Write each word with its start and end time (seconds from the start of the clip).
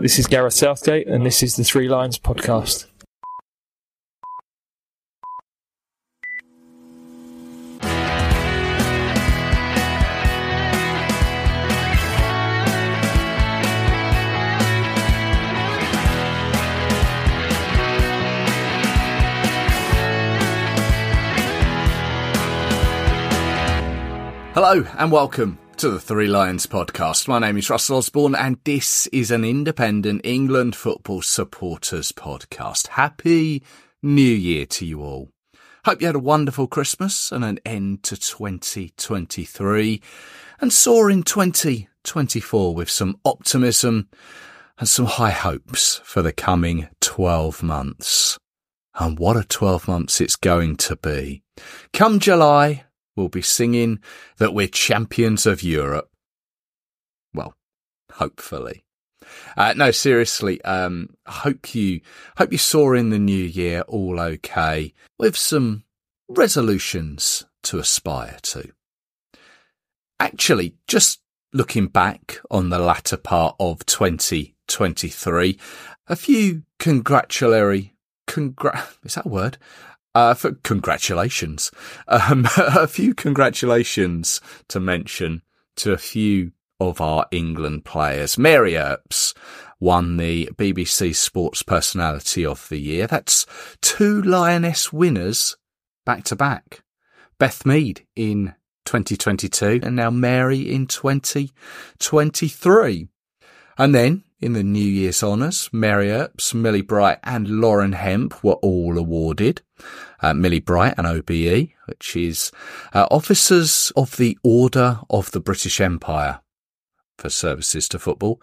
This 0.00 0.18
is 0.18 0.26
Gareth 0.26 0.54
Southgate, 0.54 1.06
and 1.06 1.24
this 1.24 1.42
is 1.42 1.54
the 1.54 1.62
Three 1.62 1.88
Lions 1.88 2.18
podcast. 2.18 2.86
Hello 24.54 24.84
and 24.98 25.12
welcome 25.12 25.58
to 25.84 25.90
the 25.90 26.00
Three 26.00 26.28
Lions 26.28 26.66
podcast. 26.66 27.28
My 27.28 27.38
name 27.38 27.58
is 27.58 27.68
Russell 27.68 27.98
Osborne 27.98 28.34
and 28.34 28.56
this 28.64 29.06
is 29.08 29.30
an 29.30 29.44
independent 29.44 30.22
England 30.24 30.74
football 30.74 31.20
supporters 31.20 32.10
podcast. 32.10 32.86
Happy 32.86 33.62
New 34.02 34.22
Year 34.22 34.64
to 34.64 34.86
you 34.86 35.02
all. 35.02 35.28
Hope 35.84 36.00
you 36.00 36.06
had 36.06 36.16
a 36.16 36.20
wonderful 36.20 36.66
Christmas 36.66 37.30
and 37.30 37.44
an 37.44 37.58
end 37.66 38.02
to 38.04 38.16
2023 38.16 40.00
and 40.58 40.72
saw 40.72 41.06
in 41.08 41.22
2024 41.22 42.74
with 42.74 42.88
some 42.88 43.20
optimism 43.22 44.08
and 44.78 44.88
some 44.88 45.04
high 45.04 45.32
hopes 45.32 46.00
for 46.02 46.22
the 46.22 46.32
coming 46.32 46.88
12 47.02 47.62
months. 47.62 48.38
And 48.98 49.18
what 49.18 49.36
a 49.36 49.44
12 49.44 49.86
months 49.86 50.22
it's 50.22 50.36
going 50.36 50.76
to 50.76 50.96
be. 50.96 51.42
Come 51.92 52.20
July, 52.20 52.83
we'll 53.16 53.28
be 53.28 53.42
singing 53.42 54.00
that 54.38 54.54
we're 54.54 54.68
champions 54.68 55.46
of 55.46 55.62
Europe. 55.62 56.10
Well, 57.32 57.54
hopefully. 58.12 58.84
Uh, 59.56 59.74
no, 59.76 59.90
seriously. 59.90 60.62
Um, 60.62 61.10
hope 61.26 61.74
you 61.74 62.00
hope 62.36 62.52
you 62.52 62.58
saw 62.58 62.92
in 62.92 63.10
the 63.10 63.18
new 63.18 63.42
year 63.42 63.82
all 63.82 64.20
okay 64.20 64.92
with 65.18 65.36
some 65.36 65.84
resolutions 66.28 67.44
to 67.64 67.78
aspire 67.78 68.38
to. 68.42 68.70
Actually, 70.20 70.74
just 70.86 71.20
looking 71.52 71.86
back 71.86 72.40
on 72.50 72.68
the 72.68 72.78
latter 72.78 73.16
part 73.16 73.56
of 73.58 73.84
2023, 73.86 75.58
a 76.08 76.16
few 76.16 76.62
congratulatory, 76.78 77.94
congrat, 78.26 78.96
is 79.04 79.14
that 79.14 79.26
a 79.26 79.28
word? 79.28 79.58
Uh, 80.14 80.32
for 80.32 80.52
congratulations. 80.62 81.72
Um, 82.06 82.46
a 82.56 82.86
few 82.86 83.14
congratulations 83.14 84.40
to 84.68 84.78
mention 84.78 85.42
to 85.76 85.92
a 85.92 85.98
few 85.98 86.52
of 86.78 87.00
our 87.00 87.26
England 87.30 87.84
players. 87.84 88.38
Mary 88.38 88.76
Earps 88.76 89.34
won 89.80 90.16
the 90.16 90.48
BBC 90.54 91.14
Sports 91.14 91.62
Personality 91.62 92.46
of 92.46 92.68
the 92.68 92.78
Year. 92.78 93.06
That's 93.06 93.46
two 93.80 94.22
Lioness 94.22 94.92
winners 94.92 95.56
back 96.06 96.24
to 96.24 96.36
back. 96.36 96.82
Beth 97.38 97.66
Mead 97.66 98.06
in 98.14 98.54
2022 98.84 99.80
and 99.82 99.96
now 99.96 100.10
Mary 100.10 100.72
in 100.72 100.86
2023. 100.86 103.08
And 103.76 103.92
then 103.94 104.22
in 104.40 104.52
the 104.52 104.62
New 104.62 104.78
Year's 104.78 105.22
honours, 105.22 105.70
Mary 105.72 106.10
Earps, 106.10 106.54
Millie 106.54 106.82
Bright 106.82 107.18
and 107.24 107.60
Lauren 107.60 107.92
Hemp 107.92 108.44
were 108.44 108.54
all 108.54 108.98
awarded. 108.98 109.62
Uh, 110.20 110.34
Millie 110.34 110.60
Bright 110.60 110.94
and 110.96 111.06
OBE, 111.06 111.70
which 111.86 112.16
is 112.16 112.50
uh, 112.92 113.06
Officers 113.10 113.92
of 113.96 114.16
the 114.16 114.38
Order 114.42 115.00
of 115.10 115.30
the 115.32 115.40
British 115.40 115.80
Empire 115.80 116.40
for 117.18 117.28
services 117.28 117.88
to 117.88 117.98
football. 117.98 118.40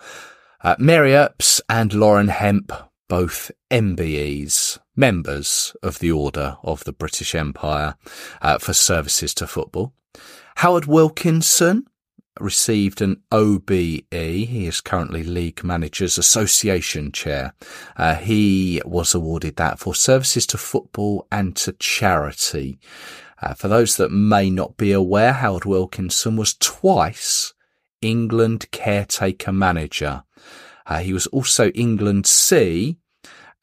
Uh, 0.63 0.75
Mary 0.77 1.13
Earps 1.13 1.61
and 1.67 1.93
Lauren 1.93 2.27
Hemp, 2.27 2.71
both 3.07 3.51
MBEs, 3.69 4.79
members 4.95 5.75
of 5.81 5.99
the 5.99 6.11
Order 6.11 6.57
of 6.63 6.83
the 6.83 6.93
British 6.93 7.33
Empire 7.33 7.95
uh, 8.41 8.57
for 8.57 8.73
services 8.73 9.33
to 9.35 9.47
football. 9.47 9.93
Howard 10.57 10.85
Wilkinson, 10.85 11.85
received 12.39 13.01
an 13.01 13.21
OBE. 13.31 13.69
He 14.11 14.67
is 14.67 14.81
currently 14.81 15.23
League 15.23 15.63
Managers 15.63 16.17
Association 16.17 17.11
chair. 17.11 17.53
Uh, 17.97 18.15
he 18.15 18.81
was 18.85 19.13
awarded 19.13 19.57
that 19.57 19.79
for 19.79 19.93
services 19.93 20.45
to 20.47 20.57
football 20.57 21.27
and 21.31 21.55
to 21.57 21.73
charity. 21.73 22.79
Uh, 23.41 23.53
for 23.53 23.67
those 23.67 23.97
that 23.97 24.11
may 24.11 24.49
not 24.49 24.77
be 24.77 24.91
aware, 24.91 25.33
Howard 25.33 25.65
Wilkinson 25.65 26.35
was 26.35 26.53
twice 26.53 27.53
England 28.01 28.69
caretaker 28.71 29.51
manager. 29.51 30.23
Uh, 30.85 30.99
he 30.99 31.13
was 31.13 31.27
also 31.27 31.69
England 31.69 32.25
C 32.27 32.97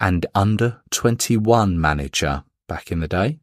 and 0.00 0.26
under 0.34 0.80
21 0.90 1.80
manager 1.80 2.44
back 2.68 2.92
in 2.92 3.00
the 3.00 3.08
day. 3.08 3.38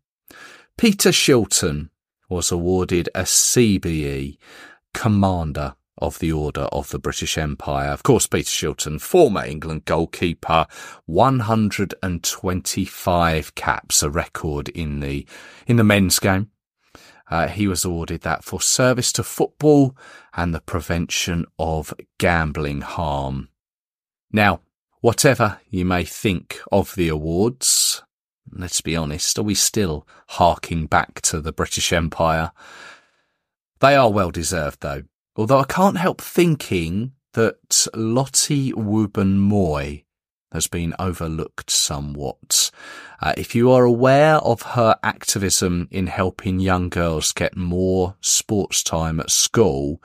Peter 0.77 1.09
Shilton 1.09 1.89
was 2.29 2.51
awarded 2.51 3.09
a 3.13 3.21
CBE 3.21 4.37
Commander 4.95 5.75
of 5.97 6.19
the 6.19 6.31
Order 6.31 6.67
of 6.71 6.89
the 6.89 6.99
British 6.99 7.37
Empire. 7.37 7.89
Of 7.89 8.03
course, 8.03 8.27
Peter 8.27 8.49
Shilton, 8.49 8.99
former 8.99 9.45
England 9.45 9.85
goalkeeper, 9.85 10.65
125 11.05 13.55
caps, 13.55 14.01
a 14.01 14.09
record 14.09 14.69
in 14.69 15.01
the, 15.01 15.27
in 15.67 15.75
the 15.75 15.83
men's 15.83 16.17
game. 16.19 16.49
Uh, 17.29 17.47
he 17.47 17.67
was 17.67 17.83
awarded 17.83 18.21
that 18.21 18.43
for 18.43 18.61
service 18.61 19.11
to 19.13 19.23
football 19.23 19.97
and 20.33 20.53
the 20.53 20.61
prevention 20.61 21.45
of 21.59 21.93
gambling 22.17 22.81
harm. 22.81 23.49
Now, 24.31 24.61
whatever 25.01 25.59
you 25.69 25.85
may 25.85 26.05
think 26.05 26.59
of 26.71 26.95
the 26.95 27.09
awards, 27.09 28.03
let's 28.51 28.81
be 28.81 28.95
honest, 28.95 29.39
are 29.39 29.43
we 29.43 29.55
still 29.55 30.07
harking 30.29 30.85
back 30.85 31.19
to 31.21 31.41
the 31.41 31.51
British 31.51 31.91
Empire? 31.91 32.51
They 33.79 33.95
are 33.95 34.11
well 34.11 34.31
deserved 34.31 34.81
though, 34.81 35.03
although 35.35 35.59
I 35.59 35.65
can't 35.65 35.97
help 35.97 36.21
thinking 36.21 37.13
that 37.33 37.87
Lottie 37.93 38.71
Wubben-Moy 38.71 40.03
has 40.51 40.67
been 40.67 40.93
overlooked 40.97 41.69
somewhat. 41.69 42.71
Uh, 43.21 43.33
if 43.37 43.53
you 43.53 43.71
are 43.71 43.83
aware 43.83 44.37
of 44.37 44.61
her 44.61 44.95
activism 45.03 45.87
in 45.91 46.07
helping 46.07 46.59
young 46.59 46.87
girls 46.87 47.33
get 47.33 47.57
more 47.57 48.15
sports 48.21 48.81
time 48.81 49.19
at 49.19 49.29
school, 49.29 50.01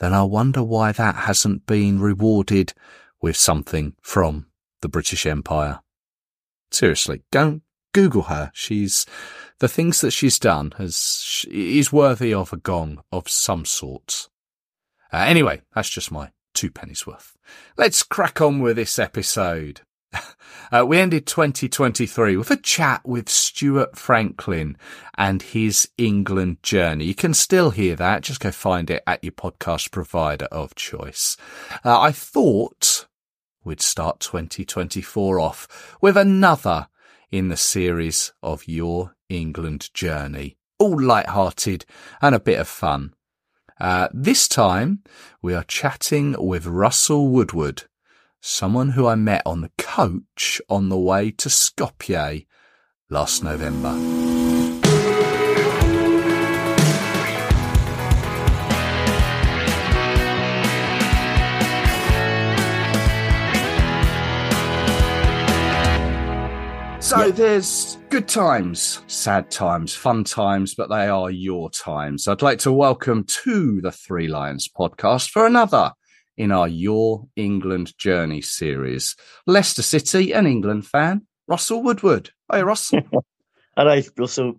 then 0.00 0.14
I 0.14 0.22
wonder 0.22 0.62
why 0.62 0.92
that 0.92 1.14
hasn't 1.14 1.66
been 1.66 2.00
rewarded 2.00 2.72
with 3.20 3.36
something 3.36 3.94
from 4.00 4.46
the 4.80 4.88
British 4.88 5.26
Empire. 5.26 5.80
Seriously, 6.70 7.22
go 7.30 7.60
Google 7.92 8.22
her. 8.22 8.50
She's 8.54 9.06
the 9.58 9.68
things 9.68 10.00
that 10.00 10.10
she's 10.10 10.38
done 10.38 10.72
has 10.78 11.46
is 11.50 11.92
worthy 11.92 12.34
of 12.34 12.52
a 12.52 12.56
gong 12.56 13.02
of 13.12 13.28
some 13.28 13.64
sort. 13.64 14.28
Uh, 15.12 15.18
anyway, 15.18 15.62
that's 15.74 15.90
just 15.90 16.10
my 16.10 16.30
two 16.54 16.70
pennies 16.70 17.06
worth. 17.06 17.36
Let's 17.76 18.02
crack 18.02 18.40
on 18.40 18.60
with 18.60 18.76
this 18.76 18.98
episode. 18.98 19.82
Uh, 20.70 20.86
we 20.86 20.98
ended 20.98 21.26
2023 21.26 22.34
with 22.34 22.50
a 22.50 22.56
chat 22.56 23.02
with 23.04 23.28
Stuart 23.28 23.94
Franklin 23.94 24.78
and 25.18 25.42
his 25.42 25.86
England 25.98 26.62
journey. 26.62 27.04
You 27.04 27.14
can 27.14 27.34
still 27.34 27.70
hear 27.70 27.94
that. 27.96 28.22
Just 28.22 28.40
go 28.40 28.50
find 28.50 28.88
it 28.88 29.02
at 29.06 29.22
your 29.22 29.32
podcast 29.32 29.90
provider 29.90 30.46
of 30.46 30.74
choice. 30.74 31.36
Uh, 31.84 32.00
I 32.00 32.10
thought 32.10 33.06
we'd 33.64 33.82
start 33.82 34.20
2024 34.20 35.38
off 35.38 35.96
with 36.00 36.16
another 36.16 36.88
in 37.32 37.48
the 37.48 37.56
series 37.56 38.32
of 38.42 38.68
Your 38.68 39.16
England 39.28 39.88
Journey. 39.94 40.58
All 40.78 41.00
light-hearted 41.00 41.86
and 42.20 42.34
a 42.34 42.40
bit 42.40 42.60
of 42.60 42.68
fun. 42.68 43.14
Uh, 43.80 44.08
this 44.12 44.46
time 44.46 45.02
we 45.40 45.54
are 45.54 45.64
chatting 45.64 46.36
with 46.38 46.66
Russell 46.66 47.28
Woodward, 47.28 47.84
someone 48.40 48.90
who 48.90 49.06
I 49.06 49.14
met 49.14 49.42
on 49.46 49.62
the 49.62 49.72
coach 49.78 50.60
on 50.68 50.90
the 50.90 50.98
way 50.98 51.30
to 51.32 51.48
Skopje 51.48 52.46
last 53.08 53.42
November. 53.42 54.51
So 67.12 67.26
yeah. 67.26 67.30
there's 67.32 67.98
good 68.08 68.26
times, 68.26 69.02
sad 69.06 69.50
times, 69.50 69.94
fun 69.94 70.24
times, 70.24 70.74
but 70.74 70.88
they 70.88 71.08
are 71.08 71.30
your 71.30 71.68
times. 71.68 72.26
I'd 72.26 72.40
like 72.40 72.58
to 72.60 72.72
welcome 72.72 73.24
to 73.44 73.82
the 73.82 73.92
Three 73.92 74.28
Lions 74.28 74.66
podcast 74.66 75.28
for 75.28 75.44
another 75.44 75.92
in 76.38 76.50
our 76.50 76.66
Your 76.66 77.28
England 77.36 77.92
Journey 77.98 78.40
series. 78.40 79.14
Leicester 79.46 79.82
City, 79.82 80.32
an 80.32 80.46
England 80.46 80.86
fan, 80.86 81.26
Russell 81.46 81.82
Woodward. 81.82 82.30
Hey, 82.50 82.62
Russell. 82.62 83.02
Hello, 83.76 84.00
Russell. 84.16 84.54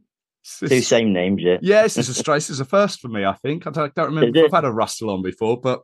Two 0.60 0.82
same 0.82 1.12
names, 1.12 1.42
yeah. 1.42 1.58
Yeah, 1.60 1.82
this 1.82 1.98
is 1.98 2.20
a. 2.20 2.24
This 2.24 2.52
is 2.52 2.60
a 2.60 2.66
first 2.66 3.00
for 3.00 3.08
me, 3.08 3.26
I 3.26 3.34
think. 3.34 3.66
I 3.66 3.72
don't, 3.72 3.96
don't 3.96 4.14
remember 4.14 4.38
if 4.38 4.54
I've 4.54 4.64
had 4.64 4.66
a 4.66 4.72
Russell 4.72 5.10
on 5.10 5.24
before, 5.24 5.60
but 5.60 5.82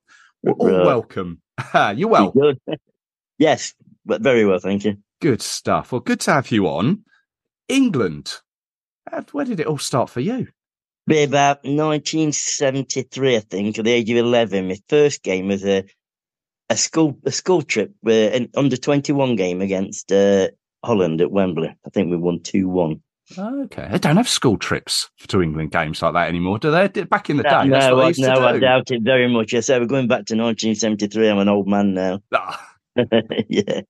all 0.48 0.86
welcome. 0.86 1.42
You're 1.96 2.10
well. 2.10 2.32
Yes, 3.40 3.74
but 4.06 4.22
very 4.22 4.46
well, 4.46 4.60
thank 4.60 4.86
you. 4.86 4.98
Good 5.22 5.42
stuff. 5.42 5.92
Well, 5.92 6.02
good 6.02 6.22
to 6.22 6.34
have 6.34 6.52
you 6.52 6.68
on. 6.68 7.04
England. 7.68 8.36
Where 9.32 9.46
did 9.46 9.60
it 9.60 9.68
all 9.68 9.78
start 9.78 10.10
for 10.10 10.20
you? 10.20 10.48
Be 11.08 11.24
about 11.24 11.64
1973, 11.64 13.36
I 13.36 13.40
think, 13.40 13.80
at 13.80 13.86
the 13.86 13.92
age 13.92 14.10
of 14.12 14.18
11. 14.18 14.68
My 14.68 14.78
first 14.88 15.24
game 15.24 15.48
was 15.48 15.66
a 15.66 15.84
a 16.70 16.78
school 16.78 17.18
a 17.26 17.32
school 17.32 17.64
trip, 17.64 17.92
uh, 18.06 18.12
an 18.12 18.50
under 18.56 18.78
21 18.78 19.36
game 19.36 19.62
against 19.62 20.12
uh, 20.12 20.50
Holland 20.86 21.20
at 21.20 21.32
Wembley. 21.32 21.76
I 21.86 21.90
think 21.90 22.12
we 22.12 22.18
won 22.18 22.42
2 22.42 22.70
1. 22.70 23.02
Okay, 23.38 23.88
they 23.92 24.00
don't 24.00 24.18
have 24.18 24.30
school 24.30 24.58
trips 24.58 25.10
to 25.28 25.42
England 25.42 25.72
games 25.72 26.02
like 26.02 26.14
that 26.14 26.30
anymore, 26.30 26.58
do 26.58 26.72
they? 26.72 26.88
Back 26.88 27.30
in 27.30 27.38
the 27.38 27.44
day, 27.44 27.66
no, 27.66 27.90
no, 27.90 28.12
no 28.18 28.48
I 28.48 28.58
doubt 28.58 28.90
it 28.90 29.04
very 29.04 29.32
much. 29.32 29.54
I 29.54 29.60
said 29.60 29.82
we're 29.82 29.88
going 29.88 30.08
back 30.08 30.26
to 30.28 30.36
1973. 30.36 31.30
I'm 31.30 31.38
an 31.38 31.50
old 31.50 31.68
man 31.68 31.94
now. 31.94 32.22
Ah. 32.34 32.76
yeah, 33.50 33.82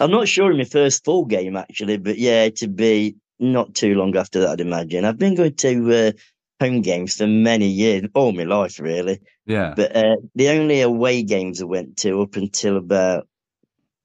I'm 0.00 0.10
not 0.10 0.28
sure 0.28 0.50
in 0.50 0.56
my 0.56 0.64
first 0.64 1.04
full 1.04 1.26
game 1.26 1.56
actually, 1.56 1.98
but 1.98 2.18
yeah, 2.18 2.48
to 2.48 2.68
be 2.68 3.16
not 3.38 3.74
too 3.74 3.94
long 3.94 4.16
after 4.16 4.40
that, 4.40 4.50
I'd 4.50 4.60
imagine. 4.60 5.04
I've 5.04 5.18
been 5.18 5.34
going 5.34 5.54
to 5.54 5.94
uh, 5.94 6.12
home 6.58 6.80
games 6.80 7.16
for 7.16 7.26
many 7.26 7.66
years, 7.66 8.04
all 8.14 8.32
my 8.32 8.44
life 8.44 8.80
really. 8.80 9.20
Yeah, 9.46 9.74
but 9.76 9.94
uh, 9.94 10.16
the 10.34 10.48
only 10.48 10.80
away 10.80 11.22
games 11.22 11.60
I 11.60 11.66
went 11.66 11.98
to 11.98 12.22
up 12.22 12.36
until 12.36 12.78
about 12.78 13.28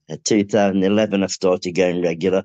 uh, 0.10 0.18
2011, 0.24 1.24
I 1.24 1.28
started 1.28 1.72
going 1.72 2.02
regular. 2.02 2.44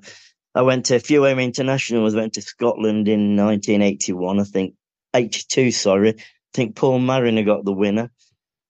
I 0.55 0.61
went 0.63 0.85
to 0.87 0.95
a 0.95 0.99
few 0.99 1.23
home 1.23 1.39
internationals. 1.39 2.13
I 2.13 2.19
went 2.19 2.33
to 2.33 2.41
Scotland 2.41 3.07
in 3.07 3.35
1981, 3.35 4.39
I 4.39 4.43
think 4.43 4.75
82. 5.13 5.71
Sorry, 5.71 6.09
I 6.09 6.23
think 6.53 6.75
Paul 6.75 6.99
Mariner 6.99 7.43
got 7.43 7.65
the 7.65 7.73
winner. 7.73 8.11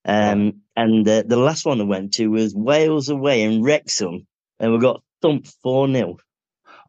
Um, 0.06 0.62
and 0.76 1.08
uh, 1.08 1.24
the 1.26 1.38
last 1.38 1.66
one 1.66 1.80
I 1.80 1.84
went 1.84 2.14
to 2.14 2.28
was 2.28 2.56
Wales 2.56 3.10
away 3.10 3.44
in 3.44 3.62
Wrexham, 3.62 4.28
and 4.62 4.72
we 4.72 4.80
got 4.80 5.04
thumped 5.22 5.54
four 5.62 5.92
0 5.92 6.18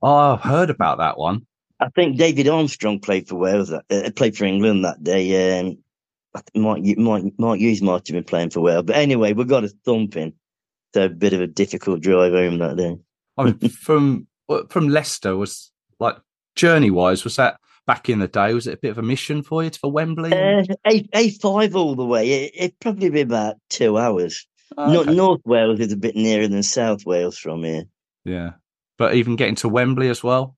Oh, 0.03 0.33
I've 0.35 0.41
heard 0.41 0.71
about 0.71 0.99
that 0.99 1.19
one. 1.19 1.47
I 1.81 1.89
think 1.89 2.17
David 2.17 2.49
Armstrong 2.49 3.01
played 3.01 3.29
for 3.29 3.37
Wales, 3.37 3.71
that, 3.71 3.85
uh, 3.91 4.11
played 4.15 4.37
for 4.37 4.45
England 4.45 4.85
that 4.85 5.03
day. 5.03 5.61
Um, 5.61 5.79
Mark, 6.55 6.81
Mark, 6.97 7.25
Mark 7.39 7.59
Hughes 7.59 7.83
might 7.83 8.07
have 8.07 8.15
been 8.15 8.25
playing 8.25 8.51
for 8.51 8.61
Wales, 8.61 8.85
but 8.85 8.97
anyway, 8.97 9.33
we 9.33 9.45
got 9.45 9.65
a 9.65 9.69
thumping. 9.85 10.33
So 10.95 11.07
a 11.07 11.09
bit 11.09 11.33
of 11.33 11.41
a 11.41 11.47
difficult 11.47 12.03
drive 12.03 12.33
home 12.33 12.59
that 12.59 12.77
day. 12.77 12.97
I 13.39 13.45
mean, 13.45 13.59
from 13.69 14.27
from 14.69 14.89
Leicester 14.89 15.37
was 15.37 15.73
like 15.99 16.17
journey 16.55 16.91
wise, 16.91 17.25
was 17.25 17.37
that 17.37 17.57
back 17.87 18.09
in 18.09 18.19
the 18.19 18.29
day? 18.29 18.53
Was 18.53 18.67
it 18.67 18.75
a 18.75 18.81
bit 18.81 18.91
of 18.91 18.99
a 18.99 19.03
mission 19.03 19.43
for 19.43 19.65
you 19.65 19.71
for 19.71 19.91
Wembley? 19.91 20.33
Uh, 20.33 20.65
a 20.87 21.09
A 21.15 21.31
five 21.31 21.75
all 21.75 21.95
the 21.95 22.05
way. 22.05 22.29
It, 22.29 22.53
would 22.61 22.81
probably 22.81 23.11
be 23.11 23.23
about 23.23 23.57
two 23.71 23.99
hours. 23.99 24.47
Oh, 24.77 25.01
okay. 25.01 25.15
North 25.15 25.41
Wales 25.45 25.81
is 25.81 25.93
a 25.93 25.97
bit 25.97 26.17
nearer 26.17 26.49
than 26.49 26.63
South 26.63 27.05
Wales 27.07 27.39
from 27.39 27.65
here. 27.65 27.85
Yeah, 28.25 28.53
but 28.99 29.15
even 29.15 29.37
getting 29.37 29.57
to 29.57 29.69
Wembley 29.69 30.09
as 30.09 30.23
well. 30.23 30.57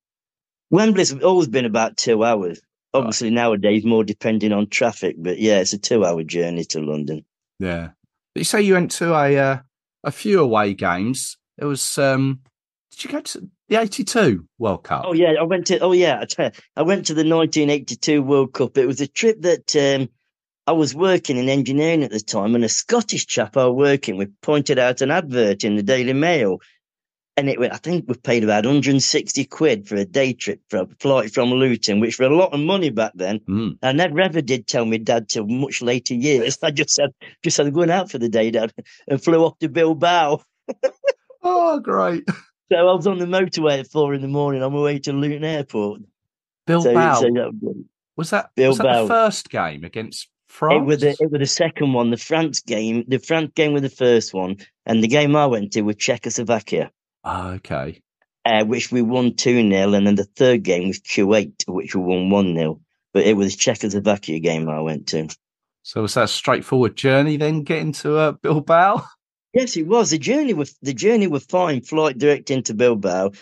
Wembley's 0.71 1.15
always 1.23 1.49
been 1.49 1.65
about 1.65 1.97
two 1.97 2.25
hours. 2.25 2.61
Obviously 2.93 3.29
right. 3.29 3.35
nowadays 3.35 3.85
more 3.85 4.05
depending 4.05 4.53
on 4.53 4.69
traffic, 4.69 5.17
but 5.19 5.39
yeah, 5.39 5.59
it's 5.59 5.73
a 5.73 5.79
two-hour 5.79 6.23
journey 6.23 6.65
to 6.67 6.81
London. 6.81 7.25
Yeah, 7.59 7.89
but 8.35 8.41
you 8.41 8.45
say 8.45 8.63
you 8.63 8.75
went 8.75 8.93
to 8.93 9.15
a 9.15 9.37
uh, 9.37 9.59
a 10.05 10.11
few 10.13 10.41
away 10.41 10.75
games. 10.75 11.37
It 11.59 11.65
was 11.65 11.99
um, 11.99 12.41
did 12.95 13.05
you 13.05 13.11
go 13.11 13.21
to 13.21 13.49
the 13.69 13.81
82 13.81 14.47
World 14.59 14.85
Cup? 14.85 15.05
Oh, 15.07 15.15
yeah. 15.15 15.33
I 15.39 15.43
went 15.43 15.67
to, 15.69 15.79
oh, 15.81 15.93
yeah. 15.93 16.25
I 16.77 16.83
went 16.83 17.07
to 17.07 17.15
the 17.15 17.29
1982 17.29 18.23
World 18.23 18.53
Cup. 18.53 18.79
It 18.79 18.87
was 18.87 19.01
a 19.01 19.07
trip 19.07 19.41
that 19.43 19.75
um, 19.75 20.09
I 20.67 20.73
was 20.73 20.95
working 20.95 21.37
in 21.37 21.49
engineering 21.49 22.03
at 22.03 22.11
the 22.11 22.21
time, 22.21 22.55
and 22.55 22.65
a 22.65 22.69
Scottish 22.69 23.27
chap 23.27 23.57
I 23.57 23.67
was 23.67 23.77
working 23.77 24.17
with 24.17 24.33
pointed 24.41 24.79
out 24.79 25.03
an 25.03 25.11
advert 25.11 25.63
in 25.63 25.77
the 25.77 25.83
Daily 25.83 26.15
Mail. 26.15 26.61
And 27.37 27.51
it, 27.51 27.59
I 27.61 27.77
think 27.79 28.05
we 28.07 28.15
paid 28.15 28.45
about 28.45 28.65
160 28.65 29.45
quid 29.47 29.89
for 29.89 29.97
a 29.97 30.05
day 30.05 30.33
trip 30.33 30.61
for 30.71 30.79
a 30.79 30.87
flight 31.01 31.35
from 31.35 31.51
Luton, 31.51 32.01
which 32.01 32.19
were 32.19 32.27
a 32.27 32.37
lot 32.37 32.55
of 32.55 32.61
money 32.61 32.91
back 32.91 33.13
then. 33.15 33.41
Mm. 33.41 33.79
I 33.83 33.93
never 33.93 34.21
ever 34.21 34.41
did 34.41 34.67
tell 34.67 34.87
my 34.87 34.99
dad 34.99 35.29
till 35.29 35.47
much 35.47 35.83
later 35.83 36.15
years. 36.15 36.59
I 36.63 36.71
just 36.71 36.91
said, 36.91 37.11
just 37.43 37.57
said, 37.57 37.75
going 37.75 37.91
out 37.91 38.11
for 38.11 38.19
the 38.19 38.29
day, 38.29 38.51
dad, 38.51 38.73
and 39.09 39.23
flew 39.23 39.45
off 39.45 39.59
to 39.59 39.69
Bilbao. 39.69 40.43
oh, 41.43 41.81
great. 41.81 42.25
So 42.73 42.79
I 42.79 42.95
was 42.95 43.07
on 43.07 43.19
the 43.19 43.27
motorway 43.27 43.81
at 43.81 43.89
four 43.89 44.15
in 44.15 44.23
the 44.23 44.29
morning 44.29 44.63
on 44.63 44.73
my 44.73 44.81
way 44.81 44.99
to 45.01 45.13
Luton 45.13 45.45
Airport. 45.45 46.01
Bilbao. 46.67 47.21
So, 47.21 47.29
so 47.35 47.75
was 48.17 48.31
that 48.31 48.51
Bilbao. 48.55 48.69
was 48.69 48.79
that 48.79 49.03
the 49.03 49.09
first 49.09 49.51
game 49.51 49.85
against 49.85 50.29
France? 50.55 50.83
It 50.83 50.85
was, 50.85 51.01
the, 51.01 51.17
it 51.19 51.31
was 51.33 51.41
the 51.41 51.47
second 51.47 51.95
one. 51.95 52.11
The 52.11 52.17
France 52.17 52.61
game. 52.61 53.05
The 53.09 53.19
France 53.19 53.51
game 53.57 53.73
was 53.73 53.83
the 53.83 53.89
first 53.89 54.33
one, 54.33 54.59
and 54.87 55.03
the 55.03 55.09
game 55.09 55.35
I 55.35 55.47
went 55.47 55.73
to 55.73 55.83
was 55.83 55.97
Czechoslovakia. 55.97 56.93
Oh, 57.25 57.49
okay. 57.55 58.01
Uh, 58.45 58.65
which 58.65 58.93
we 58.93 59.03
won 59.03 59.35
2 59.35 59.69
0, 59.69 59.95
and 59.95 60.07
then 60.07 60.15
the 60.15 60.25
third 60.37 60.63
game 60.63 60.87
was 60.87 61.01
Kuwait, 61.01 61.65
which 61.67 61.97
we 61.97 62.03
won 62.03 62.31
1 62.31 62.55
0. 62.55 62.81
But 63.13 63.25
it 63.25 63.37
was 63.37 63.57
Czechoslovakia 63.57 64.39
game 64.39 64.69
I 64.69 64.81
went 64.81 65.09
to. 65.09 65.29
So 65.83 66.03
was 66.03 66.15
that 66.15 66.25
a 66.25 66.29
straightforward 66.29 66.95
journey 66.95 67.37
then 67.37 67.63
getting 67.63 67.91
to 67.93 68.17
uh, 68.17 68.33
Bilbao? 68.33 69.05
Yes, 69.55 69.77
it 69.77 69.89
was. 69.89 70.11
The 70.11 70.19
journey 70.19 70.55
was 70.55 70.77
the 70.83 70.95
journey 70.95 71.27
was 71.27 71.45
fine. 71.47 71.81
Flight 71.81 72.19
direct 72.19 72.51
into 72.51 72.75
Bilbao, 72.75 73.33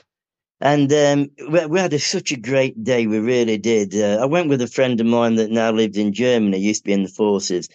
and 0.63 0.93
um, 0.93 1.29
we, 1.51 1.67
we, 1.67 1.81
had 1.81 1.93
a, 1.93 1.99
such 1.99 2.31
a 2.31 2.37
great 2.37 2.83
day. 2.85 3.09
We 3.09 3.19
really 3.19 3.59
did. 3.59 3.95
Uh, 3.97 4.23
I 4.23 4.27
went 4.27 4.49
with 4.49 4.63
a 4.63 4.69
friend 4.69 4.99
of 5.01 5.07
mine 5.07 5.35
that 5.35 5.51
now 5.51 5.73
lives 5.73 5.99
in 5.99 6.13
Germany. 6.13 6.59
Used 6.59 6.83
to 6.83 6.87
be 6.87 6.93
in 6.93 7.03
the 7.03 7.09
forces, 7.09 7.69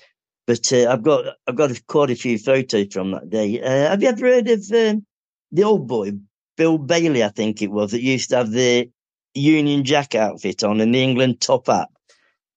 but 0.48 0.72
uh, 0.72 0.90
I've 0.90 1.04
got 1.04 1.26
I've 1.46 1.58
got 1.58 1.86
quite 1.88 2.12
a 2.12 2.16
few 2.16 2.40
photos 2.40 2.88
from 2.94 3.12
that 3.12 3.30
day. 3.30 3.62
Uh, 3.62 3.90
have 3.90 4.02
you 4.02 4.08
ever 4.08 4.26
heard 4.26 4.48
of 4.48 4.64
um, 4.72 5.06
the 5.52 5.66
old 5.66 5.86
boy 5.86 6.14
Bill 6.56 6.78
Bailey? 6.78 7.26
I 7.26 7.30
think 7.30 7.62
it 7.62 7.72
was 7.72 7.92
that 7.92 8.02
used 8.02 8.30
to 8.30 8.38
have 8.38 8.52
the 8.52 8.90
Union 9.34 9.84
Jack 9.84 10.16
outfit 10.16 10.64
on 10.64 10.80
and 10.80 10.96
the 10.96 11.04
England 11.04 11.42
top 11.42 11.68
hat. 11.68 11.90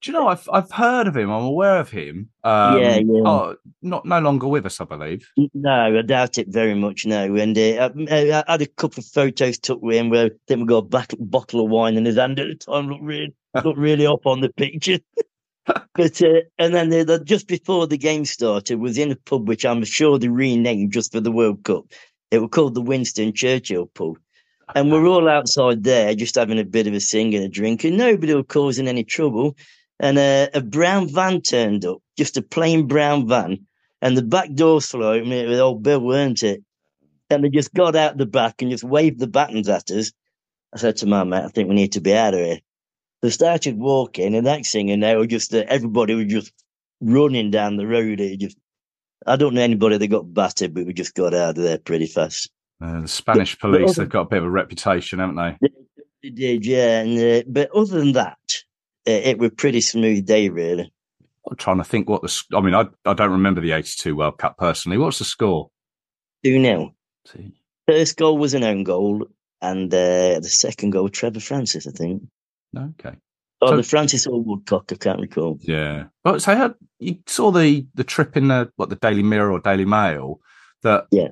Do 0.00 0.11
you 0.11 0.19
know 0.19 0.29
I've 0.29 0.49
I've 0.50 0.70
heard 0.70 1.08
of 1.08 1.17
him. 1.17 1.31
I'm 1.31 1.44
aware 1.44 1.79
of 1.79 1.91
him. 1.91 2.31
Um, 2.43 2.81
yeah, 2.81 2.97
yeah. 2.97 3.23
Oh, 3.26 3.56
not 3.82 4.06
no 4.06 4.19
longer 4.20 4.49
with 4.49 4.64
us, 4.64 4.81
I 4.81 4.85
believe. 4.87 5.31
No, 5.52 5.99
I 5.99 6.02
doubt 6.02 6.38
it 6.38 6.49
very 6.49 6.75
much. 6.75 7.05
No, 7.05 7.35
and 7.37 7.56
uh, 7.56 7.91
I, 8.11 8.43
I, 8.47 8.52
had 8.52 8.62
a 8.62 8.67
couple 8.67 9.00
of 9.00 9.06
photos 9.06 9.58
took 9.58 9.82
with 9.82 9.97
him 9.97 10.08
where 10.08 10.26
I 10.26 10.31
think 10.49 10.61
we 10.61 10.67
got 10.67 10.79
a 10.79 10.82
bottle, 10.82 11.19
bottle 11.20 11.64
of 11.64 11.70
wine 11.70 11.99
in 11.99 12.06
his 12.06 12.17
hand 12.17 12.41
at 12.41 12.49
the 12.49 12.55
time. 12.55 12.88
Looked 12.88 13.02
really 13.02 13.35
looked 13.64 13.79
really 13.79 14.06
up 14.06 14.26
on 14.26 14.41
the 14.41 14.49
picture. 14.49 15.00
but 15.67 16.23
uh, 16.23 16.41
and 16.58 16.75
then 16.75 16.88
they, 16.88 17.02
they, 17.02 17.19
just 17.19 17.47
before 17.47 17.87
the 17.87 17.99
game 17.99 18.25
started, 18.25 18.81
was 18.81 18.97
in 18.97 19.12
a 19.12 19.17
pub 19.17 19.49
which 19.49 19.67
I'm 19.67 19.85
sure 19.85 20.19
they 20.19 20.29
renamed 20.29 20.94
just 20.94 21.12
for 21.12 21.20
the 21.20 21.32
World 21.32 21.62
Cup. 21.64 21.85
It 22.31 22.38
was 22.38 22.49
called 22.50 22.75
the 22.75 22.81
Winston 22.81 23.35
Churchill 23.35 23.87
pub. 23.87 24.16
And 24.75 24.90
we're 24.90 25.07
all 25.07 25.28
outside 25.28 25.83
there, 25.83 26.14
just 26.14 26.37
having 26.37 26.61
a 26.61 26.64
bit 26.64 26.87
of 26.87 26.95
a 26.95 27.00
sing 27.00 27.35
and 27.35 27.45
a 27.45 27.49
drink, 27.49 27.83
and 27.83 27.99
nobody 27.99 28.35
was 28.35 28.45
causing 28.49 28.87
any 28.87 29.02
trouble 29.02 29.57
and 30.00 30.19
a, 30.19 30.49
a 30.54 30.62
brown 30.62 31.09
van 31.09 31.42
turned 31.42 31.85
up, 31.85 31.99
just 32.16 32.37
a 32.38 32.42
plain 32.42 32.88
brown 32.88 33.28
van, 33.28 33.66
and 34.02 34.16
the 34.16 34.23
back 34.23 34.52
doors 34.54 34.87
flew 34.87 35.04
open. 35.04 35.30
It 35.30 35.47
was 35.47 35.61
old 35.61 35.83
Bill, 35.83 36.00
weren't 36.00 36.42
it? 36.42 36.64
And 37.28 37.45
they 37.45 37.50
just 37.50 37.73
got 37.75 37.95
out 37.95 38.16
the 38.16 38.26
back 38.26 38.61
and 38.61 38.71
just 38.71 38.83
waved 38.83 39.21
the 39.21 39.28
batons 39.28 39.69
at 39.69 39.90
us. 39.90 40.11
I 40.75 40.78
said 40.78 40.97
to 40.99 41.07
my 41.07 41.23
mate, 41.23 41.45
I 41.45 41.49
think 41.49 41.69
we 41.69 41.75
need 41.75 41.92
to 41.92 42.00
be 42.00 42.14
out 42.14 42.35
of 42.35 42.40
here. 42.40 42.59
They 43.23 43.30
started 43.30 43.76
walking, 43.78 44.35
and 44.35 44.45
next 44.45 44.73
thing 44.73 44.88
you 44.88 44.97
know, 44.97 45.26
just 45.26 45.54
uh, 45.54 45.64
everybody 45.69 46.14
was 46.14 46.26
just 46.26 46.52
running 47.02 47.50
down 47.50 47.76
the 47.76 47.87
road. 47.87 48.21
It 48.21 48.38
just, 48.38 48.57
I 49.26 49.37
don't 49.37 49.54
know 49.54 49.61
anybody 49.61 49.99
that 49.99 50.09
got 50.09 50.33
battered, 50.33 50.73
but 50.73 50.87
we 50.87 50.95
just 50.95 51.14
got 51.14 51.35
out 51.35 51.50
of 51.50 51.62
there 51.62 51.78
pretty 51.78 52.07
fast. 52.07 52.50
Uh, 52.83 53.02
the 53.02 53.09
Spanish 53.09 53.59
but, 53.59 53.73
police, 53.73 53.80
but 53.80 53.90
other, 53.90 54.02
they've 54.02 54.11
got 54.11 54.21
a 54.23 54.28
bit 54.30 54.38
of 54.38 54.45
a 54.45 54.50
reputation, 54.50 55.19
haven't 55.19 55.37
they? 55.37 55.57
They, 55.61 55.75
they 56.23 56.30
did, 56.30 56.64
yeah. 56.64 57.00
And, 57.00 57.19
uh, 57.19 57.45
but 57.47 57.71
other 57.73 57.99
than 57.99 58.12
that, 58.12 58.38
it, 59.07 59.26
it 59.26 59.38
was 59.38 59.50
pretty 59.57 59.80
smooth 59.80 60.26
day, 60.26 60.49
really. 60.49 60.92
I'm 61.49 61.57
trying 61.57 61.78
to 61.78 61.85
think 61.85 62.09
what 62.09 62.23
the. 62.23 62.42
I 62.54 62.61
mean, 62.61 62.75
I 62.75 62.87
I 63.04 63.14
don't 63.14 63.33
remember 63.33 63.61
the 63.61 63.73
'82 63.73 64.14
World 64.14 64.38
Cup 64.38 64.57
personally. 64.59 64.99
What's 64.99 65.19
the 65.19 65.25
score? 65.25 65.71
Two 66.45 66.61
0 66.61 66.95
First 67.87 68.16
goal 68.16 68.38
was 68.38 68.54
an 68.54 68.64
own 68.64 68.85
goal, 68.85 69.26
and 69.61 69.92
uh, 69.92 70.40
the 70.40 70.49
second 70.49 70.90
goal, 70.90 71.09
Trevor 71.09 71.40
Francis, 71.40 71.87
I 71.87 71.90
think. 71.90 72.23
Okay. 72.76 73.16
Oh, 73.62 73.71
so, 73.71 73.76
the 73.76 73.83
Francis 73.83 74.26
or 74.26 74.40
Woodcock, 74.40 74.90
I 74.92 74.95
can't 74.95 75.21
recall. 75.21 75.59
Yeah. 75.61 76.04
But 76.25 76.40
so 76.40 76.54
had, 76.54 76.75
you 76.99 77.19
saw 77.26 77.50
the 77.50 77.87
the 77.95 78.04
trip 78.04 78.37
in 78.37 78.49
the 78.49 78.71
what 78.76 78.88
the 78.88 78.97
Daily 78.97 79.23
Mirror 79.23 79.52
or 79.52 79.61
Daily 79.61 79.85
Mail 79.85 80.40
that 80.83 81.07
yeah. 81.11 81.28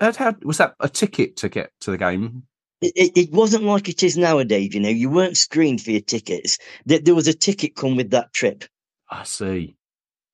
Had, 0.00 0.16
had, 0.16 0.44
was 0.44 0.58
that 0.58 0.74
a 0.80 0.88
ticket 0.88 1.36
to 1.36 1.48
get 1.48 1.70
to 1.80 1.92
the 1.92 1.98
game? 1.98 2.42
It, 2.82 3.12
it 3.16 3.32
wasn't 3.32 3.64
like 3.64 3.88
it 3.88 4.02
is 4.02 4.16
nowadays. 4.16 4.74
You 4.74 4.80
know, 4.80 4.88
you 4.88 5.08
weren't 5.08 5.36
screened 5.36 5.80
for 5.80 5.92
your 5.92 6.00
tickets. 6.00 6.58
There, 6.84 6.98
there 6.98 7.14
was 7.14 7.28
a 7.28 7.34
ticket 7.34 7.76
come 7.76 7.96
with 7.96 8.10
that 8.10 8.32
trip. 8.32 8.64
I 9.08 9.24
see. 9.24 9.76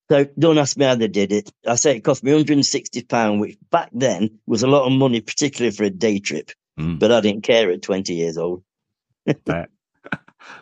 So 0.09 0.25
don't 0.39 0.57
ask 0.57 0.75
me 0.75 0.85
how 0.85 0.95
they 0.95 1.07
did 1.07 1.31
it. 1.31 1.51
I 1.67 1.75
say 1.75 1.95
it 1.95 2.03
cost 2.03 2.23
me 2.23 2.31
160 2.31 3.03
pound, 3.03 3.39
which 3.39 3.57
back 3.69 3.89
then 3.93 4.39
was 4.47 4.63
a 4.63 4.67
lot 4.67 4.87
of 4.87 4.91
money, 4.91 5.21
particularly 5.21 5.75
for 5.75 5.83
a 5.83 5.91
day 5.91 6.19
trip. 6.19 6.51
Mm. 6.79 6.97
But 6.97 7.11
I 7.11 7.21
didn't 7.21 7.43
care 7.43 7.69
at 7.69 7.83
20 7.83 8.13
years 8.13 8.37
old. 8.37 8.63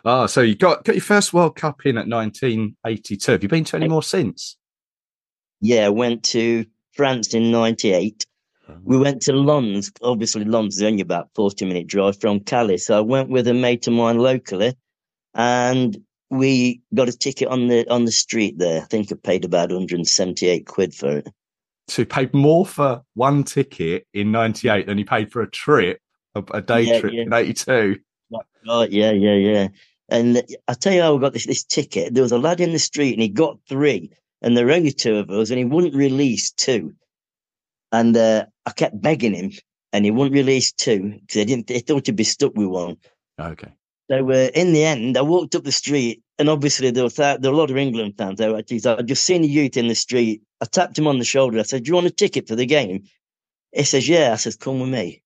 oh, 0.04 0.26
so 0.26 0.42
you 0.42 0.54
got 0.54 0.84
got 0.84 0.94
your 0.94 1.02
first 1.02 1.32
World 1.32 1.56
Cup 1.56 1.86
in 1.86 1.96
at 1.96 2.08
1982. 2.08 3.32
Have 3.32 3.42
you 3.42 3.48
been 3.48 3.64
to 3.64 3.76
any 3.76 3.88
more 3.88 4.02
since? 4.02 4.56
Yeah, 5.60 5.88
went 5.88 6.24
to 6.24 6.66
France 6.92 7.32
in 7.32 7.50
'98 7.50 8.26
we 8.82 8.98
went 8.98 9.22
to 9.22 9.32
Lens. 9.32 9.92
Obviously, 10.02 10.44
Lens 10.44 10.76
is 10.76 10.82
only 10.82 11.00
about 11.02 11.30
40 11.34 11.64
minute 11.64 11.86
drive 11.86 12.20
from 12.20 12.40
Calais. 12.40 12.78
So 12.78 12.98
I 12.98 13.00
went 13.00 13.28
with 13.28 13.48
a 13.48 13.54
mate 13.54 13.86
of 13.86 13.94
mine 13.94 14.18
locally 14.18 14.74
and 15.34 15.96
we 16.30 16.82
got 16.94 17.08
a 17.08 17.16
ticket 17.16 17.48
on 17.48 17.68
the 17.68 17.90
on 17.90 18.04
the 18.04 18.12
street 18.12 18.58
there. 18.58 18.82
I 18.82 18.84
think 18.86 19.10
I 19.10 19.16
paid 19.22 19.44
about 19.44 19.70
178 19.70 20.66
quid 20.66 20.94
for 20.94 21.18
it. 21.18 21.28
So 21.88 22.02
you 22.02 22.06
paid 22.06 22.34
more 22.34 22.66
for 22.66 23.02
one 23.14 23.44
ticket 23.44 24.06
in 24.12 24.30
'98 24.30 24.86
than 24.86 24.98
you 24.98 25.06
paid 25.06 25.32
for 25.32 25.40
a 25.40 25.50
trip, 25.50 26.00
a, 26.34 26.44
a 26.52 26.60
day 26.60 26.82
Yeah, 26.82 27.00
trip 27.00 27.12
yeah. 27.14 27.22
in 27.22 27.32
'82. 27.32 27.96
Right, 28.66 28.90
yeah, 28.90 29.12
yeah, 29.12 29.34
yeah. 29.34 29.68
And 30.10 30.42
I 30.66 30.74
tell 30.74 30.92
you 30.92 31.00
how 31.00 31.16
I 31.16 31.20
got 31.20 31.32
this, 31.32 31.46
this 31.46 31.64
ticket. 31.64 32.12
There 32.12 32.22
was 32.22 32.32
a 32.32 32.38
lad 32.38 32.60
in 32.60 32.72
the 32.72 32.78
street 32.78 33.12
and 33.12 33.22
he 33.22 33.28
got 33.28 33.58
three, 33.68 34.10
and 34.42 34.56
there 34.56 34.66
were 34.66 34.72
only 34.72 34.92
two 34.92 35.16
of 35.16 35.30
us, 35.30 35.50
and 35.50 35.58
he 35.58 35.64
wouldn't 35.64 35.94
release 35.94 36.50
two. 36.50 36.94
And 37.92 38.14
uh, 38.16 38.46
I 38.68 38.72
kept 38.72 39.00
begging 39.00 39.32
him, 39.32 39.52
and 39.94 40.04
he 40.04 40.10
wouldn't 40.10 40.34
release 40.34 40.72
two 40.72 41.14
because 41.20 41.36
he 41.36 41.44
didn't. 41.46 41.70
He 41.70 41.78
thought 41.78 42.04
he'd 42.04 42.16
be 42.16 42.24
stuck 42.24 42.54
with 42.54 42.68
one. 42.68 42.98
Okay. 43.40 43.72
So 44.10 44.30
uh, 44.30 44.50
in 44.54 44.74
the 44.74 44.84
end, 44.84 45.16
I 45.16 45.22
walked 45.22 45.54
up 45.54 45.64
the 45.64 45.72
street, 45.72 46.22
and 46.38 46.50
obviously 46.50 46.90
there 46.90 47.04
were 47.04 47.10
th- 47.10 47.40
there 47.40 47.50
were 47.50 47.56
a 47.56 47.60
lot 47.60 47.70
of 47.70 47.78
England 47.78 48.14
fans 48.18 48.38
there. 48.38 48.54
Actually, 48.54 48.80
so 48.80 48.98
I 48.98 49.02
just 49.02 49.24
seen 49.24 49.42
a 49.42 49.46
youth 49.46 49.78
in 49.78 49.88
the 49.88 49.94
street. 49.94 50.42
I 50.60 50.66
tapped 50.66 50.98
him 50.98 51.06
on 51.06 51.18
the 51.18 51.24
shoulder. 51.24 51.58
I 51.58 51.62
said, 51.62 51.84
"Do 51.84 51.88
you 51.88 51.94
want 51.94 52.08
a 52.08 52.10
ticket 52.10 52.46
for 52.46 52.56
the 52.56 52.66
game?" 52.66 53.04
He 53.72 53.84
says, 53.84 54.06
"Yeah." 54.06 54.32
I 54.34 54.36
says, 54.36 54.56
"Come 54.56 54.80
with 54.80 54.90
me." 54.90 55.22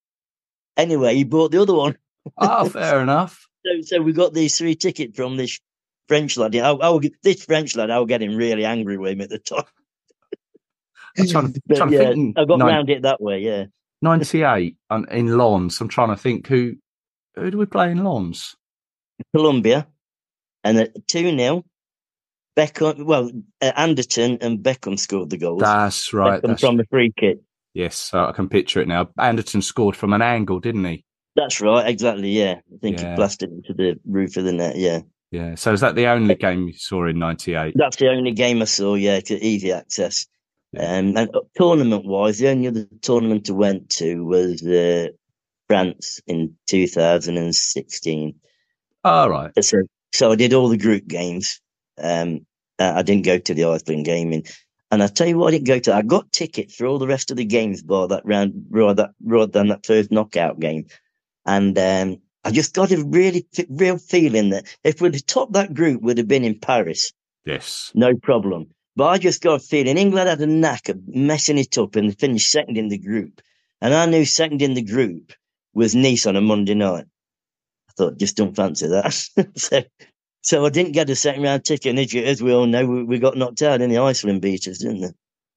Anyway, 0.77 1.17
he 1.17 1.25
bought 1.25 1.51
the 1.51 1.63
other 1.63 1.75
one. 1.75 1.99
Oh, 2.39 2.69
fair 2.69 3.01
enough. 3.01 3.49
So, 3.67 3.81
so 3.83 4.03
we 4.03 4.13
got 4.13 4.35
these 4.35 4.57
three 4.57 4.77
tickets 4.77 5.17
from 5.17 5.37
this 5.37 5.59
French 6.07 6.37
lad. 6.37 6.55
I, 6.55 6.71
I 6.71 6.91
would, 6.91 7.13
this 7.25 7.45
French 7.45 7.75
lad, 7.75 7.91
I 7.91 7.99
was 7.99 8.09
getting 8.09 8.37
really 8.37 8.65
angry 8.65 8.99
with 8.99 9.13
him 9.13 9.21
at 9.21 9.31
the 9.31 9.39
time. 9.41 9.65
I'm 11.19 11.27
trying 11.29 11.53
to, 11.53 11.61
But 11.67 11.77
trying 11.77 11.91
to 11.91 11.99
think. 12.15 12.39
I 12.39 12.45
got 12.45 12.59
Nin- 12.59 12.67
round 12.69 12.91
it 12.91 13.03
that 13.03 13.21
way. 13.21 13.41
Yeah, 13.41 13.65
98 14.03 14.77
um, 14.91 15.07
in 15.11 15.37
Lens. 15.39 15.81
I'm 15.81 15.89
trying 15.89 16.09
to 16.11 16.17
think 16.17 16.47
who 16.47 16.75
who 17.35 17.51
do 17.51 17.59
we 17.59 17.67
play 17.67 17.91
in 17.91 18.03
Lens? 18.05 18.55
Colombia, 19.35 19.87
and 20.65 20.79
at 20.79 21.07
two 21.09 21.21
0 21.37 21.65
Beckham. 22.57 23.05
Well, 23.05 23.31
uh, 23.61 23.73
Anderton 23.77 24.39
and 24.41 24.59
Beckham 24.59 24.99
scored 24.99 25.31
the 25.31 25.39
goals. 25.39 25.61
That's 25.63 26.13
right. 26.13 26.43
That's, 26.43 26.61
from 26.61 26.81
a 26.81 26.85
free 26.91 27.13
kick. 27.17 27.39
yes, 27.75 28.13
I 28.13 28.33
can 28.33 28.49
picture 28.49 28.81
it 28.81 28.89
now. 28.89 29.09
Anderton 29.19 29.63
scored 29.63 29.97
from 29.97 30.13
an 30.13 30.23
angle, 30.23 30.61
didn't 30.61 30.85
he? 30.85 31.05
That's 31.35 31.61
right, 31.63 31.89
exactly. 31.89 32.29
Yeah, 32.31 32.57
I 32.75 32.77
think 32.83 33.01
Yeah. 33.01 33.13
it 33.13 33.17
blasted 33.17 33.51
into 33.51 33.73
the 33.73 33.99
roof 34.05 34.37
of 34.37 34.45
the 34.45 34.53
net. 34.53 34.77
Yeah, 34.77 35.01
Yeah. 35.31 35.55
So 35.55 35.73
is 35.73 35.81
that 35.81 35.95
the 35.95 36.07
only 36.09 36.35
game 36.35 36.67
you 36.67 36.75
saw 36.75 37.07
in 37.07 37.19
'98? 37.19 37.73
that's 37.77 37.97
the 37.97 38.09
only 38.11 38.33
game 38.33 38.61
I 38.61 38.67
saw. 38.67 38.95
Yeah, 38.97 39.21
to 39.21 39.43
easy 39.43 39.73
access. 39.73 40.27
Um, 40.79 41.17
and 41.17 41.31
tournament 41.55 42.07
wise, 42.07 42.39
the 42.39 42.49
only 42.49 42.69
other 42.69 42.87
tournament 43.03 43.51
I 43.51 43.53
went 43.53 43.91
to 43.91 44.25
was 44.25 44.63
uh, 44.63 45.09
France 45.69 46.21
in 46.27 46.57
2016. 46.67 48.35
All 49.05 49.31
right. 49.31 49.53
So, 49.63 49.83
so 50.13 50.33
I 50.33 50.37
did 50.37 50.55
all 50.55 50.69
the 50.69 50.79
group 50.79 51.07
games. 51.07 51.61
Um, 51.99 52.47
I 52.79 53.03
didn't 53.03 53.25
go 53.25 53.39
to 53.39 53.55
the 53.55 53.65
Iceland 53.65 54.05
gaming. 54.05 54.45
And 54.91 55.03
I 55.03 55.07
tell 55.07 55.27
you 55.27 55.39
what, 55.39 55.49
I 55.49 55.51
didn't 55.53 55.67
go 55.67 55.79
to. 55.79 55.95
I 55.95 56.03
got 56.03 56.33
tickets 56.33 56.75
for 56.75 56.87
all 56.87 56.99
the 56.99 57.07
rest 57.07 57.31
of 57.31 57.37
the 57.37 57.45
games 57.45 57.83
bar 57.83 58.09
that 58.09 58.27
round, 58.27 58.67
rather 58.71 58.95
that, 58.95 59.11
rather 59.25 59.51
than 59.51 59.69
that 59.69 59.87
first 59.87 60.11
knockout 60.11 60.61
game. 60.61 60.87
And 61.47 61.79
um, 61.79 62.19
I 62.45 62.51
just 62.51 62.75
got 62.75 62.93
a 62.93 63.03
really 63.03 63.47
real 63.69 63.99
feeling 63.99 64.51
that 64.51 64.77
if 64.85 65.01
we'd 65.01 65.15
have 65.15 65.27
topped 65.27 65.55
that 65.55 65.75
group, 65.75 66.03
we'd 66.03 66.19
have 66.19 66.29
been 66.29 66.45
in 66.45 66.59
Paris, 66.59 67.13
Yes. 67.45 67.91
no 67.95 68.15
problem. 68.17 68.69
But 68.95 69.09
I 69.09 69.19
just 69.19 69.43
got 69.43 69.55
a 69.55 69.59
feeling 69.59 69.97
England 69.97 70.29
had 70.29 70.41
a 70.41 70.47
knack 70.47 70.89
of 70.89 71.01
messing 71.09 71.59
it 71.59 71.79
up 71.79 71.97
and 71.97 72.19
finished 72.19 72.51
second 72.51 72.77
in 72.77 72.89
the 72.89 72.99
group. 72.99 73.41
And 73.81 73.95
I 73.95 74.07
knew 74.07 74.25
second 74.25 74.63
in 74.63 74.75
the 74.75 74.83
group 74.83 75.33
was 75.75 75.95
Nice 75.95 76.27
on 76.27 76.37
a 76.37 76.41
Monday 76.41 76.75
night. 76.75 77.07
I 77.89 77.93
thought, 77.97 78.19
just 78.19 78.37
don't 78.37 78.55
fancy 78.55 78.87
that. 78.89 79.13
so, 79.57 79.83
so 80.43 80.67
I 80.67 80.69
didn't 80.71 80.93
get 80.93 81.11
a 81.11 81.17
second 81.17 81.43
round 81.43 81.65
ticket. 81.65 81.99
And 81.99 81.99
as, 81.99 82.43
we 82.43 82.53
all 82.53 82.67
know, 82.67 82.87
we, 82.87 83.05
we 83.05 83.19
got 83.19 83.37
knocked 83.37 83.63
out 83.63 83.81
in 83.81 83.91
the 83.91 83.99
Iceland 83.99 84.43
beaches, 84.43 84.79
didn't 84.79 85.01
they? 85.01 85.13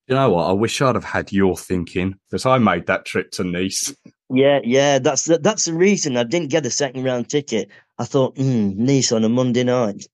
You 0.07 0.15
know 0.15 0.29
what? 0.29 0.49
I 0.49 0.51
wish 0.53 0.81
I'd 0.81 0.95
have 0.95 1.03
had 1.03 1.31
your 1.31 1.57
thinking 1.57 2.15
because 2.29 2.45
I 2.45 2.57
made 2.57 2.85
that 2.87 3.05
trip 3.05 3.31
to 3.31 3.43
Nice. 3.43 3.93
Yeah, 4.29 4.59
yeah, 4.63 4.99
that's 4.99 5.25
the, 5.25 5.37
that's 5.37 5.65
the 5.65 5.73
reason 5.73 6.17
I 6.17 6.23
didn't 6.23 6.49
get 6.49 6.65
a 6.65 6.71
second 6.71 7.03
round 7.03 7.29
ticket. 7.29 7.69
I 7.97 8.05
thought, 8.05 8.37
hmm, 8.37 8.71
Nice 8.75 9.11
on 9.11 9.23
a 9.23 9.29
Monday 9.29 9.63
night. 9.63 10.07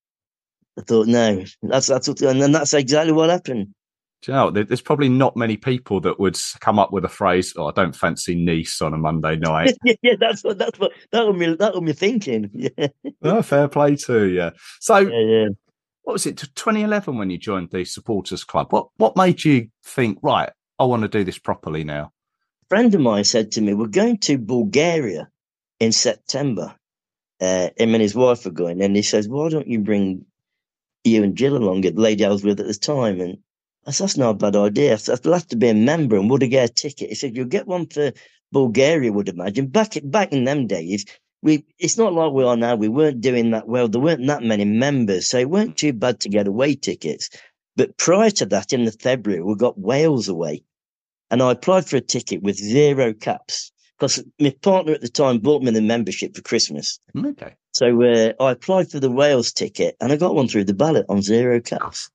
I 0.78 0.82
thought, 0.82 1.08
no, 1.08 1.44
that's 1.62 1.88
that's 1.88 2.08
what, 2.08 2.22
and 2.22 2.42
then 2.42 2.52
that's 2.52 2.74
exactly 2.74 3.12
what 3.12 3.30
happened. 3.30 3.74
Do 4.22 4.32
you 4.32 4.36
know, 4.36 4.52
there's 4.52 4.82
probably 4.82 5.10
not 5.10 5.36
many 5.36 5.58
people 5.58 6.00
that 6.02 6.20
would 6.20 6.38
come 6.60 6.78
up 6.78 6.94
with 6.94 7.04
a 7.06 7.10
phrase, 7.10 7.54
"Oh, 7.58 7.68
I 7.68 7.72
don't 7.72 7.96
fancy 7.96 8.36
Nice 8.36 8.80
on 8.80 8.94
a 8.94 8.98
Monday 8.98 9.36
night." 9.36 9.76
yeah, 10.04 10.14
that's 10.20 10.44
what 10.44 10.60
that's 10.60 10.80
what 10.80 10.92
that 11.12 11.26
was 11.26 11.36
me 11.36 11.56
that 11.56 11.74
was 11.74 11.82
me 11.82 11.94
thinking. 11.94 12.50
Yeah, 12.78 12.88
oh, 13.24 13.42
fair 13.42 13.68
play 13.68 13.96
to 13.96 14.26
you. 14.26 14.52
So, 14.80 14.98
yeah, 15.00 15.20
yeah. 15.20 15.48
what 16.04 16.14
was 16.14 16.28
it? 16.28 16.38
2011 16.38 17.18
when 17.18 17.32
you 17.32 17.40
joined 17.40 17.72
the 17.72 17.84
supporters 17.84 18.44
club. 18.44 18.72
What 18.72 18.90
what 18.98 19.18
made 19.18 19.44
you 19.44 19.70
think, 19.84 20.20
right? 20.22 20.52
I 20.78 20.86
want 20.86 21.02
to 21.02 21.08
do 21.08 21.24
this 21.24 21.40
properly 21.40 21.84
now. 21.84 22.12
A 22.64 22.68
friend 22.70 22.94
of 22.94 23.02
mine 23.02 23.24
said 23.24 23.52
to 23.54 23.62
me, 23.62 23.74
"We're 23.74 23.88
going 23.88 24.20
to 24.20 24.38
Bulgaria 24.38 25.30
in 25.80 25.92
September." 25.92 26.76
Uh, 27.40 27.70
him 27.76 27.96
and 27.96 28.04
his 28.04 28.14
wife 28.14 28.46
are 28.46 28.52
going, 28.52 28.84
and 28.84 28.96
he 28.96 29.02
says, 29.02 29.28
"Why 29.28 29.50
don't 29.50 29.68
you 29.68 29.80
bring 29.80 30.26
you 31.04 31.24
and 31.24 31.36
Jill 31.36 31.58
along?" 31.58 31.82
The 31.82 31.92
lady 31.92 32.26
I 32.26 32.30
was 32.30 32.44
with 32.44 32.60
at 32.60 32.68
the 32.68 32.74
time, 32.74 33.20
and 33.22 33.38
I 33.86 33.92
said, 33.92 34.06
"That's 34.06 34.18
not 34.18 34.30
a 34.32 34.34
bad 34.34 34.56
idea." 34.56 34.94
I 34.94 34.96
said, 34.98 35.20
"I'll 35.26 35.34
have 35.34 35.48
to 35.48 35.56
be 35.56 35.70
a 35.70 35.74
member, 35.74 36.18
and 36.18 36.30
would 36.30 36.44
I 36.44 36.48
get 36.48 36.70
a 36.70 36.74
ticket?" 36.74 37.10
He 37.10 37.16
said, 37.16 37.36
"You'll 37.36 37.46
get 37.46 37.68
one 37.68 37.88
for 37.88 38.14
Bulgaria, 38.52 39.12
would 39.12 39.30
imagine." 39.30 39.68
Back 39.68 39.98
back 40.04 40.32
in 40.34 40.44
them 40.44 40.68
days, 40.68 41.06
we 41.42 41.66
it's 41.80 41.98
not 41.98 42.14
like 42.14 42.34
we 42.34 42.44
are 42.44 42.58
now. 42.58 42.76
We 42.76 42.90
weren't 42.90 43.22
doing 43.22 43.52
that 43.52 43.68
well. 43.68 43.88
There 43.88 44.02
weren't 44.02 44.28
that 44.28 44.44
many 44.44 44.66
members, 44.66 45.28
so 45.28 45.40
it 45.40 45.50
weren't 45.50 45.78
too 45.78 45.94
bad 45.94 46.20
to 46.22 46.30
get 46.30 46.48
away 46.48 46.76
tickets. 46.76 47.30
But 47.76 47.98
prior 47.98 48.32
to 48.32 48.46
that, 48.48 48.74
in 48.74 48.86
the 48.86 48.92
February, 48.92 49.44
we 49.44 49.56
got 49.56 49.80
Wales 49.80 50.28
away 50.28 50.64
and 51.32 51.42
I 51.42 51.54
applied 51.54 51.88
for 51.88 51.96
a 51.96 52.02
ticket 52.02 52.44
with 52.44 52.58
zero 52.58 53.14
caps 53.14 53.72
because 53.98 54.24
my 54.40 54.54
partner 54.62 54.94
at 54.94 55.02
the 55.02 55.08
time 55.08 55.40
bought 55.40 55.64
me 55.64 55.72
the 55.72 55.82
membership 55.82 56.36
for 56.36 56.42
Christmas. 56.42 57.00
Mm, 57.16 57.32
okay. 57.32 57.56
So 57.72 57.86
uh, 58.04 58.34
I 58.40 58.52
applied 58.52 58.92
for 58.92 59.00
the 59.00 59.12
Wales 59.12 59.54
ticket 59.54 59.96
and 60.02 60.12
I 60.12 60.18
got 60.18 60.36
one 60.36 60.48
through 60.48 60.66
the 60.66 60.74
ballot 60.74 61.06
on 61.10 61.22
zero 61.22 61.60
caps 61.62 62.10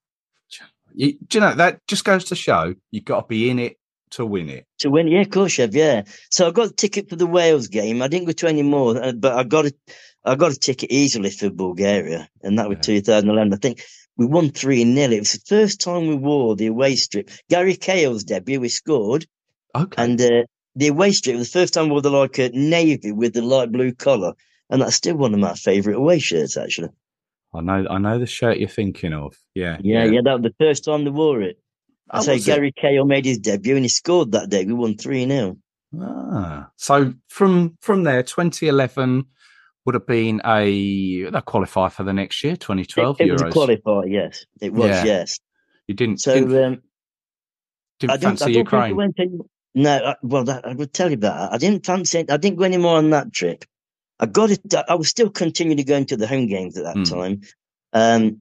You, 0.94 1.12
do 1.28 1.38
you 1.38 1.40
know 1.40 1.54
that 1.54 1.86
just 1.86 2.04
goes 2.04 2.24
to 2.26 2.34
show 2.36 2.74
you've 2.90 3.04
got 3.04 3.22
to 3.22 3.26
be 3.26 3.50
in 3.50 3.58
it 3.58 3.76
to 4.10 4.24
win 4.24 4.48
it. 4.48 4.66
to 4.78 4.88
win. 4.90 5.08
Yeah, 5.08 5.22
of 5.22 5.30
course, 5.30 5.58
yeah. 5.58 6.02
So 6.30 6.46
I 6.46 6.50
got 6.52 6.70
a 6.70 6.72
ticket 6.72 7.10
for 7.10 7.16
the 7.16 7.26
Wales 7.26 7.68
game. 7.68 8.02
I 8.02 8.08
didn't 8.08 8.26
go 8.26 8.32
to 8.32 8.46
any 8.48 8.62
more, 8.62 8.96
uh, 9.02 9.12
but 9.12 9.36
I 9.36 9.42
got 9.42 9.66
a, 9.66 9.72
I 10.24 10.36
got 10.36 10.52
a 10.52 10.58
ticket 10.58 10.90
easily 10.92 11.30
for 11.30 11.50
Bulgaria, 11.50 12.28
and 12.42 12.58
that 12.58 12.68
was 12.68 12.76
Yeah. 12.78 13.00
2011. 13.00 13.52
I 13.52 13.56
think 13.56 13.82
we 14.16 14.26
won 14.26 14.50
three 14.50 14.84
0 14.84 15.10
It 15.12 15.18
was 15.18 15.32
the 15.32 15.40
first 15.46 15.80
time 15.80 16.06
we 16.06 16.14
wore 16.14 16.54
the 16.56 16.68
away 16.68 16.94
strip. 16.96 17.30
Gary 17.50 17.76
Cahill's 17.76 18.24
debut, 18.24 18.60
we 18.60 18.68
scored. 18.68 19.26
Okay. 19.74 20.02
And 20.02 20.20
uh, 20.20 20.44
the 20.76 20.88
away 20.88 21.10
strip 21.12 21.36
was 21.36 21.50
the 21.50 21.58
first 21.58 21.74
time 21.74 21.86
we 21.86 21.90
wore 21.92 22.02
the 22.02 22.10
like 22.10 22.38
a 22.38 22.48
navy 22.50 23.12
with 23.12 23.34
the 23.34 23.42
light 23.42 23.70
blue 23.72 23.92
collar, 23.92 24.34
and 24.70 24.82
that's 24.82 24.96
still 24.96 25.16
one 25.16 25.34
of 25.34 25.40
my 25.40 25.54
favourite 25.54 25.96
away 25.96 26.18
shirts. 26.18 26.56
Actually, 26.56 26.90
I 27.54 27.60
know. 27.60 27.86
I 27.88 27.98
know 27.98 28.18
the 28.18 28.26
shirt 28.26 28.58
you're 28.58 28.68
thinking 28.68 29.12
of. 29.12 29.34
Yeah. 29.54 29.78
yeah, 29.80 30.04
yeah, 30.04 30.20
that 30.24 30.40
was 30.40 30.52
the 30.52 30.64
first 30.64 30.84
time 30.84 31.04
they 31.04 31.10
wore 31.10 31.40
it. 31.42 31.58
I 32.10 32.20
say 32.22 32.34
was 32.34 32.46
it? 32.46 32.52
Gary 32.54 32.72
Cahill 32.72 33.04
made 33.04 33.24
his 33.24 33.38
debut 33.38 33.74
and 33.76 33.84
he 33.84 33.88
scored 33.88 34.32
that 34.32 34.48
day. 34.50 34.64
We 34.64 34.74
won 34.74 34.96
three 34.96 35.26
0 35.26 35.56
Ah, 36.00 36.70
so 36.76 37.14
from 37.28 37.78
from 37.80 38.02
there, 38.04 38.22
2011 38.22 39.24
would 39.84 39.94
have 39.94 40.06
been 40.06 40.40
a 40.44 41.22
that 41.30 41.44
qualify 41.46 41.88
for 41.88 42.02
the 42.02 42.12
next 42.12 42.42
year, 42.44 42.56
2012 42.56 43.20
It, 43.20 43.28
it 43.28 43.32
was 43.32 43.42
a 43.42 43.44
Euros. 43.46 43.52
qualifier, 43.52 44.10
yes, 44.12 44.44
it 44.60 44.72
was, 44.72 44.88
Yeah. 44.90 45.04
yes. 45.04 45.38
you 45.86 45.94
didn't 45.94 46.20
So 46.20 46.34
didn't, 46.34 46.64
um, 46.64 46.82
didn't 48.00 48.12
I 48.12 48.16
didn't. 48.16 48.38
fancy 48.38 48.44
I 48.44 48.46
don't 48.46 48.54
think 48.54 48.72
I 48.74 48.76
Ukraine. 48.88 48.96
went 48.96 49.14
any, 49.20 49.38
no, 49.76 49.96
I, 50.04 50.14
well, 50.22 50.44
that, 50.44 50.66
I 50.66 50.74
would 50.74 50.92
tell 50.92 51.08
you 51.08 51.14
about 51.14 51.38
that. 51.50 51.52
I 51.54 51.58
didn't 51.58 51.86
fancy. 51.86 52.18
I 52.28 52.36
didn't 52.36 52.56
go 52.58 52.64
any 52.64 52.76
more 52.78 52.96
on 52.98 53.10
that 53.10 53.32
trip. 53.32 53.64
I 54.20 54.26
got 54.26 54.50
it. 54.50 54.60
I 54.88 54.94
was 54.94 55.08
still 55.08 55.30
continuing 55.30 55.78
to 55.78 55.84
go 55.84 55.96
into 55.96 56.16
the 56.16 56.26
home 56.26 56.46
games 56.46 56.78
at 56.78 56.84
that 56.84 56.98
Hmm. 56.98 57.04
time. 57.04 57.40
Um, 57.92 58.40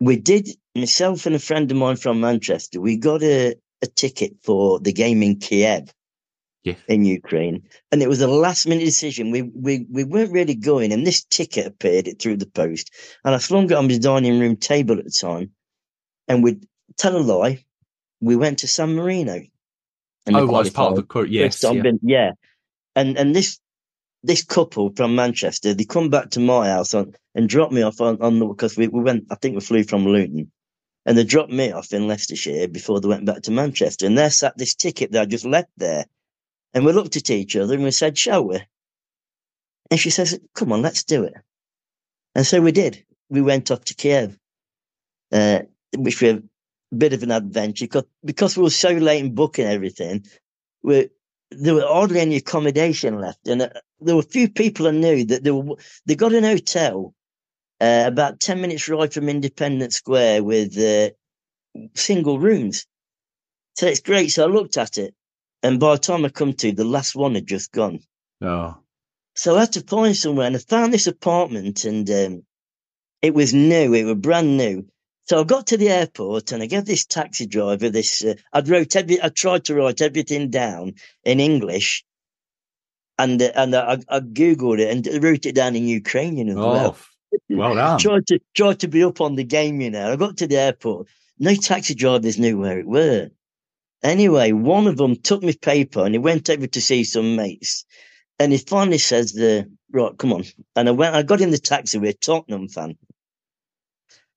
we 0.00 0.16
did 0.16 0.48
myself 0.76 1.26
and 1.26 1.34
a 1.36 1.38
friend 1.40 1.70
of 1.70 1.76
mine 1.76 1.96
from 1.96 2.20
Manchester. 2.20 2.80
We 2.80 2.96
got 2.96 3.22
a, 3.22 3.56
a 3.82 3.86
ticket 3.86 4.34
for 4.44 4.80
the 4.80 4.92
game 4.92 5.22
in 5.22 5.38
Kiev 5.38 5.92
Yeah. 6.64 6.76
in 6.88 7.04
Ukraine, 7.04 7.64
and 7.92 8.02
it 8.02 8.08
was 8.08 8.20
a 8.22 8.28
last 8.28 8.66
minute 8.68 8.84
decision. 8.84 9.30
We 9.30 9.42
we 9.42 9.86
we 9.90 10.04
weren't 10.04 10.32
really 10.32 10.54
going, 10.56 10.92
and 10.92 11.06
this 11.06 11.24
ticket 11.24 11.66
appeared 11.66 12.08
it 12.08 12.20
through 12.20 12.38
the 12.38 12.46
post, 12.46 12.92
and 13.24 13.34
I 13.34 13.38
flung 13.38 13.66
it 13.66 13.72
on 13.74 13.88
my 13.88 13.98
dining 13.98 14.40
room 14.40 14.56
table 14.56 14.98
at 14.98 15.04
the 15.04 15.10
time, 15.10 15.52
and 16.28 16.42
we 16.44 16.60
tell 16.98 17.16
a 17.16 17.20
lie, 17.20 17.64
we 18.20 18.36
went 18.36 18.60
to 18.60 18.68
San 18.68 18.94
Marino. 18.96 19.42
and 20.26 20.36
Oh, 20.36 20.46
we 20.46 20.52
well, 20.52 20.60
as 20.62 20.70
part 20.70 20.90
of 20.92 20.96
the 20.96 21.04
yes, 21.30 21.62
yeah. 21.64 21.82
yeah. 22.02 22.32
And 22.96 23.18
and 23.18 23.34
this 23.36 23.60
this 24.22 24.44
couple 24.44 24.92
from 24.96 25.14
Manchester, 25.16 25.74
they 25.74 25.84
come 25.84 26.10
back 26.10 26.30
to 26.30 26.40
my 26.40 26.68
house 26.68 26.94
on, 26.94 27.14
and 27.34 27.48
drop 27.48 27.72
me 27.72 27.82
off 27.82 28.00
on, 28.00 28.22
on 28.22 28.38
the 28.38 28.46
because 28.46 28.76
we, 28.76 28.88
we 28.88 29.02
went. 29.02 29.26
I 29.30 29.36
think 29.36 29.54
we 29.54 29.60
flew 29.60 29.84
from 29.84 30.06
Luton, 30.06 30.52
and 31.06 31.18
they 31.18 31.24
dropped 31.24 31.52
me 31.52 31.72
off 31.72 31.92
in 31.92 32.08
Leicestershire 32.08 32.68
before 32.68 33.00
they 33.00 33.08
went 33.08 33.26
back 33.26 33.42
to 33.42 33.50
Manchester. 33.50 34.06
And 34.06 34.18
there 34.18 34.30
sat 34.30 34.58
this 34.58 34.74
ticket 34.74 35.12
that 35.12 35.22
I 35.22 35.26
just 35.26 35.44
left 35.46 35.70
there, 35.76 36.06
And 36.74 36.84
we 36.84 36.92
looked 36.92 37.16
at 37.16 37.30
each 37.30 37.56
other 37.56 37.74
and 37.74 37.84
we 37.84 37.90
said, 37.90 38.16
shall 38.16 38.46
we? 38.46 38.60
And 39.90 40.00
she 40.00 40.10
says, 40.10 40.38
come 40.54 40.72
on, 40.72 40.82
let's 40.82 41.04
do 41.04 41.24
it. 41.24 41.34
And 42.34 42.46
so 42.46 42.60
we 42.60 42.72
did. 42.72 43.04
We 43.28 43.42
went 43.42 43.70
off 43.70 43.84
to 43.84 43.94
Kiev, 43.94 44.38
uh, 45.32 45.60
which 45.96 46.22
was 46.22 46.34
a 46.34 46.42
bit 46.96 47.12
of 47.12 47.22
an 47.22 47.30
adventure 47.30 47.84
because, 47.84 48.04
because 48.24 48.56
we 48.56 48.62
were 48.62 48.70
so 48.70 48.90
late 48.90 49.24
in 49.24 49.34
booking 49.34 49.66
everything. 49.66 50.24
We, 50.82 51.10
there 51.58 51.74
were 51.74 51.86
hardly 51.86 52.20
any 52.20 52.36
accommodation 52.36 53.20
left. 53.20 53.46
And 53.46 53.62
uh, 53.62 53.68
there 54.00 54.14
were 54.14 54.22
a 54.22 54.34
few 54.36 54.48
people 54.48 54.86
I 54.86 54.92
knew 54.92 55.24
that 55.26 55.44
they 55.44 55.50
were, 55.50 55.76
they 56.06 56.14
got 56.14 56.32
an 56.32 56.44
hotel 56.44 57.14
uh, 57.80 58.04
about 58.06 58.40
10 58.40 58.60
minutes 58.60 58.88
ride 58.88 59.12
from 59.12 59.28
Independence 59.28 59.96
Square 59.96 60.44
with 60.44 60.78
uh, 60.78 61.10
single 61.94 62.38
rooms. 62.38 62.86
So 63.74 63.86
it's 63.86 64.00
great. 64.00 64.28
So 64.28 64.44
I 64.44 64.46
looked 64.46 64.76
at 64.76 64.98
it. 64.98 65.14
And 65.62 65.80
by 65.80 65.94
the 65.94 65.98
time 66.00 66.24
I 66.24 66.28
come 66.28 66.52
to, 66.54 66.72
the 66.72 66.84
last 66.84 67.14
one 67.14 67.34
had 67.34 67.46
just 67.46 67.72
gone. 67.72 68.00
Oh, 68.40 68.76
So 69.34 69.56
I 69.56 69.60
had 69.60 69.72
to 69.72 69.80
find 69.82 70.16
somewhere 70.16 70.46
and 70.46 70.56
I 70.56 70.58
found 70.58 70.92
this 70.92 71.06
apartment 71.06 71.84
and 71.84 72.08
um, 72.10 72.42
it 73.22 73.34
was 73.34 73.54
new. 73.54 73.94
It 73.94 74.04
was 74.04 74.16
brand 74.16 74.56
new. 74.56 74.86
So 75.24 75.40
I 75.40 75.44
got 75.44 75.68
to 75.68 75.76
the 75.76 75.88
airport 75.88 76.52
and 76.52 76.62
I 76.62 76.66
gave 76.66 76.84
this 76.84 77.06
taxi 77.06 77.46
driver 77.46 77.90
this, 77.90 78.24
uh, 78.24 78.34
I'd 78.52 78.68
wrote 78.68 78.96
every, 78.96 79.22
I 79.22 79.28
tried 79.28 79.64
to 79.66 79.74
write 79.74 80.02
everything 80.02 80.50
down 80.50 80.94
in 81.24 81.40
English 81.40 82.04
and, 83.18 83.40
uh, 83.40 83.52
and 83.54 83.74
I, 83.74 83.98
I 84.08 84.20
Googled 84.20 84.80
it 84.80 84.90
and 84.90 85.24
wrote 85.24 85.46
it 85.46 85.54
down 85.54 85.76
in 85.76 85.86
Ukrainian 85.86 86.48
as 86.48 86.56
well. 86.56 86.96
oh, 86.98 87.36
well 87.50 87.74
done. 87.74 87.98
Tried 87.98 88.26
to, 88.28 88.40
tried 88.54 88.80
to 88.80 88.88
be 88.88 89.04
up 89.04 89.20
on 89.20 89.36
the 89.36 89.44
game, 89.44 89.80
you 89.80 89.90
know. 89.90 90.12
I 90.12 90.16
got 90.16 90.38
to 90.38 90.46
the 90.46 90.58
airport. 90.58 91.06
No 91.38 91.54
taxi 91.54 91.94
drivers 91.94 92.38
knew 92.38 92.58
where 92.58 92.78
it 92.78 92.86
were. 92.86 93.30
Anyway, 94.02 94.50
one 94.52 94.88
of 94.88 94.96
them 94.96 95.16
took 95.16 95.42
my 95.42 95.54
paper 95.60 96.04
and 96.04 96.14
he 96.14 96.18
went 96.18 96.50
over 96.50 96.66
to 96.66 96.80
see 96.80 97.04
some 97.04 97.36
mates. 97.36 97.84
And 98.38 98.50
he 98.50 98.58
finally 98.58 98.98
says, 98.98 99.32
"The 99.32 99.70
right, 99.92 100.16
come 100.18 100.32
on. 100.32 100.44
And 100.74 100.88
I 100.88 100.92
went, 100.92 101.14
I 101.14 101.22
got 101.22 101.40
in 101.40 101.50
the 101.50 101.58
taxi 101.58 101.98
with 101.98 102.16
a 102.16 102.18
Tottenham 102.18 102.68
fan. 102.68 102.96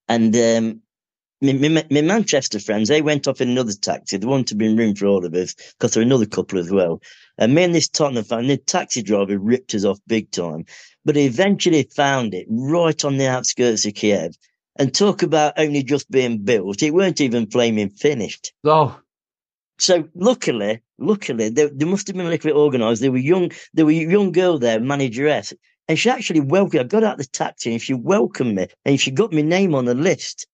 And 0.07 0.35
um, 0.35 0.81
my, 1.41 1.85
Manchester 1.89 2.59
friends, 2.59 2.89
they 2.89 3.01
went 3.01 3.27
off 3.27 3.41
in 3.41 3.49
another 3.49 3.73
taxi. 3.73 4.17
They 4.17 4.27
wanted 4.27 4.47
to 4.47 4.55
be 4.55 4.67
in 4.67 4.77
room 4.77 4.95
for 4.95 5.07
all 5.07 5.25
of 5.25 5.33
us 5.33 5.53
because 5.53 5.93
there 5.93 6.01
were 6.01 6.05
another 6.05 6.25
couple 6.25 6.59
as 6.59 6.71
well. 6.71 7.01
And 7.37 7.53
me 7.53 7.63
and 7.63 7.75
this 7.75 7.89
Tottenham 7.89 8.23
fan, 8.23 8.47
the 8.47 8.57
taxi 8.57 9.01
driver 9.01 9.37
ripped 9.37 9.75
us 9.75 9.83
off 9.83 9.99
big 10.07 10.31
time. 10.31 10.65
But 11.03 11.15
he 11.15 11.25
eventually 11.25 11.83
found 11.83 12.33
it 12.33 12.47
right 12.49 13.03
on 13.03 13.17
the 13.17 13.27
outskirts 13.27 13.85
of 13.85 13.93
Kiev. 13.93 14.35
And 14.77 14.93
talk 14.93 15.23
about 15.23 15.53
only 15.57 15.83
just 15.83 16.11
being 16.11 16.39
built. 16.39 16.83
It 16.83 16.93
weren't 16.93 17.21
even 17.21 17.49
flaming 17.49 17.89
finished. 17.89 18.53
Oh, 18.65 18.99
So 19.77 20.07
luckily, 20.15 20.81
luckily, 20.97 21.49
they, 21.49 21.67
they 21.67 21.85
must 21.85 22.07
have 22.07 22.15
been 22.15 22.25
a 22.25 22.29
little 22.29 22.49
bit 22.49 22.57
organised. 22.57 23.01
There 23.01 23.11
were 23.11 23.17
young, 23.17 23.51
there 23.73 23.85
were 23.85 23.91
a 23.91 23.93
young 23.93 24.31
girl 24.33 24.59
there, 24.59 24.79
manageress, 24.81 25.53
and 25.87 25.97
she 25.99 26.09
actually 26.09 26.39
welcomed. 26.41 26.81
I 26.81 26.83
got 26.87 27.03
out 27.03 27.13
of 27.13 27.17
the 27.19 27.25
taxi 27.25 27.71
and 27.73 27.81
she 27.81 27.93
welcomed 27.93 28.55
me, 28.55 28.67
and 28.85 28.99
she 28.99 29.11
got 29.11 29.33
my 29.33 29.41
name 29.41 29.75
on 29.75 29.85
the 29.85 29.95
list. 29.95 30.47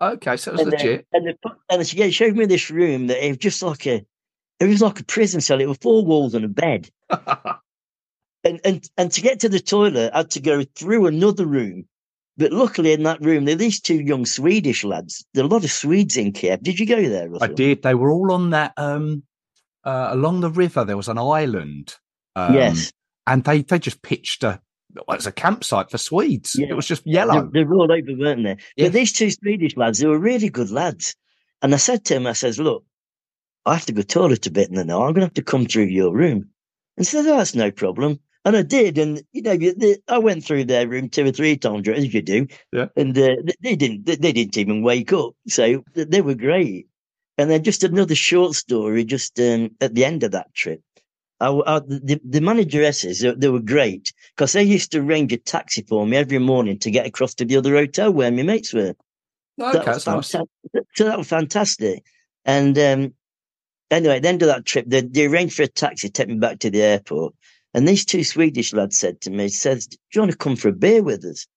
okay. 0.00 0.36
So 0.36 0.50
it 0.50 0.54
was 0.54 0.60
And, 0.62 0.70
legit. 0.72 1.06
and, 1.12 1.26
they 1.28 1.34
put- 1.42 1.58
and 1.70 1.86
she 1.86 1.96
gave- 1.96 2.14
showed 2.14 2.36
me 2.36 2.46
this 2.46 2.70
room 2.70 3.06
that 3.08 3.24
it 3.24 3.28
was 3.30 3.38
just 3.38 3.62
like 3.62 3.86
a, 3.86 4.04
it 4.60 4.66
was 4.66 4.82
like 4.82 5.00
a 5.00 5.04
prison 5.04 5.40
cell. 5.40 5.60
It 5.60 5.68
was 5.68 5.78
four 5.78 6.04
walls 6.04 6.34
and 6.34 6.44
a 6.44 6.48
bed, 6.48 6.88
and 8.44 8.60
and 8.64 8.88
and 8.96 9.12
to 9.12 9.20
get 9.20 9.40
to 9.40 9.48
the 9.48 9.60
toilet, 9.60 10.10
I 10.14 10.18
had 10.18 10.30
to 10.32 10.40
go 10.40 10.64
through 10.76 11.06
another 11.06 11.46
room. 11.46 11.84
But 12.38 12.50
luckily, 12.52 12.92
in 12.92 13.02
that 13.02 13.20
room, 13.20 13.44
there 13.44 13.54
are 13.54 13.58
these 13.58 13.80
two 13.80 14.00
young 14.00 14.24
Swedish 14.24 14.84
lads. 14.84 15.24
There 15.34 15.44
are 15.44 15.46
a 15.46 15.50
lot 15.50 15.64
of 15.64 15.70
Swedes 15.70 16.16
in 16.16 16.32
Kiev. 16.32 16.62
Did 16.62 16.78
you 16.80 16.86
go 16.86 17.06
there? 17.08 17.28
I 17.42 17.46
did. 17.46 17.82
They 17.82 17.94
were 17.94 18.10
all 18.10 18.32
on 18.32 18.50
that 18.50 18.72
um 18.78 19.22
uh, 19.84 20.08
along 20.12 20.40
the 20.40 20.50
river. 20.50 20.84
There 20.84 20.96
was 20.96 21.08
an 21.08 21.18
island. 21.18 21.94
Um, 22.34 22.54
yes. 22.54 22.92
and 23.26 23.44
they 23.44 23.62
they 23.62 23.78
just 23.78 24.00
pitched 24.00 24.42
a 24.44 24.60
was 25.06 25.26
a 25.26 25.32
campsite 25.32 25.90
for 25.90 25.98
Swedes. 25.98 26.56
Yeah. 26.58 26.68
It 26.70 26.74
was 26.74 26.86
just 26.86 27.06
yellow. 27.06 27.50
They 27.52 27.64
were 27.64 27.76
all 27.76 27.92
over, 27.92 28.18
weren't 28.18 28.44
they? 28.44 28.56
Yeah. 28.76 28.86
But 28.86 28.92
these 28.92 29.12
two 29.12 29.30
Swedish 29.30 29.76
lads, 29.76 29.98
they 29.98 30.06
were 30.06 30.18
really 30.18 30.48
good 30.48 30.70
lads. 30.70 31.14
And 31.62 31.74
I 31.74 31.78
said 31.78 32.04
to 32.06 32.16
him, 32.16 32.26
I 32.26 32.32
says, 32.32 32.58
look, 32.58 32.84
I 33.64 33.74
have 33.74 33.86
to 33.86 33.92
go 33.92 34.02
toilet 34.02 34.46
a 34.46 34.50
bit 34.50 34.68
and 34.68 34.76
then 34.76 34.90
I'm 34.90 34.98
going 34.98 35.14
to 35.14 35.20
have 35.22 35.34
to 35.34 35.42
come 35.42 35.66
through 35.66 35.84
your 35.84 36.12
room. 36.12 36.48
And 36.96 36.98
he 36.98 37.04
said, 37.04 37.26
oh, 37.26 37.38
that's 37.38 37.54
no 37.54 37.70
problem. 37.70 38.18
And 38.44 38.56
I 38.56 38.62
did. 38.62 38.98
And, 38.98 39.22
you 39.32 39.42
know, 39.42 39.56
they, 39.56 39.98
I 40.08 40.18
went 40.18 40.44
through 40.44 40.64
their 40.64 40.88
room 40.88 41.08
two 41.08 41.24
or 41.24 41.30
three 41.30 41.56
times, 41.56 41.88
as 41.88 42.12
you 42.12 42.22
do. 42.22 42.48
Yeah. 42.72 42.86
And 42.96 43.16
uh, 43.16 43.36
they, 43.62 43.76
didn't, 43.76 44.04
they, 44.04 44.16
they 44.16 44.32
didn't 44.32 44.58
even 44.58 44.82
wake 44.82 45.12
up. 45.12 45.34
So 45.46 45.84
they 45.94 46.20
were 46.20 46.34
great. 46.34 46.88
And 47.38 47.50
then 47.50 47.62
just 47.62 47.84
another 47.84 48.16
short 48.16 48.54
story, 48.54 49.04
just 49.04 49.38
um, 49.38 49.70
at 49.80 49.94
the 49.94 50.04
end 50.04 50.24
of 50.24 50.32
that 50.32 50.52
trip. 50.54 50.82
I, 51.42 51.48
I, 51.48 51.80
the, 51.80 52.20
the 52.24 52.40
manageresses, 52.40 53.20
they, 53.20 53.34
they 53.34 53.48
were 53.48 53.60
great 53.60 54.12
because 54.36 54.52
they 54.52 54.62
used 54.62 54.92
to 54.92 55.00
arrange 55.00 55.32
a 55.32 55.38
taxi 55.38 55.82
for 55.82 56.06
me 56.06 56.16
every 56.16 56.38
morning 56.38 56.78
to 56.78 56.90
get 56.90 57.04
across 57.04 57.34
to 57.34 57.44
the 57.44 57.56
other 57.56 57.74
hotel 57.74 58.12
where 58.12 58.30
my 58.30 58.42
mates 58.42 58.72
were. 58.72 58.94
okay, 59.74 59.78
that 59.78 59.86
was 59.88 60.04
that's 60.04 60.34
nice. 60.34 60.84
So 60.94 61.04
that 61.04 61.18
was 61.18 61.28
fantastic. 61.28 62.04
And 62.44 62.78
um, 62.78 63.14
anyway, 63.90 64.16
at 64.16 64.22
the 64.22 64.28
end 64.28 64.42
of 64.42 64.48
that 64.48 64.64
trip, 64.64 64.84
they, 64.86 65.00
they 65.00 65.26
arranged 65.26 65.56
for 65.56 65.64
a 65.64 65.68
taxi 65.68 66.08
to 66.08 66.12
take 66.12 66.28
me 66.28 66.36
back 66.36 66.60
to 66.60 66.70
the 66.70 66.82
airport. 66.82 67.34
And 67.74 67.88
these 67.88 68.04
two 68.04 68.22
Swedish 68.22 68.72
lads 68.72 68.98
said 68.98 69.20
to 69.22 69.30
me, 69.30 69.48
says, 69.48 69.88
do 69.88 69.96
you 70.14 70.20
want 70.20 70.30
to 70.30 70.38
come 70.38 70.54
for 70.54 70.68
a 70.68 70.72
beer 70.72 71.02
with 71.02 71.24
us? 71.24 71.48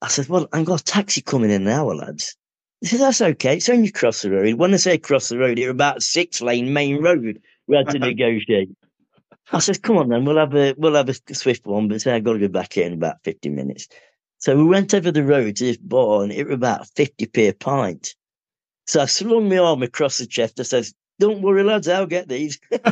I 0.00 0.08
said, 0.08 0.28
well, 0.28 0.48
I've 0.52 0.64
got 0.64 0.80
a 0.80 0.84
taxi 0.84 1.22
coming 1.22 1.50
in 1.50 1.62
an 1.62 1.68
hour, 1.68 1.94
lads. 1.94 2.36
He 2.80 2.86
said, 2.86 3.00
that's 3.00 3.20
okay. 3.20 3.56
It's 3.56 3.68
only 3.68 3.88
across 3.88 4.22
the 4.22 4.30
road. 4.30 4.54
When 4.54 4.74
I 4.74 4.76
say 4.76 4.94
across 4.94 5.28
the 5.28 5.38
road, 5.38 5.58
it's 5.58 5.70
about 5.70 5.98
a 5.98 6.00
six 6.00 6.40
lane 6.40 6.72
main 6.72 7.02
road. 7.02 7.40
We 7.66 7.76
had 7.76 7.88
to 7.90 7.98
negotiate. 7.98 8.70
I 9.52 9.58
said, 9.58 9.82
come 9.82 9.98
on 9.98 10.08
then, 10.08 10.24
we'll 10.24 10.38
have 10.38 10.54
a, 10.54 10.74
we'll 10.78 10.94
have 10.94 11.08
a 11.08 11.34
swift 11.34 11.66
one, 11.66 11.88
but 11.88 12.00
say 12.00 12.12
I've 12.14 12.24
got 12.24 12.32
to 12.34 12.38
go 12.38 12.48
back 12.48 12.72
here 12.72 12.86
in 12.86 12.94
about 12.94 13.22
50 13.24 13.48
minutes. 13.50 13.88
So 14.38 14.56
we 14.56 14.64
went 14.64 14.94
over 14.94 15.10
the 15.12 15.22
road 15.22 15.56
to 15.56 15.64
this 15.64 15.76
bar 15.76 16.22
and 16.22 16.32
it 16.32 16.46
was 16.46 16.54
about 16.54 16.86
50p 16.88 17.48
a 17.48 17.52
pint. 17.52 18.14
So 18.86 19.00
I 19.00 19.04
slung 19.06 19.48
my 19.48 19.58
arm 19.58 19.82
across 19.82 20.18
the 20.18 20.26
chest. 20.26 20.58
I 20.58 20.64
says, 20.64 20.94
don't 21.20 21.42
worry, 21.42 21.62
lads, 21.62 21.86
I'll 21.86 22.06
get 22.06 22.28
these. 22.28 22.58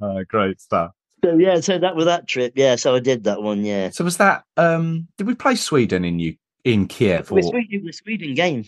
oh, 0.00 0.24
great 0.26 0.60
stuff. 0.60 0.92
So 1.24 1.36
yeah, 1.36 1.60
so 1.60 1.78
that 1.78 1.96
was 1.96 2.04
that 2.06 2.28
trip. 2.28 2.52
Yeah, 2.56 2.76
so 2.76 2.94
I 2.94 3.00
did 3.00 3.24
that 3.24 3.42
one. 3.42 3.64
Yeah, 3.64 3.90
So 3.90 4.04
was 4.04 4.16
that? 4.18 4.44
um 4.56 5.08
Did 5.18 5.26
we 5.26 5.34
play 5.34 5.56
Sweden 5.56 6.04
in 6.04 6.18
you 6.20 6.36
in 6.64 6.86
Kiev? 6.86 7.20
it 7.22 7.30
was 7.30 7.46
Or, 7.46 7.50
Sweden, 7.52 7.68
it 7.72 7.84
was 7.84 7.98
Sweden 7.98 8.34
game. 8.34 8.64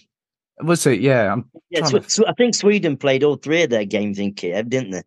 was 0.60 0.84
it? 0.86 1.00
Yeah. 1.00 1.32
I'm, 1.32 1.48
Yeah, 1.70 1.80
Trying 1.80 2.02
Swe- 2.02 2.08
Swe- 2.08 2.26
I 2.28 2.32
think 2.34 2.54
Sweden 2.56 2.96
played 2.96 3.22
all 3.22 3.36
three 3.36 3.62
of 3.62 3.70
their 3.70 3.84
games 3.84 4.18
in 4.18 4.34
Kiev, 4.34 4.68
didn't 4.68 4.90
they? 4.90 5.02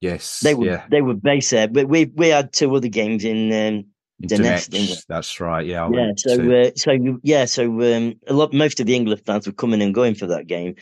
Yes. 0.00 0.40
They 0.40 0.54
were 0.54 0.66
yeah. 0.66 0.86
they 0.90 1.02
were 1.02 1.14
based 1.14 1.50
there, 1.50 1.68
but 1.68 1.88
we 1.88 2.06
we 2.14 2.28
had 2.28 2.52
two 2.52 2.74
other 2.74 2.88
games 2.88 3.24
in. 3.24 3.52
Um, 3.52 3.84
Donetsk, 4.20 4.70
Donetsk. 4.70 5.06
That's 5.06 5.38
right. 5.38 5.64
Yeah. 5.64 5.88
Yeah, 5.92 6.10
so 6.16 6.32
uh, 6.50 6.70
so 6.74 7.20
yeah, 7.22 7.44
so 7.44 7.64
um, 7.64 8.14
a 8.26 8.32
lot 8.32 8.52
most 8.52 8.80
of 8.80 8.86
the 8.86 8.96
England 8.96 9.22
fans 9.24 9.46
were 9.46 9.52
coming 9.52 9.80
and 9.80 9.94
going 9.94 10.16
for 10.16 10.26
that 10.26 10.48
game. 10.48 10.74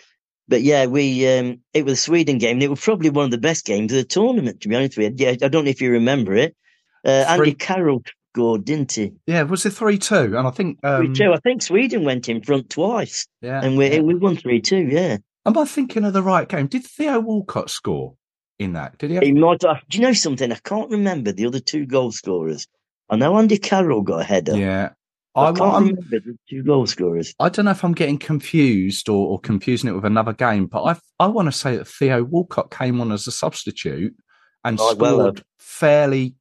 But 0.49 0.63
yeah, 0.63 0.87
we 0.87 1.29
um, 1.29 1.61
it 1.75 1.85
was 1.85 1.95
a 1.95 2.03
Sweden 2.03 2.39
game. 2.39 2.57
And 2.57 2.63
it 2.63 2.71
was 2.71 2.81
probably 2.81 3.11
one 3.11 3.27
of 3.27 3.31
the 3.31 3.39
best 3.39 3.67
games 3.67 3.93
of 3.93 3.99
the 3.99 4.05
tournament. 4.05 4.63
To 4.63 4.69
be 4.69 4.77
honest 4.77 4.97
with 4.97 5.21
you, 5.21 5.27
yeah, 5.27 5.35
I 5.43 5.49
don't 5.49 5.65
know 5.65 5.71
if 5.71 5.83
you 5.83 5.91
remember 5.91 6.35
it. 6.35 6.57
Uh, 7.05 7.27
Andy 7.29 7.53
Carroll 7.53 8.03
scored, 8.33 8.65
didn't 8.65 8.93
he? 8.93 9.13
yeah. 9.27 9.43
Was 9.43 9.67
it 9.67 9.75
three 9.75 9.99
two? 9.99 10.35
And 10.37 10.47
I 10.47 10.51
think 10.51 10.79
um, 10.83 11.05
Three 11.05 11.15
two. 11.15 11.33
I 11.35 11.39
think 11.41 11.61
Sweden 11.61 12.05
went 12.05 12.31
in 12.31 12.43
front 12.43 12.71
twice, 12.71 13.27
yeah. 13.43 13.61
and 13.63 13.77
we 13.77 13.93
yeah. 13.93 14.01
we 14.01 14.15
won 14.15 14.37
three 14.37 14.63
two. 14.63 14.89
Yeah, 14.89 15.19
Am 15.47 15.57
I 15.57 15.65
thinking 15.65 16.05
of 16.05 16.13
the 16.13 16.23
right 16.23 16.49
game? 16.49 16.67
Did 16.67 16.85
Theo 16.85 17.21
Walcott 17.21 17.71
score 17.71 18.15
in 18.59 18.73
that? 18.75 18.99
Did 18.99 19.11
he? 19.11 19.17
Have... 19.17 19.25
he 19.25 19.33
might. 19.33 19.63
Have, 19.63 19.83
do 19.89 19.99
you 19.99 20.05
know 20.05 20.13
something? 20.13 20.53
I 20.53 20.59
can't 20.65 20.91
remember 20.91 21.33
the 21.33 21.47
other 21.47 21.61
two 21.61 21.87
goal 21.87 22.13
scorers. 22.13 22.67
I 23.09 23.17
know 23.17 23.39
Andy 23.39 23.59
Carroll 23.59 24.03
got 24.03 24.23
a 24.23 24.25
header. 24.25 24.57
Yeah. 24.57 24.91
I 25.35 25.49
I, 25.49 25.53
can't 25.53 25.75
I'm, 25.75 25.87
remember 25.89 26.21
the 26.21 26.39
two 26.49 26.63
goal 26.63 26.87
scorers. 26.87 27.35
I 27.39 27.51
don't 27.51 27.67
know 27.67 27.71
if 27.71 27.85
I'm 27.85 27.93
getting 27.93 28.19
confused 28.19 29.09
or, 29.09 29.29
or 29.29 29.39
confusing 29.39 29.91
it 29.91 29.93
with 29.93 30.07
another 30.07 30.33
game, 30.33 30.67
but 30.67 30.83
I 30.83 30.97
I 31.21 31.29
want 31.29 31.47
to 31.47 31.53
say 31.53 31.77
that 31.77 31.87
Theo 31.87 32.25
Walcott 32.25 32.71
came 32.71 33.01
on 33.01 33.13
as 33.13 33.27
a 33.27 33.33
substitute 33.33 34.17
and 34.65 34.79
Oh, 34.81 34.95
well, 34.95 35.19
scored 35.19 35.45
fairly 35.59 36.35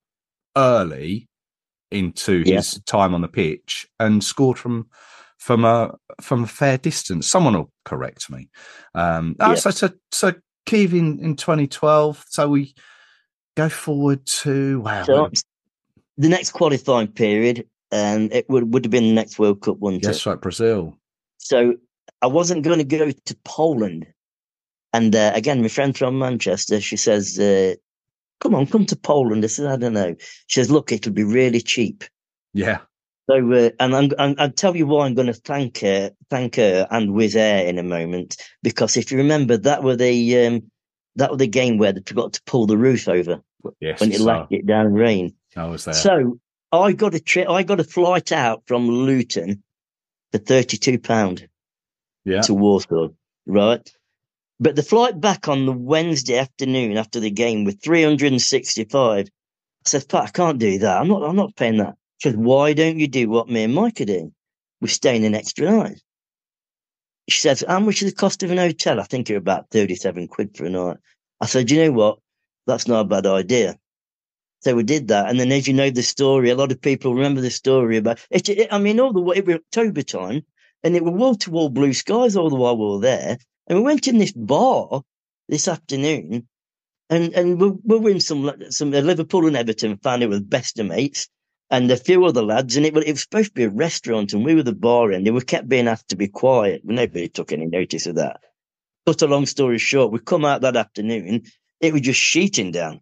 early 0.56 1.28
into 1.92 2.44
Yeah. 2.46 2.58
his 2.58 2.82
time 2.86 3.14
on 3.14 3.22
the 3.22 3.28
pitch 3.28 3.88
and 4.00 4.24
scored 4.24 4.58
from 4.58 4.88
from 5.38 5.66
a 5.66 5.94
from 6.22 6.46
a 6.46 6.48
fair 6.48 6.78
distance. 6.78 7.28
Someone 7.28 7.54
will 7.54 7.72
correct 7.84 8.30
me. 8.32 8.50
Um, 8.96 9.36
oh, 9.42 9.56
so 9.56 9.72
so 9.72 9.90
so 10.12 10.34
Kiev 10.66 10.94
in, 10.94 11.20
in 11.20 11.36
2012. 11.36 12.26
So 12.28 12.50
we 12.50 12.74
go 13.56 13.70
forward 13.70 14.26
to 14.26 14.82
wow. 14.82 15.04
So 15.04 15.32
the 16.18 16.30
next 16.30 16.52
qualifying 16.52 17.08
period, 17.08 17.68
and 17.92 18.32
it 18.34 18.50
would 18.50 18.74
would 18.74 18.86
have 18.86 18.92
been 18.92 19.08
the 19.08 19.14
next 19.14 19.40
World 19.40 19.62
Cup, 19.62 19.80
wouldn't 19.80 20.04
yes, 20.04 20.26
right, 20.26 20.40
Brazil. 20.40 20.98
So 21.38 21.76
I 22.22 22.28
wasn't 22.28 22.64
going 22.64 22.80
to 22.80 22.84
go 22.84 23.12
to 23.12 23.38
Poland. 23.44 24.08
And 24.94 25.16
uh, 25.16 25.32
again, 25.36 25.62
my 25.62 25.68
friend 25.68 25.96
from 25.98 26.18
Manchester, 26.18 26.80
she 26.80 26.96
says, 26.96 27.38
uh, 27.38 27.76
"Come 28.40 28.56
on, 28.56 28.66
come 28.68 28.86
to 28.86 28.96
Poland." 28.96 29.44
I 29.44 29.48
said, 29.48 29.68
"I 29.68 29.76
don't 29.76 29.94
know." 29.94 30.16
She 30.48 30.60
says, 30.60 30.72
"Look, 30.72 30.92
it'll 30.92 31.12
be 31.12 31.24
really 31.24 31.62
cheap." 31.62 32.04
Yeah. 32.54 32.80
So, 33.30 33.52
uh, 33.52 33.70
and 33.80 33.96
I'm, 33.96 34.12
I'm, 34.20 34.36
I'll 34.38 34.52
tell 34.52 34.76
you 34.76 34.86
why 34.86 35.06
I'm 35.06 35.16
going 35.16 35.28
to 35.28 35.34
thank 35.34 35.80
her, 35.80 36.12
thank 36.30 36.58
her 36.58 36.88
and 36.92 37.10
Wizz 37.10 37.36
Air 37.36 37.66
in 37.66 37.80
a 37.80 37.84
moment, 37.84 38.38
because 38.62 38.98
if 38.98 39.12
you 39.12 39.18
remember, 39.18 39.58
that 39.58 39.82
were 39.84 39.96
the 39.96 40.46
um, 40.46 40.72
that 41.16 41.32
was 41.32 41.40
the 41.40 41.48
game 41.48 41.78
where 41.78 41.92
they 41.92 42.02
forgot 42.06 42.34
to 42.34 42.42
pull 42.46 42.68
the 42.68 42.78
roof 42.78 43.08
over 43.08 43.42
Yes. 43.80 44.00
when 44.00 44.12
it 44.12 44.18
so 44.20 44.26
left 44.26 44.52
it 44.52 44.68
down 44.68 44.94
rain. 44.94 45.34
I 45.56 45.66
was 45.66 45.86
there. 45.86 45.94
So 45.96 46.40
I 46.72 46.92
got 46.92 47.16
a 47.16 47.20
trip. 47.20 47.50
I 47.50 47.64
got 47.64 47.80
a 47.80 47.84
flight 47.84 48.32
out 48.32 48.64
from 48.68 48.88
Luton 48.88 49.64
for 50.32 50.38
thirty-two 50.38 51.00
pound 51.00 51.48
yeah. 52.26 52.42
to 52.42 52.54
Warsaw, 52.54 53.08
right? 53.48 53.90
But 54.60 54.76
the 54.76 54.84
flight 54.84 55.20
back 55.20 55.48
on 55.48 55.66
the 55.66 55.72
Wednesday 55.72 56.38
afternoon 56.38 56.98
after 56.98 57.20
the 57.20 57.32
game 57.32 57.64
was 57.64 57.76
three 57.76 58.04
hundred 58.04 58.34
and 58.34 58.42
sixty-five. 58.42 59.26
I 59.28 59.90
said, 59.90 60.08
"Pat, 60.08 60.24
I 60.26 60.30
can't 60.30 60.60
do 60.60 60.78
that. 60.80 61.02
I'm 61.02 61.08
not. 61.08 61.24
I'm 61.24 61.36
not 61.36 61.56
paying 61.56 61.78
that." 61.78 61.96
She 62.18 62.30
said, 62.30 62.38
"Why 62.38 62.74
don't 62.74 63.00
you 63.00 63.08
do 63.08 63.30
what 63.30 63.50
me 63.50 63.64
and 63.64 63.76
Mike 63.76 64.02
are 64.02 64.06
doing? 64.06 64.34
We're 64.82 64.88
staying 64.88 65.26
an 65.26 65.36
extra 65.36 65.70
night." 65.70 66.02
She 67.30 67.42
says, 67.42 67.64
"How 67.68 67.80
much 67.80 68.02
is 68.02 68.12
the 68.12 68.16
cost 68.16 68.44
of 68.44 68.52
an 68.52 68.58
hotel?" 68.58 69.00
I 69.00 69.04
think 69.04 69.30
it 69.30 69.36
about 69.36 69.70
thirty-seven 69.72 70.28
quid 70.28 70.56
for 70.56 70.66
a 70.66 70.70
night. 70.70 70.98
I 71.42 71.48
said, 71.48 71.70
"You 71.72 71.84
know 71.84 71.92
what? 71.92 72.20
That's 72.68 72.88
not 72.88 73.02
a 73.02 73.06
bad 73.06 73.26
idea." 73.26 73.78
So 74.62 74.76
we 74.76 74.84
did 74.84 75.10
that, 75.10 75.30
and 75.30 75.40
then 75.40 75.52
as 75.52 75.68
you 75.68 75.74
know 75.74 75.92
the 75.92 76.02
story, 76.02 76.50
a 76.50 76.56
lot 76.56 76.72
of 76.72 76.82
people 76.82 77.14
remember 77.14 77.42
the 77.42 77.52
story 77.52 77.98
about 77.98 78.20
it. 78.32 78.50
it 78.50 78.68
I 78.72 78.80
mean, 78.80 79.00
all 79.00 79.14
the 79.14 79.22
way 79.22 79.38
it 79.38 79.46
was 79.46 79.58
October 79.58 80.02
time, 80.02 80.44
and 80.84 80.96
it 80.96 81.04
was 81.04 81.14
wall 81.14 81.36
to 81.36 81.52
wall 81.52 81.70
blue 81.70 81.94
skies 81.94 82.36
all 82.36 82.50
the 82.50 82.56
while 82.56 82.78
we 82.78 82.86
were 82.86 83.00
there. 83.00 83.38
And 83.68 83.78
we 83.78 83.84
went 83.84 84.08
in 84.08 84.18
this 84.18 84.32
bar 84.32 85.04
this 85.50 85.68
afternoon, 85.68 86.48
and 87.10 87.34
and 87.34 87.60
we, 87.62 87.72
we 87.84 88.00
were 88.00 88.10
in 88.10 88.20
some 88.20 88.52
some 88.72 88.94
uh, 88.94 89.00
Liverpool 89.02 89.46
and 89.48 89.58
Everton 89.58 89.98
fan. 89.98 90.24
It 90.24 90.30
was 90.30 90.42
best 90.42 90.80
of 90.80 90.88
mates, 90.88 91.28
and 91.70 91.90
a 91.90 91.98
few 91.98 92.24
other 92.26 92.44
lads, 92.44 92.76
and 92.76 92.86
it 92.86 92.94
was 92.94 93.04
it 93.06 93.12
was 93.12 93.22
supposed 93.22 93.50
to 93.50 93.54
be 93.54 93.64
a 93.64 93.70
restaurant, 93.70 94.34
and 94.34 94.46
we 94.46 94.56
were 94.56 94.64
the 94.64 94.74
bar 94.74 95.12
end, 95.12 95.28
and 95.28 95.36
we 95.36 95.42
kept 95.42 95.70
being 95.70 95.88
asked 95.88 96.10
to 96.10 96.16
be 96.16 96.28
quiet. 96.28 96.82
Nobody 96.84 97.28
took 97.28 97.52
any 97.52 97.66
notice 97.66 98.06
of 98.06 98.16
that. 98.16 98.42
Cut 99.06 99.22
a 99.22 99.28
long 99.28 99.46
story 99.46 99.78
short, 99.78 100.12
we 100.12 100.20
come 100.20 100.46
out 100.46 100.62
that 100.62 100.76
afternoon, 100.76 101.44
it 101.80 101.94
was 101.94 102.02
just 102.02 102.20
sheeting 102.20 102.72
down, 102.72 103.02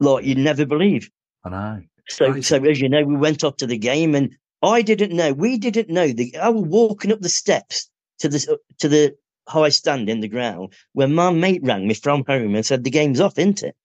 like 0.00 0.24
you'd 0.24 0.38
never 0.38 0.66
believe. 0.66 1.10
I 1.44 1.50
know. 1.50 1.82
So, 2.08 2.32
Crazy. 2.32 2.42
so 2.42 2.64
as 2.64 2.80
you 2.80 2.88
know, 2.88 3.04
we 3.04 3.16
went 3.16 3.42
up 3.44 3.56
to 3.58 3.66
the 3.66 3.78
game, 3.78 4.14
and 4.14 4.36
I 4.62 4.82
didn't 4.82 5.12
know. 5.16 5.32
We 5.32 5.58
didn't 5.58 5.88
know. 5.88 6.08
The, 6.08 6.36
I 6.36 6.48
was 6.50 6.64
walking 6.64 7.12
up 7.12 7.20
the 7.20 7.28
steps 7.28 7.90
to 8.20 8.28
the 8.28 8.58
to 8.78 8.88
the 8.88 9.16
high 9.48 9.68
stand 9.68 10.08
in 10.08 10.20
the 10.20 10.28
ground 10.28 10.72
when 10.92 11.14
my 11.14 11.30
mate 11.30 11.62
rang 11.62 11.86
me 11.86 11.94
from 11.94 12.24
home 12.26 12.54
and 12.54 12.66
said 12.66 12.84
the 12.84 12.90
game's 12.90 13.20
off, 13.20 13.38
isn't 13.38 13.62
it? 13.62 13.76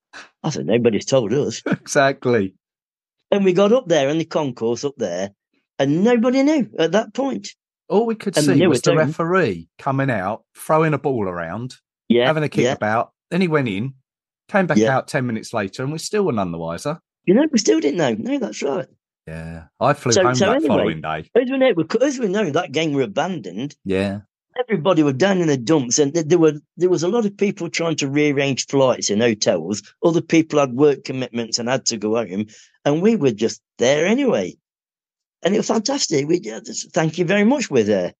I 0.43 0.49
said 0.49 0.65
nobody's 0.65 1.05
told 1.05 1.33
us, 1.33 1.61
Exactly. 1.65 2.53
And 3.31 3.43
we 3.45 3.53
got 3.53 3.71
up 3.73 3.87
there 3.87 4.09
in 4.09 4.17
the 4.17 4.25
concourse 4.25 4.83
up 4.83 4.95
there, 4.97 5.31
and 5.79 6.03
nobody 6.03 6.43
knew 6.43 6.69
at 6.79 6.91
that 6.93 7.13
point. 7.13 7.49
All 7.89 8.05
we 8.05 8.15
could 8.15 8.37
And 8.37 8.45
see 8.45 8.67
was 8.67 8.81
the 8.81 8.95
referee 8.95 9.67
coming 9.77 10.09
out, 10.09 10.43
throwing 10.55 10.93
a 10.93 10.97
ball 10.97 11.27
around, 11.27 11.75
Yeah, 12.07 12.25
having 12.27 12.43
a 12.43 12.49
kick 12.49 12.63
yeah. 12.65 12.71
about. 12.73 13.11
Then 13.29 13.41
he 13.41 13.47
went 13.49 13.67
in, 13.67 13.95
came 14.49 14.65
back 14.65 14.77
Yeah. 14.77 14.95
out 14.97 15.07
10 15.09 15.25
minutes 15.25 15.53
later, 15.53 15.83
and 15.83 15.91
we 15.91 15.97
still 15.97 16.23
were 16.23 16.31
none 16.31 16.51
the 16.51 16.57
wiser. 16.57 16.99
You 17.25 17.33
know, 17.33 17.45
we 17.51 17.59
still 17.59 17.79
didn't 17.81 17.97
know. 17.97 18.13
No, 18.17 18.39
that's 18.39 18.61
right. 18.63 18.87
Yeah. 19.27 19.65
I 19.79 19.93
flew 19.93 20.11
So- 20.13 20.23
home 20.23 20.35
so 20.35 20.45
that 20.45 20.55
anyway- 20.55 20.67
following 20.67 21.01
day. 21.01 21.29
As 21.35 21.49
we 21.51 21.57
know, 21.57 21.73
as 22.01 22.17
we 22.19 22.27
know, 22.27 22.49
that 22.51 22.71
game 22.71 22.93
were 22.93 23.01
abandoned. 23.03 23.75
Yeah. 23.85 24.21
Everybody 24.59 25.03
were 25.03 25.13
down 25.13 25.39
in 25.39 25.47
the 25.47 25.57
dumps 25.57 25.99
and 25.99 26.13
there 26.13 26.37
were 26.39 26.53
there 26.77 26.89
was 26.89 27.03
a 27.03 27.07
lot 27.07 27.25
of 27.25 27.37
people 27.37 27.69
trying 27.69 27.95
to 27.97 28.09
rearrange 28.09 28.67
flights 28.67 29.09
in 29.09 29.19
hotels. 29.21 29.81
Other 30.03 30.21
people 30.21 30.59
had 30.59 30.73
work 30.73 31.03
commitments 31.03 31.59
and 31.59 31.69
had 31.69 31.85
to 31.87 31.97
go 31.97 32.15
home 32.15 32.47
and 32.85 33.01
we 33.01 33.15
were 33.15 33.31
just 33.31 33.61
there 33.77 34.05
anyway. 34.05 34.55
And 35.43 35.53
it 35.55 35.57
was 35.57 35.67
fantastic. 35.67 36.27
We 36.27 36.39
just- 36.39 36.91
thank 36.93 37.17
you 37.17 37.25
very 37.25 37.43
much 37.43 37.69
we're 37.71 37.83
there. 37.83 38.13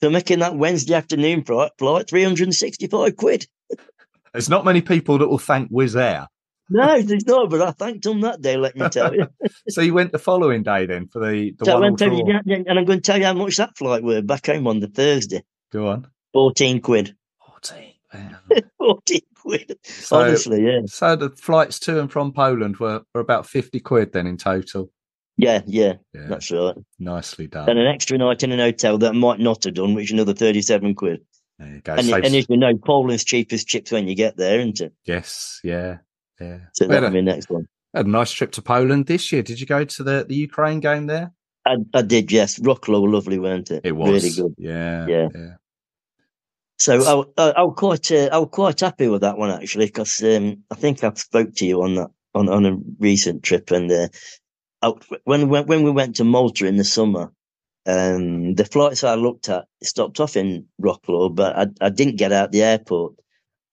For 0.00 0.10
making 0.10 0.38
that 0.40 0.56
wednesday 0.56 0.94
afternoon 0.94 1.44
flight, 1.44 1.72
flight 1.78 2.08
365 2.08 3.16
quid. 3.16 3.46
There's 4.32 4.48
not 4.48 4.64
many 4.64 4.80
people 4.82 5.18
that 5.18 5.28
will 5.28 5.38
thank 5.38 5.72
Wizz 5.72 5.96
Air. 6.00 6.28
no 6.70 7.00
there's 7.00 7.24
not 7.26 7.48
but 7.48 7.62
i 7.62 7.70
thanked 7.70 8.04
them 8.04 8.20
that 8.20 8.42
day 8.42 8.56
let 8.58 8.76
me 8.76 8.86
tell 8.90 9.14
you. 9.14 9.26
So 9.70 9.80
you 9.80 9.94
went 9.94 10.12
the 10.12 10.18
following 10.18 10.62
day 10.62 10.84
then 10.86 11.08
for 11.08 11.18
the, 11.26 11.52
the 11.58 11.64
so 11.64 11.72
one 11.74 11.82
all 11.82 11.88
went 11.88 11.98
to- 12.00 12.06
draw. 12.10 12.28
yeah, 12.28 12.40
yeah, 12.44 12.56
and 12.68 12.78
i'm 12.78 12.84
going 12.84 12.98
to 13.00 13.02
tell 13.02 13.18
you 13.18 13.24
how 13.24 13.32
much 13.32 13.56
that 13.56 13.76
flight 13.78 14.02
were 14.02 14.20
back 14.20 14.46
home 14.46 14.66
on 14.66 14.80
the 14.80 14.86
thursday 14.88 15.42
Go 15.72 15.88
on. 15.88 16.06
14 16.32 16.80
quid 16.80 17.14
14. 17.46 17.92
14 18.78 19.20
quid 19.34 19.76
So, 19.84 20.16
honestly 20.18 20.64
yeah 20.64 20.80
so 20.86 21.16
the 21.16 21.30
flights 21.30 21.78
to 21.80 22.00
and 22.00 22.10
from 22.10 22.32
Poland 22.32 22.76
were, 22.78 23.02
were 23.14 23.20
about 23.20 23.46
50 23.46 23.80
quid 23.80 24.12
then 24.12 24.26
in 24.26 24.36
total. 24.36 24.90
yeah 25.36 25.62
yeah 25.66 25.94
Yeah. 26.14 26.26
that's 26.28 26.50
right 26.50 26.74
Nicely 26.98 27.46
done. 27.46 27.68
and 27.68 27.78
an 27.78 27.86
extra 27.86 28.16
night 28.18 28.42
in 28.42 28.52
an 28.52 28.58
hotel 28.58 28.98
that 28.98 29.10
I 29.10 29.12
might 29.16 29.40
not 29.40 29.64
have 29.64 29.74
done, 29.74 29.94
which 29.94 30.06
is 30.06 30.12
another 30.12 30.34
37 30.34 30.94
quid. 30.94 31.20
There 31.58 31.68
you 31.68 31.80
go. 31.80 31.94
And, 31.94 32.06
Saves- 32.06 32.26
and 32.26 32.36
as 32.36 32.46
you 32.48 32.56
know, 32.56 32.76
Poland's 32.76 33.24
cheapest 33.24 33.62
as 33.62 33.64
chips 33.64 33.90
when 33.90 34.06
you 34.08 34.14
get 34.14 34.36
there, 34.36 34.60
isn't 34.60 34.80
it? 34.80 34.92
yes. 35.04 35.60
Yeah. 35.64 35.98
Yeah. 36.40 36.58
So 36.74 36.86
We 36.86 36.94
that'll 36.94 37.08
a- 37.08 37.12
be 37.12 37.18
the 37.18 37.22
next 37.22 37.50
one. 37.50 37.66
had 37.94 38.06
a 38.06 38.10
nice 38.10 38.30
trip 38.30 38.52
to 38.52 38.62
Poland 38.62 39.06
this 39.06 39.32
year. 39.32 39.42
Did 39.42 39.60
you 39.60 39.66
go 39.66 39.84
to 39.84 40.02
the, 40.04 40.24
the 40.28 40.36
Ukraine 40.36 40.78
game 40.80 41.06
there? 41.06 41.32
I, 41.68 41.98
I 41.98 42.02
did, 42.02 42.32
yes. 42.32 42.58
Wroclaw 42.58 43.10
lovely, 43.12 43.38
weren't 43.38 43.70
it? 43.70 43.82
It 43.84 43.92
was 43.92 44.10
Really 44.24 44.34
good. 44.34 44.54
Yeah, 44.58 45.06
Yeah. 45.08 45.28
yeah. 45.34 45.54
So 46.78 47.26
I, 47.38 47.42
I, 47.42 47.50
I 47.50 47.62
was 47.62 47.74
quite, 47.76 48.12
uh, 48.12 48.28
I 48.32 48.38
was 48.38 48.50
quite 48.52 48.80
happy 48.80 49.08
with 49.08 49.22
that 49.22 49.38
one 49.38 49.50
actually, 49.50 49.86
because 49.86 50.22
um, 50.22 50.64
I 50.70 50.76
think 50.76 51.02
I 51.04 51.12
spoke 51.14 51.54
to 51.56 51.66
you 51.66 51.82
on 51.82 51.94
that 51.96 52.10
on, 52.34 52.48
on 52.48 52.66
a 52.66 52.76
recent 53.00 53.42
trip, 53.42 53.70
and 53.72 53.90
uh, 53.90 54.08
I, 54.82 54.92
when 55.24 55.48
when 55.48 55.66
when 55.66 55.82
we 55.84 55.90
went 55.90 56.16
to 56.16 56.24
Malta 56.24 56.66
in 56.66 56.76
the 56.76 56.84
summer, 56.84 57.32
um, 57.86 58.54
the 58.54 58.64
flights 58.64 59.04
I 59.04 59.14
looked 59.14 59.48
at 59.48 59.66
stopped 59.82 60.20
off 60.20 60.36
in 60.36 60.66
Wroclaw, 60.80 61.34
but 61.34 61.56
I, 61.56 61.86
I 61.86 61.90
didn't 61.90 62.16
get 62.16 62.32
out 62.32 62.52
the 62.52 62.62
airport. 62.62 63.14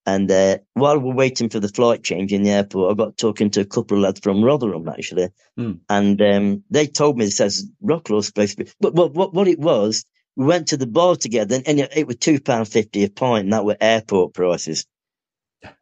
And 0.07 0.29
uh, 0.29 0.59
while 0.73 0.99
we're 0.99 1.15
waiting 1.15 1.49
for 1.49 1.59
the 1.59 1.67
flight 1.67 2.03
change 2.03 2.31
in 2.31 2.43
the 2.43 2.51
airport, 2.51 2.91
I 2.91 2.95
got 3.03 3.17
talking 3.17 3.49
to 3.51 3.61
a 3.61 3.65
couple 3.65 3.97
of 3.97 4.03
lads 4.03 4.19
from 4.19 4.43
Rotherham 4.43 4.87
actually, 4.87 5.29
Hmm. 5.57 5.73
and 5.89 6.21
um, 6.21 6.63
they 6.69 6.85
told 6.85 7.17
me 7.17 7.25
it 7.25 7.31
says 7.31 7.67
Wroclaw's 7.83 8.27
supposed 8.27 8.57
to 8.57 8.65
be. 8.65 8.71
But 8.79 8.93
what 8.93 9.13
what, 9.13 9.33
what 9.33 9.47
it 9.47 9.59
was, 9.59 10.05
we 10.35 10.45
went 10.45 10.67
to 10.67 10.77
the 10.77 10.85
bar 10.87 11.15
together, 11.15 11.59
and 11.65 11.79
it, 11.79 11.91
it 11.95 12.07
was 12.07 12.17
two 12.17 12.39
pound 12.39 12.67
fifty 12.67 13.03
a 13.03 13.09
pint, 13.09 13.45
and 13.45 13.53
that 13.53 13.65
were 13.65 13.77
airport 13.81 14.33
prices. 14.35 14.85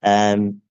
Um, 0.01 0.61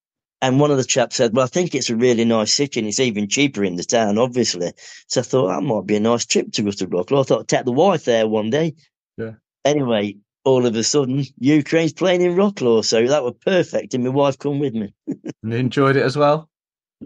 and 0.41 0.59
one 0.59 0.71
of 0.71 0.77
the 0.79 0.85
chaps 0.85 1.17
said, 1.17 1.35
"Well, 1.35 1.45
I 1.45 1.49
think 1.49 1.75
it's 1.75 1.91
a 1.91 1.97
really 1.97 2.25
nice 2.25 2.55
city, 2.55 2.81
and 2.81 2.89
it's 2.89 3.01
even 3.01 3.29
cheaper 3.29 3.63
in 3.65 3.77
the 3.77 3.85
town, 3.85 4.19
obviously." 4.19 4.73
So 5.09 5.21
I 5.21 5.25
thought 5.25 5.49
that 5.49 5.63
might 5.63 5.87
be 5.87 5.97
a 5.97 6.01
nice 6.01 6.25
trip 6.27 6.53
to 6.53 6.63
go 6.63 6.71
to 6.71 6.87
Wroclaw. 6.87 7.21
I 7.21 7.23
thought 7.25 7.41
I'd 7.41 7.49
take 7.49 7.65
the 7.65 7.73
wife 7.73 8.05
there 8.07 8.27
one 8.27 8.51
day. 8.51 8.75
Yeah. 9.17 9.33
Anyway, 9.65 10.17
all 10.45 10.67
of 10.67 10.75
a 10.75 10.83
sudden, 10.83 11.25
Ukraine's 11.39 11.93
playing 11.93 12.23
in 12.23 12.35
Wroclaw, 12.35 12.85
so 12.85 13.07
that 13.07 13.23
was 13.23 13.35
perfect, 13.45 13.95
and 13.95 14.05
my 14.05 14.11
wife 14.11 14.39
come 14.39 14.59
with 14.59 14.75
me. 14.75 14.93
And 15.43 15.55
enjoyed 15.55 15.97
it 15.97 16.03
as 16.03 16.17
well? 16.17 16.49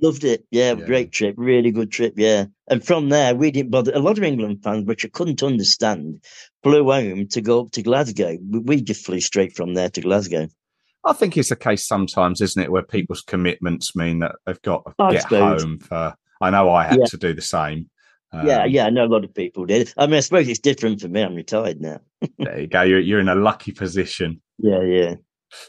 Loved 0.02 0.24
it. 0.24 0.44
Yeah, 0.50 0.74
Yeah. 0.74 0.84
great 0.86 1.12
trip. 1.12 1.34
Really 1.38 1.70
good 1.70 1.90
trip. 1.90 2.14
Yeah. 2.16 2.46
And 2.68 2.84
from 2.84 3.08
there, 3.08 3.34
we 3.34 3.50
didn't 3.50 3.70
bother. 3.70 3.92
A 3.94 3.98
lot 3.98 4.18
of 4.18 4.24
England 4.24 4.62
fans, 4.62 4.84
which 4.84 5.04
I 5.04 5.08
couldn't 5.08 5.42
understand, 5.42 6.22
flew 6.62 6.90
home 6.90 7.28
to 7.28 7.40
go 7.40 7.60
up 7.60 7.70
to 7.72 7.82
Glasgow. 7.82 8.36
We, 8.50 8.82
just 8.82 9.06
flew 9.06 9.20
straight 9.20 9.56
from 9.56 9.72
there 9.74 9.88
to 9.90 10.00
Glasgow. 10.02 10.48
I 11.04 11.12
think 11.14 11.36
it's 11.38 11.50
a 11.50 11.56
case 11.56 11.86
sometimes, 11.86 12.40
isn't 12.42 12.60
it, 12.62 12.70
where 12.72 12.82
people's 12.82 13.22
commitments 13.22 13.94
mean 13.96 14.18
that 14.18 14.34
they've 14.44 14.60
got 14.62 14.84
to 14.84 14.92
I 14.98 15.12
get 15.12 15.22
suppose. 15.22 15.62
home 15.62 15.78
for. 15.78 16.14
I 16.42 16.50
know 16.50 16.68
I 16.70 16.84
had 16.84 16.98
Yeah. 16.98 17.04
to 17.06 17.16
do 17.16 17.32
the 17.32 17.40
same. 17.40 17.88
yeah, 18.34 18.64
Um, 18.64 18.70
yeah. 18.70 18.84
I 18.86 18.90
know 18.90 19.04
a 19.06 19.12
lot 19.14 19.24
of 19.24 19.32
people 19.32 19.64
did. 19.64 19.94
I 19.96 20.06
mean, 20.06 20.16
I 20.16 20.20
suppose 20.20 20.46
it's 20.48 20.58
different 20.58 21.00
for 21.00 21.08
me. 21.08 21.22
I'm 21.22 21.34
retired 21.36 21.80
now. 21.80 22.00
There 22.38 22.60
you 22.60 22.66
go. 22.66 22.82
You're, 22.82 23.00
you're 23.00 23.20
in 23.20 23.28
a 23.28 23.34
lucky 23.34 23.72
position. 23.72 24.40
Yeah, 24.58 24.82
yeah. 24.82 25.14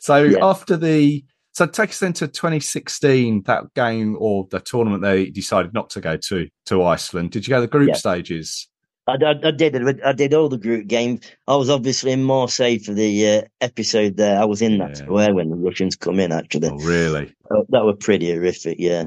So 0.01 0.23
Yeah. 0.23 0.37
after 0.45 0.77
the 0.77 1.23
so 1.53 1.65
take 1.65 1.89
us 1.89 2.03
into 2.03 2.27
2016, 2.27 3.43
that 3.43 3.63
game 3.73 4.15
or 4.19 4.47
the 4.51 4.59
tournament 4.59 5.01
they 5.01 5.25
decided 5.31 5.73
not 5.73 5.89
to 5.91 6.01
go 6.01 6.15
to 6.17 6.47
to 6.67 6.83
Iceland. 6.83 7.31
Did 7.31 7.47
you 7.47 7.51
go 7.51 7.57
to 7.57 7.61
the 7.61 7.67
group 7.67 7.89
Yeah. 7.89 7.95
stages? 7.95 8.67
I, 9.07 9.13
I, 9.25 9.35
I 9.47 9.51
did. 9.51 10.01
I 10.03 10.11
did 10.11 10.33
all 10.33 10.49
the 10.49 10.57
group 10.57 10.85
games. 10.87 11.21
I 11.47 11.55
was 11.55 11.69
obviously 11.69 12.11
in 12.11 12.23
Marseille 12.25 12.77
for 12.77 12.93
the 12.93 13.27
uh, 13.37 13.41
episode 13.61 14.17
there. 14.17 14.37
I 14.39 14.43
was 14.45 14.61
in 14.61 14.77
that 14.79 14.89
Yeah. 14.89 14.95
square 15.05 15.33
when 15.33 15.49
the 15.49 15.55
Russians 15.55 15.95
come 15.95 16.19
in. 16.19 16.31
Actually, 16.33 16.69
Oh, 16.69 16.77
really? 16.79 17.33
Uh, 17.49 17.61
that 17.69 17.85
were 17.85 17.95
pretty 17.95 18.29
horrific. 18.31 18.75
Yeah. 18.79 19.05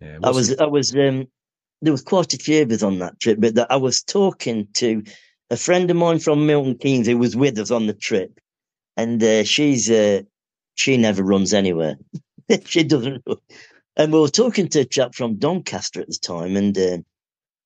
Yeah. 0.00 0.18
I 0.22 0.28
was, 0.28 0.36
wasn't- 0.50 0.60
I 0.60 0.66
was, 0.66 0.94
um, 0.94 1.26
there 1.80 1.92
was 1.92 2.02
quite 2.02 2.34
a 2.34 2.38
few 2.38 2.62
of 2.62 2.70
us 2.72 2.82
on 2.82 2.98
that 2.98 3.18
trip, 3.20 3.38
but 3.40 3.54
that 3.54 3.72
I 3.72 3.76
was 3.76 4.02
talking 4.02 4.68
to 4.74 5.02
a 5.52 5.58
friend 5.58 5.90
of 5.90 5.98
mine 5.98 6.18
from 6.18 6.46
Milton 6.46 6.76
Keynes 6.78 7.06
who 7.06 7.18
was 7.18 7.36
with 7.36 7.58
us 7.58 7.70
on 7.70 7.86
the 7.86 7.92
trip, 7.92 8.40
and 8.96 9.22
uh, 9.22 9.44
she's, 9.44 9.90
uh, 9.90 10.22
she 10.76 10.96
never 10.96 11.22
runs 11.22 11.52
anywhere. 11.54 11.96
she 12.64 12.84
doesn't. 12.84 13.22
run. 13.26 13.36
And 13.96 14.12
we 14.12 14.20
were 14.20 14.28
talking 14.28 14.68
to 14.68 14.80
a 14.80 14.84
chap 14.86 15.14
from 15.14 15.36
Doncaster 15.36 16.00
at 16.00 16.08
the 16.08 16.18
time, 16.22 16.56
and 16.56 16.76
uh, 16.78 16.98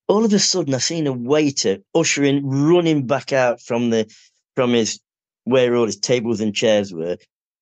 all 0.09 0.25
of 0.25 0.33
a 0.33 0.39
sudden 0.39 0.73
I 0.73 0.79
seen 0.79 1.07
a 1.07 1.13
waiter 1.13 1.77
ushering, 1.95 2.45
running 2.45 3.07
back 3.07 3.31
out 3.33 3.61
from 3.61 3.89
the, 3.89 4.13
from 4.55 4.73
his, 4.73 4.99
where 5.45 5.75
all 5.75 5.85
his 5.85 5.99
tables 5.99 6.41
and 6.41 6.53
chairs 6.53 6.93
were, 6.93 7.17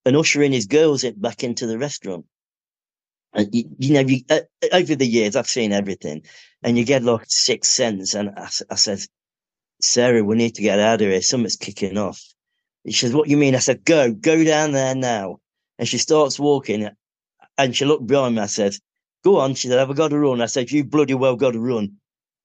and 0.05 0.17
ushering 0.17 0.53
his 0.53 0.65
girls 0.65 1.05
back 1.17 1.43
into 1.43 1.67
the 1.67 1.77
restaurant. 1.77 2.25
And 3.33 3.53
you, 3.53 3.65
you 3.77 3.93
know, 3.93 4.01
you, 4.01 4.21
uh, 4.29 4.39
over 4.73 4.95
the 4.95 5.07
years, 5.07 5.35
I've 5.35 5.49
seen 5.49 5.71
everything, 5.73 6.23
and 6.63 6.77
you 6.77 6.85
get 6.85 7.03
like 7.03 7.25
sixth 7.27 7.71
sense. 7.71 8.15
And 8.15 8.31
I 8.69 8.75
said, 8.75 8.99
Sarah, 9.85 10.23
we 10.23 10.35
need 10.35 10.55
to 10.55 10.61
get 10.61 10.79
out 10.79 11.01
of 11.01 11.07
here. 11.07 11.21
Something's 11.21 11.55
kicking 11.55 11.97
off. 11.97 12.21
She 12.87 12.93
says, 12.93 13.13
What 13.13 13.29
you 13.29 13.37
mean? 13.37 13.55
I 13.55 13.59
said, 13.59 13.85
Go, 13.85 14.11
go 14.13 14.43
down 14.43 14.71
there 14.71 14.95
now. 14.95 15.39
And 15.77 15.87
she 15.87 15.97
starts 15.97 16.39
walking 16.39 16.89
and 17.57 17.75
she 17.75 17.85
looked 17.85 18.07
behind 18.07 18.35
me. 18.35 18.41
I 18.41 18.47
said, 18.47 18.75
Go 19.23 19.39
on. 19.39 19.55
She 19.55 19.67
said, 19.67 19.79
Have 19.79 19.89
I 19.89 19.93
got 19.93 20.09
to 20.09 20.19
run? 20.19 20.41
I 20.41 20.47
said, 20.47 20.71
You 20.71 20.83
bloody 20.83 21.13
well 21.13 21.35
got 21.35 21.51
to 21.51 21.59
run. 21.59 21.97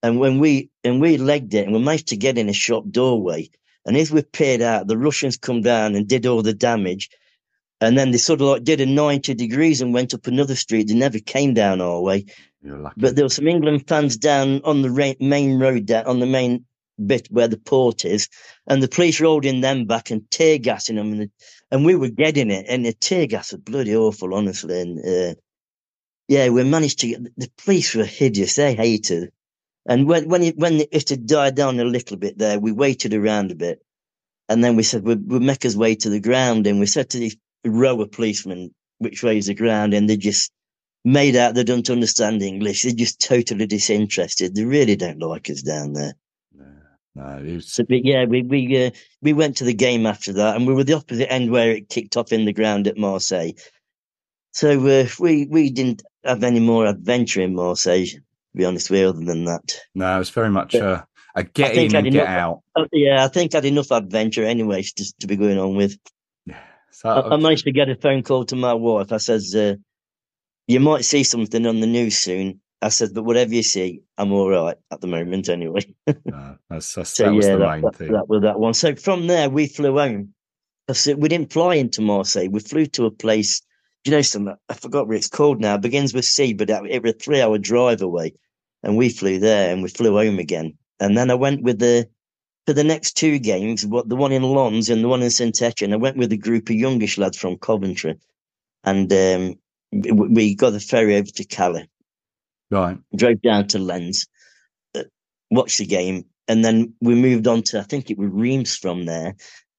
And 0.03 0.18
when 0.18 0.38
we 0.38 0.70
and 0.83 1.00
we 1.00 1.18
legged 1.18 1.55
it 1.55 1.66
and 1.66 1.74
we 1.74 1.83
managed 1.83 2.09
to 2.09 2.16
get 2.16 2.38
in 2.38 2.48
a 2.48 2.55
shop 2.55 2.85
doorway. 2.90 3.50
And 3.87 3.96
as 3.96 4.11
we 4.11 4.22
peered 4.22 4.62
out, 4.62 4.87
the 4.87 4.98
Russians 4.98 5.37
come 5.37 5.62
down 5.62 5.94
and 5.94 6.07
did 6.07 6.26
all 6.26 6.42
the 6.42 6.55
damage. 6.55 7.11
And 7.81 7.96
then 7.96 8.11
they 8.11 8.18
sort 8.18 8.40
of 8.40 8.46
like 8.46 8.64
did 8.64 8.81
a 8.81 8.87
90 8.87 9.35
degrees 9.35 9.81
and 9.81 9.94
went 9.94 10.12
up 10.12 10.26
another 10.26 10.55
street. 10.55 10.88
They 10.88 10.94
never 10.94 11.18
came 11.18 11.55
down 11.55 11.81
our 11.81 12.00
way. 12.00 12.26
But 12.96 13.16
there 13.16 13.24
were 13.24 13.31
some 13.31 13.48
England 13.48 13.88
fans 13.88 14.18
down 14.18 14.61
on 14.64 14.83
the 14.83 15.16
main 15.18 15.59
road, 15.59 15.87
down 15.87 16.05
on 16.07 16.20
the 16.20 16.26
main 16.26 16.66
bit 17.06 17.28
where 17.30 17.48
the 17.48 17.56
port 17.58 18.04
is, 18.04 18.28
and 18.66 18.82
the 18.82 18.88
police 18.88 19.18
holding 19.18 19.60
them 19.60 19.86
back 19.86 20.10
and 20.10 20.30
tear 20.30 20.58
gassing 20.58 20.96
them, 20.96 21.12
and, 21.12 21.20
the, 21.22 21.30
and 21.70 21.84
we 21.84 21.94
were 21.94 22.08
getting 22.08 22.50
it, 22.50 22.66
and 22.68 22.84
the 22.84 22.92
tear 22.92 23.26
gas 23.26 23.52
was 23.52 23.60
bloody 23.60 23.96
awful, 23.96 24.34
honestly. 24.34 24.80
And 24.80 24.98
uh, 24.98 25.34
yeah, 26.28 26.48
we 26.48 26.64
managed 26.64 27.00
to 27.00 27.08
get 27.08 27.36
the 27.36 27.50
police 27.58 27.94
were 27.94 28.04
hideous; 28.04 28.56
they 28.56 28.74
hated. 28.74 29.32
And 29.86 30.06
when 30.06 30.28
when 30.28 30.42
it, 30.42 30.56
when 30.56 30.80
it 30.90 31.08
had 31.08 31.26
died 31.26 31.54
down 31.54 31.80
a 31.80 31.84
little 31.84 32.16
bit 32.16 32.38
there, 32.38 32.60
we 32.60 32.72
waited 32.72 33.14
around 33.14 33.50
a 33.50 33.54
bit, 33.54 33.82
and 34.48 34.62
then 34.62 34.76
we 34.76 34.82
said 34.82 35.04
we'd, 35.04 35.28
we'd 35.30 35.42
make 35.42 35.64
us 35.64 35.76
way 35.76 35.94
to 35.96 36.10
the 36.10 36.20
ground, 36.20 36.66
and 36.66 36.80
we 36.80 36.86
said 36.86 37.10
to 37.10 37.18
the 37.18 37.36
row 37.70 38.00
of 38.00 38.12
policemen 38.12 38.74
which 38.98 39.22
way 39.22 39.38
is 39.38 39.46
the 39.46 39.54
ground, 39.54 39.94
and 39.94 40.08
they 40.08 40.16
just 40.16 40.52
made 41.04 41.36
out 41.36 41.54
they 41.54 41.64
don't 41.64 41.90
understand 41.90 42.42
English. 42.42 42.82
They're 42.82 42.92
just 42.92 43.20
totally 43.20 43.66
disinterested. 43.66 44.54
They 44.54 44.64
really 44.64 44.96
don't 44.96 45.18
like 45.18 45.48
us 45.50 45.62
down 45.62 45.94
there. 45.94 46.14
No, 47.14 47.42
was... 47.42 47.73
so, 47.73 47.85
but 47.85 48.05
yeah, 48.05 48.25
we 48.25 48.42
we 48.42 48.87
uh, 48.87 48.90
we 49.20 49.33
went 49.33 49.57
to 49.59 49.64
the 49.64 49.75
game 49.75 50.07
after 50.07 50.33
that, 50.35 50.57
and 50.57 50.66
we 50.66 50.75
were 50.75 50.85
the 50.85 50.94
opposite 50.94 51.33
end 51.33 51.51
where 51.51 51.73
it 51.73 51.88
kicked 51.88 52.16
off 52.16 52.33
in 52.33 52.44
the 52.44 52.53
ground 52.53 52.87
at 52.87 52.96
Marseille. 52.96 53.53
So 54.53 54.87
uh, 54.87 55.07
we 55.18 55.46
we 55.46 55.70
didn't 55.70 56.03
have 56.25 56.44
any 56.44 56.61
more 56.61 56.87
adventure 56.87 57.40
in 57.40 57.55
Marseille, 57.55 58.07
to 58.07 58.20
be 58.55 58.64
honest 58.64 58.90
with 58.90 59.01
you, 59.01 59.09
other 59.09 59.25
than 59.25 59.44
that. 59.44 59.81
No, 59.94 60.16
it 60.16 60.18
was 60.18 60.31
very 60.31 60.51
much 60.51 60.75
uh, 60.75 61.03
a 61.35 61.42
get 61.42 61.75
in 61.77 61.94
and 61.94 62.12
get 62.12 62.27
out. 62.27 62.62
Uh, 62.77 62.85
yeah, 62.92 63.25
I 63.25 63.29
think 63.29 63.55
I 63.55 63.59
had 63.59 63.64
enough 63.64 63.90
adventure 63.90 64.44
anyway 64.44 64.83
to, 64.83 65.14
to 65.20 65.27
be 65.27 65.37
going 65.37 65.59
on 65.59 65.77
with. 65.77 65.96
Yeah, 66.46 66.61
so, 66.90 67.09
I, 67.09 67.35
I, 67.35 67.37
managed 67.37 67.64
to 67.64 67.73
get 67.73 67.88
a 67.88 67.96
phone 67.96 68.23
call 68.23 68.44
to 68.46 68.57
my 68.57 68.75
wife. 68.75 69.12
I 69.12 69.18
says, 69.18 69.55
uh, 69.55 69.75
"You 70.66 70.81
might 70.81 71.05
see 71.05 71.25
something 71.25 71.66
on 71.66 71.81
the 71.81 71.87
news 71.87 72.18
soon." 72.18 72.61
I 72.83 72.88
said, 72.88 73.11
but 73.14 73.25
whatever 73.25 73.55
you 73.55 73.62
see, 73.62 74.03
I'm 74.16 74.33
all 74.33 74.49
right 74.49 74.77
at 74.90 75.01
the 75.01 75.07
moment 75.07 75.49
anyway. 75.49 75.83
that's, 76.07 76.95
that's, 76.95 77.11
so, 77.11 77.25
that 77.25 77.35
was 77.35 77.47
yeah, 77.47 77.53
the 77.53 77.59
that, 77.59 77.81
main 77.83 77.93
thing. 77.93 78.12
That 78.12 78.29
was 78.29 78.43
that 78.43 78.59
one. 78.59 78.75
So 78.75 78.95
from 78.95 79.27
there, 79.27 79.51
we 79.51 79.66
flew 79.66 79.99
home. 79.99 80.35
We 80.88 81.29
didn't 81.29 81.53
fly 81.53 81.75
into 81.75 82.01
Marseille. 82.01 82.49
We 82.49 82.61
flew 82.61 82.87
to 82.87 83.05
a 83.05 83.11
place, 83.11 83.62
you 84.05 84.12
know, 84.12 84.23
some, 84.23 84.49
I 84.69 84.75
forgot 84.75 85.07
what 85.07 85.16
it's 85.16 85.29
called 85.29 85.61
now. 85.61 85.75
It 85.75 85.83
begins 85.83 86.14
with 86.14 86.25
C, 86.25 86.55
but 86.55 86.71
it 86.71 87.03
was 87.03 87.12
a 87.12 87.19
three 87.19 87.40
hour 87.43 87.59
drive 87.59 88.01
away. 88.01 88.35
And 88.83 88.97
we 88.97 89.11
flew 89.11 89.38
there 89.38 89.73
and 89.73 89.83
we 89.83 89.90
flew 89.90 90.16
home 90.16 90.38
again. 90.38 90.77
And 90.99 91.16
then 91.16 91.31
I 91.31 91.35
went 91.35 91.62
with 91.62 91.79
the, 91.79 92.09
for 92.66 92.73
the 92.73 92.83
next 92.83 93.12
two 93.12 93.38
games, 93.38 93.85
what 93.85 94.09
the 94.09 94.16
one 94.16 94.33
in 94.33 94.43
Lens 94.43 94.88
and 94.88 95.05
the 95.05 95.09
one 95.09 95.23
in 95.23 95.31
St 95.31 95.61
Etienne, 95.61 95.93
I 95.93 95.97
went 95.97 96.16
with 96.16 96.33
a 96.33 96.37
group 96.38 96.71
of 96.71 96.77
youngish 96.77 97.19
lads 97.19 97.37
from 97.37 97.59
Coventry. 97.59 98.19
And 98.85 99.12
um, 99.12 99.55
we 99.93 100.55
got 100.55 100.71
the 100.71 100.81
ferry 100.81 101.16
over 101.16 101.31
to 101.31 101.45
Calais 101.45 101.89
Right. 102.70 102.98
Drove 103.14 103.42
down 103.42 103.66
to 103.68 103.78
Lens, 103.78 104.28
uh, 104.94 105.02
watched 105.50 105.78
the 105.78 105.87
game, 105.87 106.26
and 106.46 106.64
then 106.64 106.94
we 107.00 107.14
moved 107.14 107.46
on 107.46 107.62
to 107.64 107.80
I 107.80 107.83
think 107.83 108.11
it 108.11 108.18
was 108.18 108.30
Reims 108.30 108.76
from 108.76 109.06
there. 109.06 109.35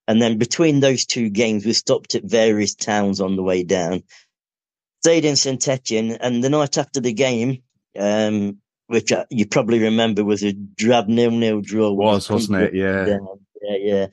And 0.07 0.21
then 0.21 0.37
between 0.37 0.79
those 0.79 1.05
two 1.05 1.29
games, 1.29 1.65
we 1.65 1.73
stopped 1.73 2.15
at 2.15 2.23
various 2.23 2.75
towns 2.75 3.21
on 3.21 3.35
the 3.35 3.43
way 3.43 3.63
down. 3.63 4.03
Stayed 5.01 5.25
in 5.25 5.35
Saint 5.35 5.67
Etienne, 5.67 6.17
and 6.19 6.43
the 6.43 6.49
night 6.49 6.77
after 6.77 6.99
the 6.99 7.13
game, 7.13 7.63
um, 7.97 8.57
which 8.87 9.13
you 9.29 9.47
probably 9.47 9.79
remember 9.79 10.23
was 10.23 10.43
a 10.43 10.51
drab 10.51 11.07
nil-nil 11.07 11.61
draw. 11.61 11.91
Was 11.91 12.29
wasn't 12.29 12.61
it? 12.61 12.75
Yeah, 12.75 13.05
down. 13.05 13.27
yeah, 13.61 13.77
yeah. 13.79 14.07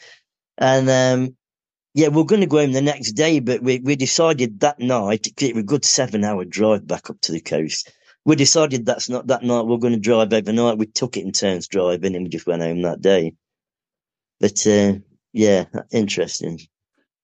And 0.57 0.89
um, 0.89 1.37
yeah, 1.95 2.09
we're 2.09 2.25
going 2.25 2.43
to 2.43 2.47
go 2.47 2.59
home 2.59 2.73
the 2.73 2.81
next 2.81 3.13
day, 3.13 3.41
but 3.41 3.61
we, 3.63 3.81
we 3.81 3.97
decided 3.97 4.61
that 4.61 4.79
night 4.79 5.27
it 5.27 5.55
was 5.55 5.63
a 5.63 5.67
good 5.67 5.85
seven-hour 5.85 6.45
drive 6.45 6.87
back 6.87 7.11
up 7.11 7.21
to 7.23 7.33
the 7.33 7.41
coast 7.41 7.91
we 8.29 8.37
decided 8.37 8.85
that's 8.85 9.09
not 9.09 9.29
that 9.29 9.43
night 9.43 9.65
we're 9.65 9.79
going 9.79 9.95
to 9.95 9.99
drive 9.99 10.35
overnight. 10.35 10.77
We 10.77 10.85
took 10.85 11.17
it 11.17 11.25
in 11.25 11.33
turns 11.33 11.67
driving 11.67 12.15
and 12.15 12.25
we 12.25 12.29
just 12.29 12.47
went 12.47 12.61
home 12.61 12.83
that 12.83 13.01
day. 13.01 13.33
But 14.39 14.67
uh, 14.67 14.97
yeah, 15.33 15.65
interesting. 15.93 16.61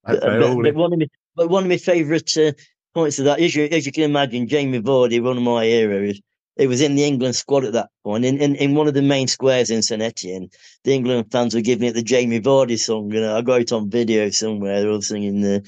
But, 0.03 0.23
but, 0.23 0.41
but, 0.41 0.75
one 0.75 0.95
of 0.95 0.99
my, 0.99 1.07
but 1.37 1.51
one 1.51 1.65
of 1.65 1.69
my 1.69 1.77
favourite 1.77 2.35
uh, 2.39 2.53
points 2.95 3.19
of 3.19 3.27
that 3.27 3.39
is, 3.39 3.55
you, 3.55 3.65
as 3.65 3.85
you 3.85 3.93
can 3.93 4.05
imagine, 4.05 4.49
Jamie 4.49 4.81
Vardy, 4.81 5.23
one 5.23 5.37
of 5.37 5.43
my 5.43 5.67
heroes, 5.67 6.23
it 6.57 6.69
was 6.69 6.81
in 6.81 6.95
the 6.95 7.05
England 7.05 7.35
squad 7.35 7.65
at 7.65 7.73
that 7.73 7.91
point. 8.05 8.25
In, 8.25 8.41
in, 8.41 8.55
in 8.57 8.75
one 8.75 8.87
of 8.87 8.95
the 8.95 9.03
main 9.03 9.27
squares 9.27 9.71
in 9.71 9.83
St 9.83 10.01
Etienne, 10.01 10.49
the 10.85 10.93
England 10.93 11.27
fans 11.33 11.55
were 11.55 11.61
giving 11.61 11.89
it 11.89 11.95
the 11.95 12.03
Jamie 12.03 12.41
Vardy 12.41 12.79
song. 12.79 13.11
You 13.13 13.21
know, 13.21 13.37
I 13.37 13.43
got 13.43 13.61
it 13.61 13.73
on 13.73 13.91
video 13.91 14.31
somewhere. 14.31 14.81
They're 14.81 14.91
all 14.91 15.03
singing 15.03 15.41
the, 15.41 15.63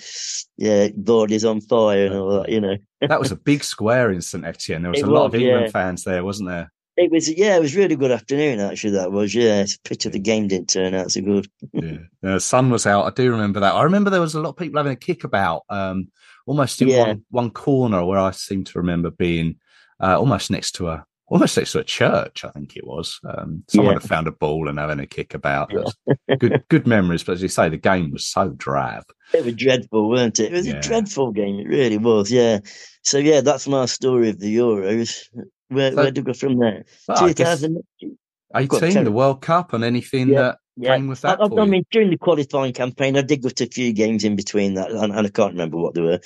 yeah, 0.57 0.89
Vardy's 0.89 1.45
on 1.45 1.61
fire 1.61 2.07
and 2.07 2.15
all 2.15 2.41
that, 2.41 2.51
you 2.51 2.61
know. 2.61 2.77
that 3.01 3.21
was 3.21 3.33
a 3.33 3.37
big 3.37 3.65
square 3.65 4.13
in 4.13 4.21
St 4.21 4.45
Etienne. 4.45 4.83
There 4.83 4.93
was 4.93 5.01
it 5.01 5.07
a 5.07 5.11
was, 5.11 5.19
lot 5.19 5.27
of 5.27 5.35
England 5.35 5.67
yeah. 5.67 5.71
fans 5.71 6.05
there, 6.05 6.25
wasn't 6.25 6.51
there? 6.51 6.73
It 6.97 7.11
was, 7.11 7.29
yeah, 7.29 7.57
it 7.57 7.61
was 7.61 7.77
really 7.77 7.97
good 7.97 8.13
afternoon, 8.13 8.61
actually, 8.61 8.93
that 8.93 9.13
was, 9.13 9.35
yeah. 9.35 9.63
It's 9.63 9.75
a 9.75 9.81
pity 9.81 10.09
the 10.09 10.19
game 10.21 10.49
didn't 10.49 10.71
turn 10.71 10.95
out 10.95 11.11
so 11.11 11.21
good. 11.21 11.49
yeah. 11.73 11.99
The 12.23 12.39
sun 12.39 12.71
was 12.71 12.87
out. 12.87 13.07
I 13.07 13.11
do 13.11 13.31
remember 13.33 13.61
that. 13.61 13.75
I 13.75 13.83
remember 13.83 14.09
there 14.09 14.21
was 14.21 14.35
a 14.35 14.41
lot 14.41 14.51
of 14.51 14.57
people 14.57 14.79
having 14.79 14.93
a 14.93 14.97
kickabout, 14.97 15.63
um, 15.69 16.09
almost 16.47 16.81
in 16.81 16.89
yeah. 16.89 17.09
one, 17.09 17.25
one 17.31 17.51
corner 17.51 18.05
where 18.05 18.21
I 18.21 18.31
seem 18.31 18.63
to 18.63 18.79
remember 18.79 19.11
being 19.11 19.57
uh, 20.01 20.19
almost 20.19 20.51
next 20.51 20.73
to 20.73 20.89
a 20.89 21.05
almost 21.29 21.57
next 21.57 21.73
to 21.73 21.81
a 21.81 21.85
church, 21.85 22.45
I 22.45 22.51
think 22.51 22.77
it 22.77 22.87
was. 22.87 23.19
Um, 23.25 23.65
someone 23.69 23.95
yeah. 23.95 24.01
had 24.01 24.09
found 24.09 24.29
a 24.29 24.33
ball 24.33 24.69
and 24.69 24.79
having 24.79 25.01
a 25.01 25.07
kick 25.07 25.35
about. 25.35 25.73
Yeah. 25.73 26.37
good, 26.39 26.63
good 26.69 26.87
memories. 26.87 27.25
But 27.25 27.33
as 27.33 27.43
you 27.43 27.49
say, 27.49 27.69
the 27.69 27.77
game 27.77 28.13
was 28.13 28.27
so 28.27 28.51
drab. 28.51 29.05
It 29.35 29.45
was 29.45 29.55
dreadful, 29.55 30.09
weren't 30.09 30.39
it? 30.39 30.53
It 30.53 30.57
was 30.57 30.67
yeah. 30.67 30.77
a 30.77 30.83
dreadful 30.83 31.33
game. 31.33 31.59
It 31.59 31.69
really 31.69 31.99
was. 31.99 32.31
Yeah. 32.31 32.61
So 33.03 33.19
yeah, 33.19 33.41
that's 33.41 33.67
my 33.67 33.87
story 33.87 34.31
of 34.31 34.39
the 34.39 34.57
Euros. 34.57 35.25
Where, 35.69 35.91
so, 35.91 35.97
where 35.97 36.11
do 36.13 36.21
we 36.23 36.27
go 36.27 36.33
from 36.33 36.59
there? 36.59 36.85
Well, 37.09 37.29
2018, 37.29 39.05
the 39.05 39.13
World 39.13 39.43
Cup, 39.43 39.73
and 39.73 39.83
anything 39.83 40.29
that 40.29 40.59
yeah. 40.77 40.97
came 40.97 41.09
with 41.09 41.23
that. 41.23 41.41
I, 41.41 41.45
I 41.45 41.65
mean, 41.65 41.85
during 41.91 42.11
the 42.11 42.19
qualifying 42.19 42.73
campaign, 42.73 43.17
I 43.17 43.23
did 43.23 43.43
go 43.43 43.49
to 43.49 43.65
a 43.65 43.69
few 43.69 43.93
games 43.93 44.25
in 44.25 44.37
between 44.37 44.75
that, 44.75 44.91
and, 44.91 45.13
and 45.13 45.27
I 45.27 45.31
can't 45.31 45.53
remember 45.53 45.77
what 45.77 45.95
they 45.95 46.03
were. 46.03 46.21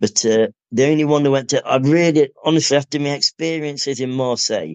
But 0.00 0.24
uh, 0.24 0.48
the 0.72 0.86
only 0.86 1.04
one 1.04 1.22
that 1.22 1.30
went 1.30 1.50
to, 1.50 1.66
I 1.66 1.76
really, 1.76 2.30
honestly, 2.44 2.76
after 2.76 3.00
my 3.00 3.10
experiences 3.10 4.00
in 4.00 4.10
Marseille, 4.10 4.74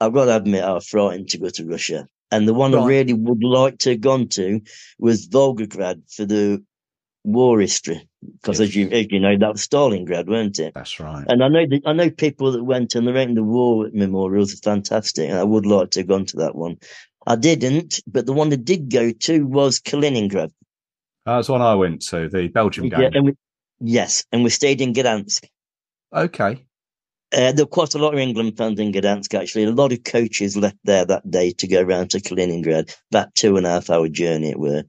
I've 0.00 0.14
got 0.14 0.26
to 0.26 0.36
admit, 0.36 0.64
I 0.64 0.72
was 0.72 0.88
frightened 0.88 1.28
to 1.30 1.38
go 1.38 1.48
to 1.50 1.66
Russia. 1.66 2.08
And 2.30 2.48
the 2.48 2.54
one 2.54 2.72
right. 2.72 2.82
I 2.82 2.86
really 2.86 3.12
would 3.12 3.44
like 3.44 3.78
to 3.80 3.90
have 3.90 4.00
gone 4.00 4.28
to 4.28 4.62
was 4.98 5.28
Volgograd 5.28 6.10
for 6.10 6.24
the 6.24 6.64
war 7.24 7.60
history. 7.60 8.08
Because 8.40 8.60
yes. 8.60 8.68
as 8.68 8.76
you 8.76 8.88
as 8.88 9.06
you 9.10 9.20
know, 9.20 9.36
that 9.36 9.52
was 9.52 9.66
Stalingrad, 9.66 10.28
weren't 10.28 10.58
it? 10.58 10.74
That's 10.74 10.98
right. 10.98 11.24
And 11.28 11.42
I 11.42 11.48
know 11.48 11.66
that 11.66 11.82
I 11.84 11.92
know 11.92 12.10
people 12.10 12.52
that 12.52 12.62
went 12.64 12.94
and 12.94 13.06
they're 13.06 13.34
the 13.34 13.42
war 13.42 13.88
memorials 13.92 14.54
are 14.54 14.58
fantastic. 14.58 15.28
And 15.28 15.38
I 15.38 15.44
would 15.44 15.66
like 15.66 15.90
to 15.90 16.00
have 16.00 16.08
gone 16.08 16.24
to 16.26 16.36
that 16.38 16.54
one. 16.54 16.78
I 17.26 17.36
didn't, 17.36 18.00
but 18.06 18.26
the 18.26 18.32
one 18.32 18.50
that 18.50 18.64
did 18.64 18.90
go 18.90 19.12
to 19.12 19.46
was 19.46 19.80
Kaliningrad. 19.80 20.50
That's 21.24 21.48
one 21.48 21.62
I 21.62 21.74
went 21.74 22.02
to, 22.08 22.28
the 22.28 22.48
Belgium 22.48 22.88
game. 22.88 23.00
Yeah, 23.00 23.10
and 23.14 23.26
we, 23.26 23.36
Yes, 23.84 24.24
and 24.30 24.44
we 24.44 24.50
stayed 24.50 24.80
in 24.80 24.94
Gdansk. 24.94 25.44
Okay. 26.14 26.64
Uh, 27.32 27.50
there 27.50 27.64
were 27.64 27.66
quite 27.66 27.94
a 27.94 27.98
lot 27.98 28.14
of 28.14 28.20
England 28.20 28.56
fans 28.56 28.78
in 28.78 28.92
Gdansk, 28.92 29.34
actually. 29.34 29.64
A 29.64 29.72
lot 29.72 29.92
of 29.92 30.04
coaches 30.04 30.56
left 30.56 30.76
there 30.84 31.04
that 31.04 31.28
day 31.28 31.50
to 31.58 31.66
go 31.66 31.82
round 31.82 32.10
to 32.10 32.20
Kaliningrad. 32.20 32.94
About 33.10 33.34
two 33.34 33.56
and 33.56 33.66
a 33.66 33.70
half 33.70 33.90
hour 33.90 34.08
journey 34.08 34.50
it 34.50 34.58
were. 34.58 34.84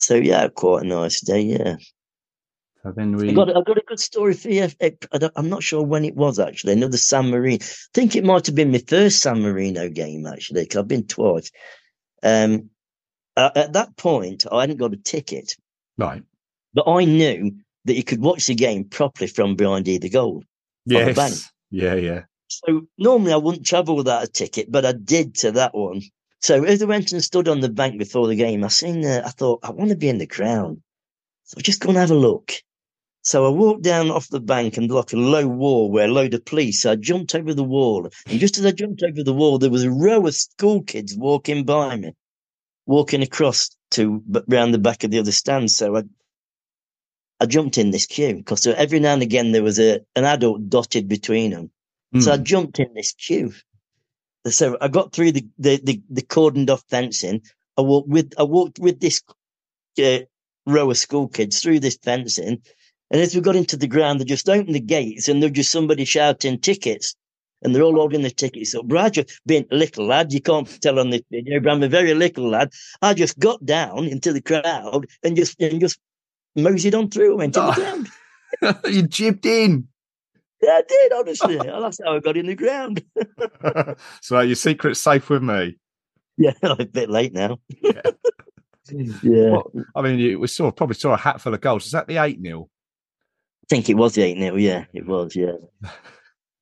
So, 0.00 0.16
yeah, 0.16 0.48
quite 0.48 0.82
a 0.82 0.86
nice 0.86 1.20
day, 1.20 1.42
yeah. 1.42 1.76
Then 2.94 3.16
we... 3.16 3.30
I 3.30 3.32
got, 3.32 3.50
I 3.50 3.60
got 3.62 3.78
a 3.78 3.84
good 3.86 4.00
story 4.00 4.34
for 4.34 4.48
you. 4.48 4.68
I'm 5.36 5.48
not 5.48 5.62
sure 5.62 5.82
when 5.82 6.04
it 6.04 6.16
was, 6.16 6.38
actually. 6.38 6.74
Another 6.74 6.96
San 6.96 7.30
Marino. 7.30 7.58
I 7.62 7.66
think 7.94 8.16
it 8.16 8.24
might 8.24 8.46
have 8.46 8.54
been 8.54 8.72
my 8.72 8.82
first 8.86 9.20
San 9.20 9.42
Marino 9.42 9.88
game, 9.88 10.26
actually, 10.26 10.62
because 10.62 10.78
I've 10.78 10.88
been 10.88 11.06
twice. 11.06 11.50
Um, 12.22 12.70
at 13.36 13.72
that 13.74 13.96
point, 13.96 14.46
I 14.50 14.62
hadn't 14.62 14.78
got 14.78 14.92
a 14.92 14.96
ticket. 14.96 15.56
Right. 15.96 16.22
But 16.74 16.88
I 16.88 17.04
knew 17.04 17.52
that 17.84 17.96
you 17.96 18.04
could 18.04 18.20
watch 18.20 18.46
the 18.46 18.54
game 18.54 18.84
properly 18.84 19.28
from 19.28 19.56
behind 19.56 19.88
either 19.88 20.08
goal. 20.08 20.42
Yes. 20.86 21.50
Yeah, 21.70 21.94
yeah. 21.94 22.22
So 22.48 22.86
normally 22.96 23.32
I 23.32 23.36
wouldn't 23.36 23.66
travel 23.66 23.94
without 23.94 24.24
a 24.24 24.26
ticket, 24.28 24.72
but 24.72 24.86
I 24.86 24.92
did 24.92 25.34
to 25.36 25.52
that 25.52 25.74
one. 25.74 26.02
So 26.40 26.64
as 26.64 26.82
I 26.82 26.86
went 26.86 27.12
and 27.12 27.22
stood 27.22 27.48
on 27.48 27.60
the 27.60 27.68
bank 27.68 27.98
before 27.98 28.26
the 28.26 28.36
game, 28.36 28.64
I 28.64 28.68
seen 28.68 29.02
the, 29.02 29.24
I 29.24 29.30
thought, 29.30 29.60
I 29.62 29.70
want 29.70 29.90
to 29.90 29.96
be 29.96 30.08
in 30.08 30.18
the 30.18 30.26
crowd. 30.26 30.80
So 31.44 31.54
I'm 31.56 31.62
just 31.62 31.80
going 31.80 31.94
to 31.94 32.00
have 32.00 32.10
a 32.10 32.14
look. 32.14 32.52
So 33.28 33.44
I 33.44 33.50
walked 33.50 33.82
down 33.82 34.10
off 34.10 34.30
the 34.30 34.40
bank 34.40 34.78
and 34.78 34.90
like 34.90 35.12
a 35.12 35.16
low 35.18 35.46
wall 35.46 35.90
where 35.90 36.08
a 36.08 36.10
load 36.10 36.32
of 36.32 36.46
police. 36.46 36.80
So 36.80 36.92
I 36.92 36.96
jumped 36.96 37.34
over 37.34 37.52
the 37.52 37.62
wall. 37.62 38.08
And 38.26 38.40
just 38.40 38.56
as 38.56 38.64
I 38.64 38.70
jumped 38.70 39.02
over 39.02 39.22
the 39.22 39.34
wall, 39.34 39.58
there 39.58 39.68
was 39.68 39.84
a 39.84 39.90
row 39.90 40.26
of 40.26 40.34
school 40.34 40.82
kids 40.82 41.14
walking 41.14 41.64
by 41.64 41.96
me, 41.96 42.12
walking 42.86 43.22
across 43.22 43.68
to 43.90 44.22
round 44.48 44.72
the 44.72 44.78
back 44.78 45.04
of 45.04 45.10
the 45.10 45.18
other 45.18 45.32
stand. 45.32 45.70
So 45.70 45.94
I 45.98 46.04
I 47.38 47.44
jumped 47.44 47.76
in 47.76 47.90
this 47.90 48.06
queue 48.06 48.36
because 48.36 48.66
every 48.66 48.98
now 48.98 49.12
and 49.12 49.22
again 49.22 49.52
there 49.52 49.62
was 49.62 49.78
a 49.78 50.00
an 50.16 50.24
adult 50.24 50.70
dotted 50.70 51.06
between 51.06 51.50
them. 51.50 51.70
So 52.18 52.32
I 52.32 52.38
Hmm. 52.38 52.44
jumped 52.44 52.78
in 52.78 52.94
this 52.94 53.12
queue. 53.12 53.52
So 54.46 54.78
I 54.80 54.88
got 54.88 55.12
through 55.12 55.32
the 55.32 55.46
the, 55.58 55.78
the, 55.84 56.00
the 56.08 56.22
cordoned 56.22 56.70
off 56.70 56.82
fencing. 56.88 57.42
I 57.76 57.82
walked 57.82 58.08
with 58.08 58.32
I 58.38 58.44
walked 58.44 58.78
with 58.78 59.00
this 59.00 59.22
uh, 60.02 60.20
row 60.66 60.90
of 60.90 60.96
school 60.96 61.28
kids 61.28 61.60
through 61.60 61.80
this 61.80 61.98
fencing, 62.02 62.62
and 63.10 63.20
as 63.20 63.34
we 63.34 63.40
got 63.40 63.56
into 63.56 63.76
the 63.76 63.86
ground, 63.88 64.20
they 64.20 64.24
just 64.24 64.48
opened 64.48 64.74
the 64.74 64.80
gates, 64.80 65.28
and 65.28 65.42
there 65.42 65.48
was 65.50 65.56
just 65.56 65.70
somebody 65.70 66.04
shouting 66.04 66.58
tickets, 66.60 67.14
and 67.62 67.74
they're 67.74 67.82
all 67.82 67.94
holding 67.94 68.22
the 68.22 68.30
tickets 68.30 68.74
up. 68.74 68.86
But 68.88 68.98
I 68.98 69.08
just 69.10 69.40
being 69.46 69.66
a 69.70 69.76
little 69.76 70.06
lad, 70.06 70.32
you 70.32 70.40
can't 70.40 70.80
tell 70.80 70.98
on 70.98 71.10
this 71.10 71.22
video, 71.30 71.60
but 71.60 71.70
I'm 71.72 71.82
a 71.82 71.88
very 71.88 72.14
little 72.14 72.48
lad. 72.48 72.72
I 73.02 73.14
just 73.14 73.38
got 73.38 73.64
down 73.64 74.04
into 74.06 74.32
the 74.32 74.40
crowd 74.42 75.06
and 75.22 75.36
just 75.36 75.60
and 75.60 75.80
just 75.80 75.98
moseyed 76.56 76.94
on 76.94 77.10
through, 77.10 77.36
went 77.38 77.54
to 77.54 77.60
the 77.60 77.66
Oh. 77.68 77.72
ground. 77.74 78.08
you 78.94 79.02
jibbed 79.02 79.44
in. 79.46 79.88
Yeah, 80.62 80.70
I 80.70 80.82
did 80.88 81.12
honestly. 81.12 81.56
That's 81.64 82.00
how 82.04 82.16
I 82.16 82.20
got 82.20 82.36
in 82.36 82.46
the 82.46 82.54
ground. 82.56 83.04
so 84.20 84.40
your 84.40 84.56
secret's 84.56 85.00
safe 85.00 85.30
with 85.30 85.42
me. 85.42 85.76
Yeah, 86.36 86.52
a 86.62 86.84
bit 86.84 87.10
late 87.10 87.32
now. 87.32 87.58
Yeah. 87.82 88.00
Yeah, 88.90 89.50
Well, 89.50 89.70
I 89.94 90.02
mean, 90.02 90.40
we 90.40 90.46
saw 90.46 90.70
probably 90.70 90.94
saw 90.94 91.12
a 91.12 91.16
hat 91.18 91.40
full 91.40 91.52
of 91.52 91.60
goals. 91.60 91.84
Is 91.86 91.92
that 91.92 92.06
the 92.06 92.16
eight 92.16 92.40
0 92.42 92.68
I 92.70 92.77
think 93.68 93.88
it 93.88 93.94
was 93.94 94.14
the 94.14 94.22
eight 94.22 94.38
0 94.38 94.56
Yeah, 94.56 94.84
it 94.92 95.06
was. 95.06 95.36
Yeah, 95.36 95.52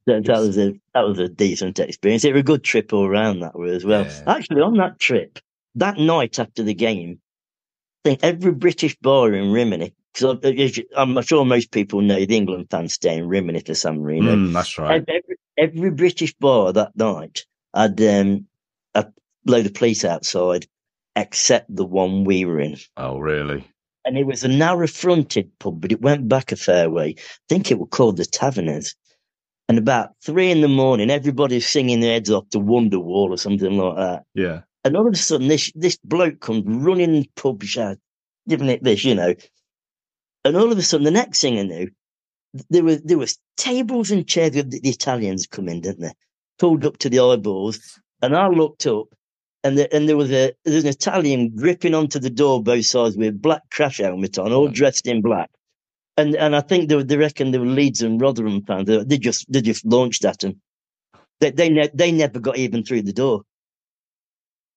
that, 0.07 0.25
that 0.27 0.39
was 0.39 0.59
a 0.59 0.73
that 0.95 1.07
was 1.07 1.19
a 1.19 1.29
decent 1.29 1.79
experience. 1.79 2.25
It 2.25 2.33
was 2.33 2.41
a 2.41 2.45
good 2.45 2.65
trip 2.65 2.93
all 2.93 3.07
around 3.07 3.41
that 3.41 3.59
way 3.59 3.71
as 3.71 3.85
well. 3.85 4.05
Yeah. 4.05 4.23
Actually, 4.27 4.63
on 4.63 4.75
that 4.75 4.99
trip, 4.99 5.39
that 5.77 5.99
night 5.99 6.39
after 6.39 6.63
the 6.63 6.75
game, 6.75 7.21
I 8.05 8.11
think 8.11 8.21
every 8.23 8.53
British 8.53 8.97
bar 8.97 9.33
in 9.33 9.53
Rimini, 9.53 9.95
because 10.13 10.81
I'm 10.97 11.21
sure 11.23 11.45
most 11.45 11.71
people 11.71 12.01
know 12.01 12.25
the 12.25 12.37
England 12.37 12.69
fans 12.71 12.95
stay 12.95 13.17
in 13.17 13.29
Rimini 13.29 13.61
for 13.61 13.75
San 13.75 14.01
Marino. 14.01 14.35
Mm, 14.35 14.53
that's 14.53 14.79
right. 14.79 15.05
Every, 15.09 15.37
every 15.59 15.91
British 15.91 16.35
bar 16.35 16.73
that 16.73 16.97
night 16.97 17.47
had 17.75 18.01
um, 18.01 18.47
a 18.95 19.07
load 19.45 19.67
of 19.67 19.75
police 19.75 20.05
outside, 20.05 20.67
except 21.15 21.75
the 21.75 21.85
one 21.85 22.25
we 22.25 22.45
were 22.45 22.61
in. 22.61 22.77
Oh, 22.97 23.19
really? 23.19 23.67
And 24.07 24.17
it 24.17 24.25
was 24.25 24.45
a 24.45 24.49
narrow 24.49 24.87
fronted 24.87 25.51
pub, 25.59 25.81
but 25.81 25.93
it 25.93 26.01
went 26.01 26.29
back 26.29 26.53
a 26.53 26.57
fair 26.57 26.89
way. 26.89 27.17
I 27.19 27.23
think 27.49 27.71
it 27.71 27.79
was 27.79 27.89
called 27.91 28.17
the 28.17 28.25
Taverners. 28.25 28.95
And 29.69 29.79
about 29.79 30.11
three 30.25 30.51
in 30.51 30.61
the 30.61 30.69
morning, 30.69 31.11
everybody's 31.11 31.69
singing 31.69 32.01
their 32.01 32.13
heads 32.13 32.31
off 32.31 32.49
to 32.51 32.59
Wonderwall 32.59 33.31
or 33.31 33.37
something 33.37 33.77
like 33.77 33.97
that. 33.97 34.23
Yeah. 34.35 34.61
And 34.85 34.97
all 34.97 35.09
of 35.09 35.13
a 35.13 35.17
sudden, 35.17 35.49
this 35.49 35.73
this 35.75 35.99
bloke 36.05 36.39
comes 36.39 36.63
running 36.65 37.17
in 37.17 37.23
the 37.23 37.31
pub, 37.35 37.65
shout, 37.65 37.99
giving 38.49 38.69
it 38.69 38.85
this, 38.85 39.05
you 39.05 39.17
know. 39.17 39.35
And 40.45 40.57
all 40.57 40.71
of 40.71 40.79
a 40.79 40.83
sudden, 40.83 41.05
the 41.05 41.11
next 41.11 41.41
thing 41.41 41.59
I 41.59 41.63
knew, 41.65 41.91
there 42.71 42.85
was 42.85 43.03
there 43.03 43.19
was 43.19 43.39
tables 43.57 44.13
and 44.13 44.29
chairs 44.29 44.55
with 44.55 44.71
the, 44.71 44.79
the 44.79 44.91
Italians 44.91 45.49
coming, 45.49 45.81
didn't 45.81 46.03
they? 46.03 46.13
Pulled 46.61 46.87
up 46.87 46.99
to 46.99 47.11
the 47.11 47.19
eyeballs, 47.19 48.01
and 48.23 48.37
I 48.37 48.47
looked 48.47 48.87
up, 48.87 49.09
and 49.65 49.79
the, 49.79 49.93
and 49.95 50.09
there 50.09 50.17
was 50.17 50.31
a 50.31 50.53
there 50.65 50.75
was 50.75 50.85
an 50.85 50.91
Italian 50.91 51.55
gripping 51.57 51.95
onto 51.95 52.19
the 52.19 52.31
door 52.31 52.63
both 52.63 52.87
sides 52.87 53.17
with 53.17 53.29
a 53.29 53.33
black 53.33 53.63
crash 53.71 53.99
helmet 53.99 54.39
on, 54.39 54.53
all 54.53 54.69
dressed 54.69 55.07
in 55.07 55.23
black. 55.23 55.51
And 56.17 56.35
and 56.37 56.55
I 56.57 56.61
think 56.61 56.89
they, 56.89 56.97
were- 56.97 57.03
they 57.05 57.17
reckon 57.17 57.51
they 57.51 57.59
were 57.59 57.67
Leeds 57.67 58.03
and 58.03 58.21
Rotherham 58.21 58.63
fans. 58.65 58.87
They, 58.87 59.03
they 59.05 59.19
just 59.19 59.51
they 59.53 59.61
just 59.61 59.85
launched 59.85 60.25
at 60.25 60.43
him. 60.45 60.61
They 61.41 61.51
they, 61.51 61.69
ne- 61.69 61.91
they 61.93 62.13
never 62.13 62.39
got 62.41 62.57
even 62.57 62.85
through 62.85 63.03
the 63.03 63.13
door. 63.13 63.43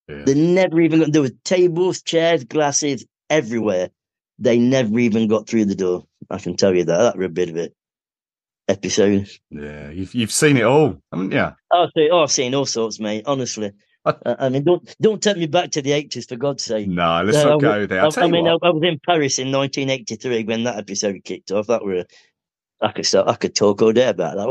yeah. 0.09 0.23
They 0.25 0.33
never 0.33 0.81
even 0.81 0.99
got. 0.99 1.11
There 1.13 1.21
were 1.21 1.31
tables, 1.45 2.01
chairs, 2.01 2.43
glasses 2.43 3.05
everywhere. 3.29 3.89
They 4.39 4.57
never 4.59 4.97
even 4.99 5.27
got 5.27 5.47
through 5.47 5.65
the 5.65 5.75
door. 5.75 6.03
I 6.29 6.39
can 6.39 6.55
tell 6.55 6.75
you 6.75 6.83
that. 6.85 6.97
That 6.97 7.17
was 7.17 7.25
a 7.25 7.29
bit 7.29 7.49
of 7.49 7.55
it 7.57 7.73
episode. 8.67 9.29
Yeah. 9.49 9.89
You've 9.89 10.13
you've 10.13 10.31
seen 10.31 10.57
it 10.57 10.63
all, 10.63 11.01
haven't 11.11 11.31
you? 11.31 11.47
Oh, 11.71 11.87
oh, 12.11 12.23
I've 12.23 12.31
seen 12.31 12.53
all 12.55 12.65
sorts, 12.65 12.99
mate. 12.99 13.23
Honestly, 13.25 13.71
I- 14.05 14.15
I, 14.25 14.35
I 14.45 14.49
mean, 14.49 14.63
don't 14.63 14.95
don't 15.01 15.21
take 15.21 15.37
me 15.37 15.47
back 15.47 15.71
to 15.71 15.81
the 15.81 15.91
eighties 15.91 16.25
for 16.25 16.35
God's 16.37 16.63
sake. 16.63 16.87
No, 16.87 17.21
let's 17.23 17.37
No, 17.37 17.57
not 17.57 17.57
I 17.57 17.59
go 17.79 17.85
there. 17.85 18.01
I, 18.05 18.09
I 18.17 18.27
mean, 18.27 18.47
I. 18.47 18.51
I 18.63 18.69
was 18.69 18.81
in 18.83 18.99
Paris 19.05 19.39
in 19.39 19.51
1983 19.51 20.43
when 20.45 20.63
that 20.63 20.77
episode 20.77 21.21
kicked 21.23 21.51
off. 21.51 21.67
That 21.67 21.83
were, 21.83 22.05
I 22.81 22.91
could 22.93 23.05
start, 23.05 23.27
I 23.27 23.35
could 23.35 23.55
talk 23.55 23.81
all 23.81 23.91
day 23.91 24.07
about 24.07 24.37
that 24.37 24.47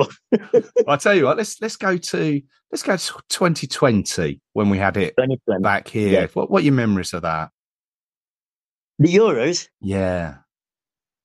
one. 0.52 0.62
I'll 0.88 0.98
tell 0.98 1.14
you 1.14 1.24
what. 1.24 1.38
Let's 1.38 1.60
let's 1.62 1.76
go 1.76 1.96
to 1.96 2.42
let's 2.70 2.82
go 2.82 2.96
to 2.96 3.12
2020 3.30 4.40
when 4.52 4.68
we 4.70 4.76
had 4.78 4.96
it 4.98 5.14
back 5.62 5.88
here. 5.88 6.12
Yeah. 6.22 6.26
What 6.34 6.50
what 6.50 6.60
are 6.62 6.64
your 6.66 6.74
memories 6.74 7.14
of 7.14 7.22
that? 7.22 7.50
The 8.98 9.14
Euros, 9.14 9.68
Yeah. 9.80 10.38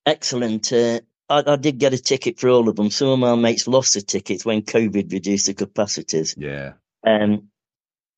excellent. 0.05 0.71
Uh, 0.71 0.99
I, 1.29 1.43
I 1.47 1.55
did 1.55 1.79
get 1.79 1.93
a 1.93 1.97
ticket 1.97 2.39
for 2.39 2.49
all 2.49 2.69
of 2.69 2.75
them. 2.75 2.91
Some 2.91 3.07
of 3.09 3.19
my 3.19 3.36
mates 3.36 3.67
lost 3.67 3.95
the 3.95 4.01
tickets 4.01 4.45
when 4.45 4.62
COVID 4.62 5.12
reduced 5.12 5.47
the 5.47 5.53
capacities. 5.55 6.36
Yeah. 6.38 6.73
Um, 7.05 7.49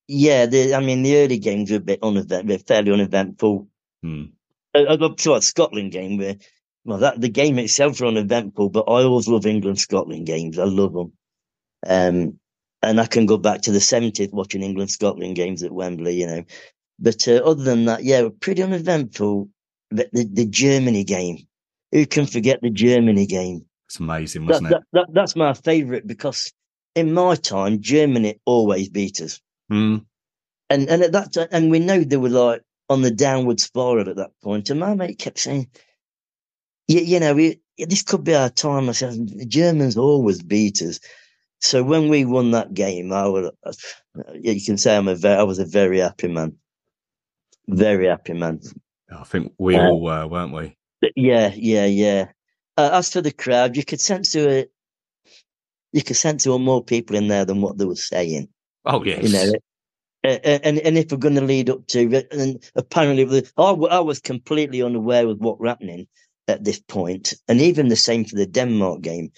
yeah, 0.08 0.46
the, 0.46 0.74
I 0.74 0.80
mean, 0.80 1.04
the 1.04 1.18
early 1.18 1.38
games 1.38 1.72
were 1.72 1.78
a 1.78 1.82
bit 1.82 2.00
uneventful, 2.04 2.58
fairly 2.60 2.91
uneventful. 2.91 3.68
Hmm. 4.04 4.24
I, 4.76 4.86
I 4.88 4.96
got 4.98 5.18
to 5.20 5.36
a 5.36 5.41
Scotland 5.41 5.91
game 5.91 6.18
where, 6.18 6.36
well, 6.84 7.00
that 7.00 7.20
the 7.20 7.30
game 7.30 7.58
itself 7.60 8.02
was 8.02 8.04
uneventful, 8.04 8.70
but 8.70 8.84
I 8.88 9.04
always 9.04 9.28
love 9.28 9.46
England 9.46 9.80
Scotland 9.80 10.28
games. 10.28 10.60
I 10.60 10.65
love 10.65 10.94
them. 10.94 11.13
Um, 11.88 12.39
and 12.84 13.02
I 13.02 13.08
can 13.08 13.26
go 13.26 13.38
back 13.38 13.62
to 13.63 13.72
the 13.72 13.80
70th 13.80 14.32
watching 14.32 14.62
England 14.62 14.91
Scotland 14.91 15.36
games 15.36 15.63
at 15.63 15.72
Wembley, 15.72 16.15
you 16.15 16.28
know. 16.28 16.44
But 17.00 17.28
uh, 17.28 17.41
other 17.44 17.63
than 17.63 17.86
that, 17.86 18.04
yeah, 18.04 18.28
pretty 18.39 18.62
uneventful. 18.62 19.50
The, 19.91 20.10
the, 20.12 20.26
the 20.26 20.46
Germany 20.46 21.04
game. 21.04 21.48
Who 21.91 22.06
can 22.06 22.26
forget 22.26 22.60
the 22.62 22.70
Germany 22.70 23.26
game? 23.26 23.65
It's 23.88 24.00
amazing, 24.00 24.46
wasn't 24.46 24.70
that, 24.70 24.84
that, 24.94 25.08
that's 25.13 25.36
my 25.36 25.54
favourite 25.54 26.06
because 26.08 26.52
in 26.96 27.13
my 27.13 27.36
time, 27.36 27.82
Germany 27.82 28.39
always 28.46 28.89
beat 28.89 29.22
us. 29.22 29.39
Hmm. 29.69 29.97
And 30.69 30.89
and 30.89 31.04
at 31.04 31.12
that 31.13 31.34
time, 31.34 31.47
and 31.51 31.71
we 31.71 31.80
know 31.80 32.04
they 32.04 32.17
were 32.17 32.30
like 32.30 32.62
on 32.89 33.01
the 33.01 33.12
downward 33.12 33.60
spiral 33.60 34.10
at 34.10 34.15
that 34.17 34.32
point. 34.43 34.69
And 34.69 34.80
my 34.80 34.95
mate 34.95 35.19
kept 35.19 35.39
saying, 35.39 35.69
"You, 36.88 37.01
you 37.01 37.19
know, 37.19 37.36
we, 37.36 37.60
this 37.78 38.04
could 38.04 38.23
be 38.23 38.36
our 38.36 38.49
time." 38.49 38.89
I 38.89 38.93
said, 38.93 39.13
"The 39.30 39.45
Germans 39.45 39.97
always 39.97 40.41
beat 40.41 40.82
us." 40.82 40.99
So 41.62 41.84
when 41.84 42.10
we 42.10 42.25
won 42.25 42.51
that 42.51 42.73
game, 42.73 43.12
I 43.13 43.28
was, 43.28 43.51
you 44.34 44.62
can 44.63 44.78
say 44.78 44.95
I'm 44.95 45.08
a 45.08 45.15
very, 45.15 45.39
I 45.39 45.43
was 45.43 45.60
a 45.60 45.65
very 45.65 45.99
happy 45.99 46.28
man, 46.28 46.58
very 47.67 48.08
happy 48.08 48.34
man. 48.34 48.60
I 49.12 49.23
think 49.23 49.54
we 49.58 49.75
Uh, 49.75 49.88
all 49.88 50.01
were, 50.01 50.28
weren't 50.28 50.54
we? 50.54 50.78
Yeah, 51.15 51.54
yeah, 51.56 51.86
yeah. 51.86 52.32
Uh, 52.78 52.89
as 52.93 53.12
for 53.12 53.21
the 53.21 53.32
crowd, 53.32 53.78
you 53.78 53.86
could 53.86 54.01
sense 54.01 54.34
there 54.34 54.47
were, 54.47 54.65
you 55.93 56.04
could 56.04 56.17
sense 56.17 56.43
there 56.43 56.54
were 56.54 56.60
more 56.60 56.84
people 56.84 57.15
in 57.15 57.28
there 57.30 57.45
than 57.45 57.62
what 57.62 57.78
they 57.78 57.86
were 57.86 57.95
saying. 57.95 58.49
Oh 58.86 59.04
yes. 59.04 59.24
you 59.24 59.30
know. 59.34 59.54
And 60.24 60.80
and 60.80 60.98
if 60.98 61.12
we're 61.12 61.17
going 61.17 61.36
to 61.36 61.41
lead 61.41 61.69
up 61.69 61.86
to 61.88 62.26
and 62.32 62.63
apparently 62.76 63.43
I, 63.58 63.63
I 63.63 64.00
was 64.00 64.19
completely 64.19 64.82
unaware 64.82 65.28
of 65.28 65.39
what 65.39 65.60
was 65.60 65.69
happening 65.69 66.08
at 66.48 66.63
this 66.63 66.80
point, 66.80 67.34
and 67.48 67.62
even 67.62 67.89
the 67.89 67.95
same 67.95 68.26
for 68.26 68.36
the 68.36 68.48
Denmark 68.48 69.02
game, 69.02 69.32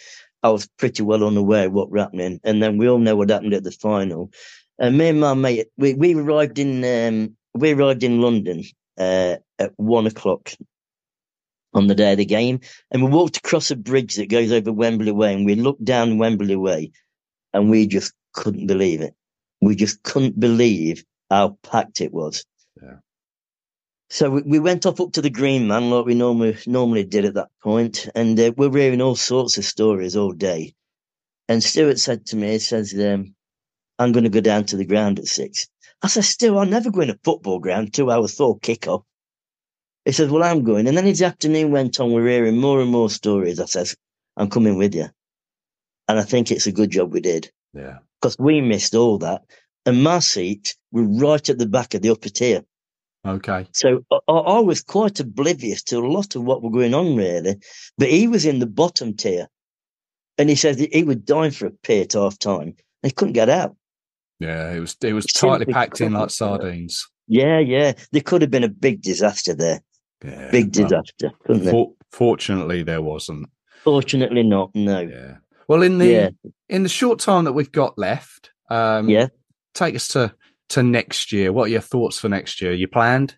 I 0.44 0.50
was 0.50 0.68
pretty 0.78 1.04
well 1.04 1.26
unaware 1.26 1.68
of 1.68 1.74
what 1.74 1.92
was 1.92 2.02
happening. 2.02 2.40
And 2.44 2.64
then 2.64 2.78
we 2.78 2.88
all 2.90 3.00
know 3.00 3.16
what 3.16 3.30
happened 3.30 3.54
at 3.54 3.64
the 3.64 3.72
final. 3.72 4.32
And 4.80 4.98
me 4.98 5.10
and 5.10 5.20
my 5.20 5.34
mate, 5.34 5.68
we, 5.78 5.94
we 5.94 6.14
arrived 6.16 6.60
in 6.60 6.84
um, 6.86 7.36
we 7.54 7.72
arrived 7.72 8.04
in 8.04 8.22
London 8.22 8.64
uh, 8.98 9.38
at 9.60 9.74
one 9.78 10.08
o'clock 10.08 10.52
on 11.74 11.88
the 11.88 11.96
day 11.96 12.12
of 12.14 12.18
the 12.18 12.26
game, 12.26 12.60
and 12.92 13.04
we 13.04 13.10
walked 13.10 13.38
across 13.38 13.72
a 13.72 13.76
bridge 13.76 14.16
that 14.16 14.30
goes 14.30 14.52
over 14.52 14.72
Wembley 14.72 15.12
Way, 15.12 15.34
and 15.34 15.46
we 15.46 15.56
looked 15.56 15.84
down 15.84 16.18
Wembley 16.18 16.56
Way, 16.56 16.92
and 17.54 17.70
we 17.70 17.88
just 17.88 18.14
couldn't 18.34 18.68
believe 18.68 19.02
it. 19.02 19.16
We 19.62 19.76
just 19.76 20.04
couldn't 20.04 20.40
believe 20.40 21.04
how 21.30 21.58
packed 21.64 22.02
it 22.02 22.14
was. 22.14 22.46
Yeah. 22.82 22.98
So 24.10 24.30
we, 24.30 24.42
we 24.44 24.60
went 24.60 24.86
off 24.86 25.02
up 25.02 25.12
to 25.14 25.22
the 25.22 25.30
Green 25.30 25.68
Man 25.68 25.90
like 25.90 26.06
we 26.06 26.16
normally 26.16 26.58
normally 26.66 27.04
did 27.04 27.26
at 27.26 27.34
that 27.34 27.50
point, 27.62 28.08
and 28.16 28.40
uh, 28.40 28.54
we're 28.56 28.72
hearing 28.72 29.02
all 29.02 29.16
sorts 29.16 29.58
of 29.58 29.66
stories 29.66 30.16
all 30.16 30.32
day. 30.32 30.74
And 31.50 31.64
Stuart 31.64 32.00
said 32.00 32.26
to 32.28 32.36
me, 32.36 32.52
he 32.52 32.60
says, 32.60 32.94
um, 32.94 33.36
"I'm 34.00 34.12
going 34.14 34.24
to 34.24 34.30
go 34.30 34.42
down 34.42 34.66
to 34.66 34.78
the 34.78 34.86
ground 34.86 35.20
at 35.20 35.28
six. 35.28 35.68
I 36.02 36.08
said, 36.08 36.24
"Still, 36.24 36.58
I'll 36.58 36.66
never 36.66 36.92
go 36.92 37.02
in 37.02 37.10
a 37.10 37.20
football 37.24 37.60
ground 37.60 37.94
two 37.94 38.10
hours 38.12 38.32
before 38.32 38.60
kickoff." 38.60 39.04
He 40.06 40.14
says, 40.14 40.30
"Well, 40.30 40.44
I'm 40.44 40.64
going." 40.64 40.88
And 40.88 40.96
then 40.96 41.08
as 41.08 41.20
the 41.20 41.26
afternoon 41.26 41.72
went 41.72 42.00
on, 42.00 42.14
we're 42.14 42.28
hearing 42.28 42.58
more 42.58 42.80
and 42.80 42.90
more 42.90 43.10
stories. 43.10 43.60
I 43.60 43.66
says, 43.66 43.98
"I'm 44.38 44.50
coming 44.50 44.78
with 44.78 44.96
you," 44.96 45.10
and 46.08 46.20
I 46.20 46.24
think 46.24 46.52
it's 46.52 46.68
a 46.68 46.72
good 46.72 46.92
job 46.92 47.12
we 47.12 47.20
did 47.20 47.52
Yeah. 47.74 48.00
Because 48.22 48.38
we 48.40 48.62
missed 48.62 48.96
all 48.96 49.18
that. 49.20 49.42
And 49.86 50.04
my 50.04 50.20
seat 50.20 50.76
were 50.92 51.04
right 51.04 51.48
at 51.50 51.58
the 51.58 51.66
back 51.66 51.94
of 51.94 52.02
the 52.02 52.10
upper 52.10 52.30
tier. 52.30 52.64
Okay. 53.26 53.68
So 53.72 54.06
I, 54.12 54.34
I 54.34 54.60
was 54.60 54.82
quite 54.82 55.20
oblivious 55.20 55.84
to 55.84 56.00
a 56.00 56.08
lot 56.08 56.36
of 56.36 56.44
what 56.44 56.62
were 56.62 56.72
going 56.72 56.94
on, 56.94 57.16
really. 57.16 57.56
But 57.98 58.10
he 58.10 58.28
was 58.28 58.46
in 58.46 58.60
the 58.60 58.68
bottom 58.68 59.16
tier. 59.16 59.48
And 60.38 60.50
he 60.50 60.56
said 60.56 60.78
that 60.78 60.94
he 60.94 61.04
would 61.04 61.26
die 61.26 61.50
for 61.50 61.68
a 61.68 61.72
pee 61.72 62.02
at 62.02 62.14
half 62.14 62.38
time. 62.38 62.76
He 63.02 63.12
couldn't 63.12 63.34
get 63.34 63.50
out. 63.50 63.76
Yeah. 64.40 64.72
It 64.72 64.80
was 64.80 64.96
it 65.02 65.14
was 65.14 65.26
Simply 65.30 65.60
tightly 65.66 65.74
packed 65.74 66.02
in 66.02 66.14
like 66.14 66.30
sardines. 66.30 67.08
Yeah, 67.28 67.60
yeah. 67.60 67.94
There 68.12 68.22
could 68.22 68.42
have 68.42 68.52
been 68.52 68.64
a 68.64 68.70
big 68.70 69.02
disaster 69.02 69.54
there. 69.56 69.82
Yeah. 70.24 70.52
Big 70.52 70.76
well, 70.76 70.88
disaster, 70.88 71.32
there? 71.48 71.72
for- 71.72 71.94
Fortunately, 72.12 72.84
there 72.84 73.02
wasn't. 73.02 73.50
Fortunately, 73.84 74.44
not. 74.44 74.74
No. 74.74 75.02
Yeah. 75.02 75.38
Well, 75.68 75.82
in 75.82 75.98
the 75.98 76.08
Yeah. 76.08 76.30
in 76.70 76.84
the 76.84 76.90
short 76.90 77.20
time 77.20 77.46
that 77.46 77.54
we've 77.54 77.72
got 77.72 77.98
left, 77.98 78.52
um, 78.70 79.10
Yeah. 79.10 79.28
take 79.74 79.96
us 79.96 80.08
to 80.10 80.34
to 80.70 80.84
next 80.84 81.32
year. 81.32 81.54
What 81.54 81.66
are 81.66 81.72
your 81.72 81.82
thoughts 81.82 82.18
for 82.20 82.28
next 82.30 82.62
year? 82.62 82.74
You 82.74 82.88
planned? 82.90 83.38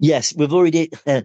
Yes, 0.00 0.34
we've 0.34 0.52
already. 0.52 0.90
Uh, 1.06 1.22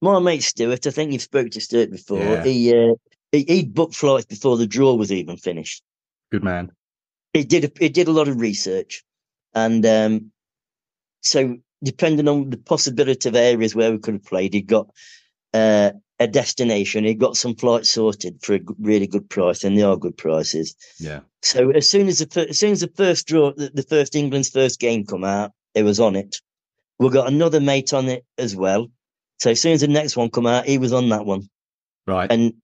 my 0.00 0.18
mate 0.20 0.42
Stuart, 0.42 0.86
I 0.86 0.90
think 0.90 1.12
you've 1.12 1.22
spoke 1.22 1.50
to 1.52 1.60
Stuart 1.60 1.90
before. 1.90 2.18
Yeah. 2.18 2.44
He 2.44 2.72
uh, 2.74 2.94
he 3.32 3.44
he'd 3.48 3.74
booked 3.74 3.94
flights 3.96 4.26
before 4.26 4.56
the 4.56 4.66
draw 4.66 4.94
was 4.94 5.10
even 5.12 5.36
finished. 5.36 5.82
Good 6.30 6.44
man. 6.44 6.70
He 7.32 7.42
did 7.44 7.64
a, 7.64 7.70
he 7.80 7.88
did 7.88 8.06
a 8.08 8.12
lot 8.12 8.28
of 8.28 8.40
research, 8.40 9.02
and 9.54 9.84
um, 9.86 10.32
so 11.22 11.56
depending 11.82 12.28
on 12.28 12.50
the 12.50 12.56
possibility 12.56 13.28
of 13.28 13.34
areas 13.34 13.74
where 13.74 13.90
we 13.90 13.98
could 13.98 14.14
have 14.14 14.24
played, 14.24 14.54
he 14.54 14.62
got 14.62 14.88
uh, 15.52 15.90
a 16.20 16.26
destination. 16.26 17.04
He 17.04 17.14
got 17.14 17.36
some 17.36 17.54
flights 17.56 17.90
sorted 17.90 18.40
for 18.42 18.54
a 18.54 18.60
really 18.78 19.06
good 19.06 19.28
price, 19.28 19.64
and 19.64 19.76
they 19.76 19.82
are 19.82 19.96
good 19.96 20.16
prices. 20.16 20.76
Yeah. 20.98 21.20
So 21.42 21.70
as 21.70 21.90
soon 21.90 22.08
as 22.08 22.18
the 22.18 22.48
as 22.48 22.58
soon 22.58 22.72
as 22.72 22.80
the 22.80 22.92
first 22.94 23.26
draw, 23.26 23.52
the, 23.52 23.70
the 23.74 23.82
first 23.82 24.14
England's 24.14 24.50
first 24.50 24.80
game 24.80 25.04
come 25.04 25.24
out, 25.24 25.52
it 25.74 25.82
was 25.82 26.00
on 26.00 26.16
it. 26.16 26.36
We 26.98 27.10
got 27.10 27.26
another 27.28 27.60
mate 27.60 27.92
on 27.92 28.08
it 28.08 28.24
as 28.38 28.54
well. 28.54 28.88
So 29.40 29.50
as 29.50 29.60
soon 29.60 29.72
as 29.72 29.80
the 29.80 29.88
next 29.88 30.16
one 30.16 30.30
come 30.30 30.46
out, 30.46 30.66
he 30.66 30.78
was 30.78 30.92
on 30.92 31.08
that 31.08 31.26
one, 31.26 31.48
Right. 32.06 32.30
and 32.30 32.54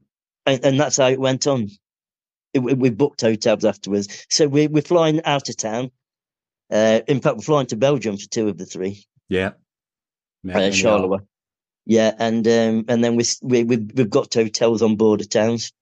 and, 0.46 0.64
and 0.64 0.80
that's 0.80 0.96
how 0.98 1.08
it 1.08 1.20
went 1.20 1.46
on. 1.46 1.68
It, 2.54 2.60
we, 2.60 2.74
we 2.74 2.90
booked 2.90 3.20
hotels 3.20 3.64
afterwards, 3.64 4.26
so 4.30 4.46
we, 4.48 4.68
we're 4.68 4.82
flying 4.82 5.22
out 5.24 5.48
of 5.48 5.56
town. 5.56 5.90
Uh, 6.70 7.00
in 7.08 7.20
fact, 7.20 7.36
we're 7.36 7.42
flying 7.42 7.66
to 7.66 7.76
Belgium 7.76 8.16
for 8.16 8.28
two 8.28 8.48
of 8.48 8.56
the 8.56 8.64
three, 8.64 9.04
yeah. 9.28 9.50
Yeah, 10.44 10.56
uh. 10.58 10.70
Charleroi. 10.70 11.20
Yeah, 11.90 12.14
and 12.20 12.46
um, 12.46 12.84
and 12.86 13.02
then 13.02 13.16
we, 13.16 13.24
we 13.42 13.64
we 13.64 13.76
we've 13.78 14.08
got 14.08 14.32
hotels 14.32 14.80
on 14.80 14.94
border 14.94 15.24
towns, 15.24 15.72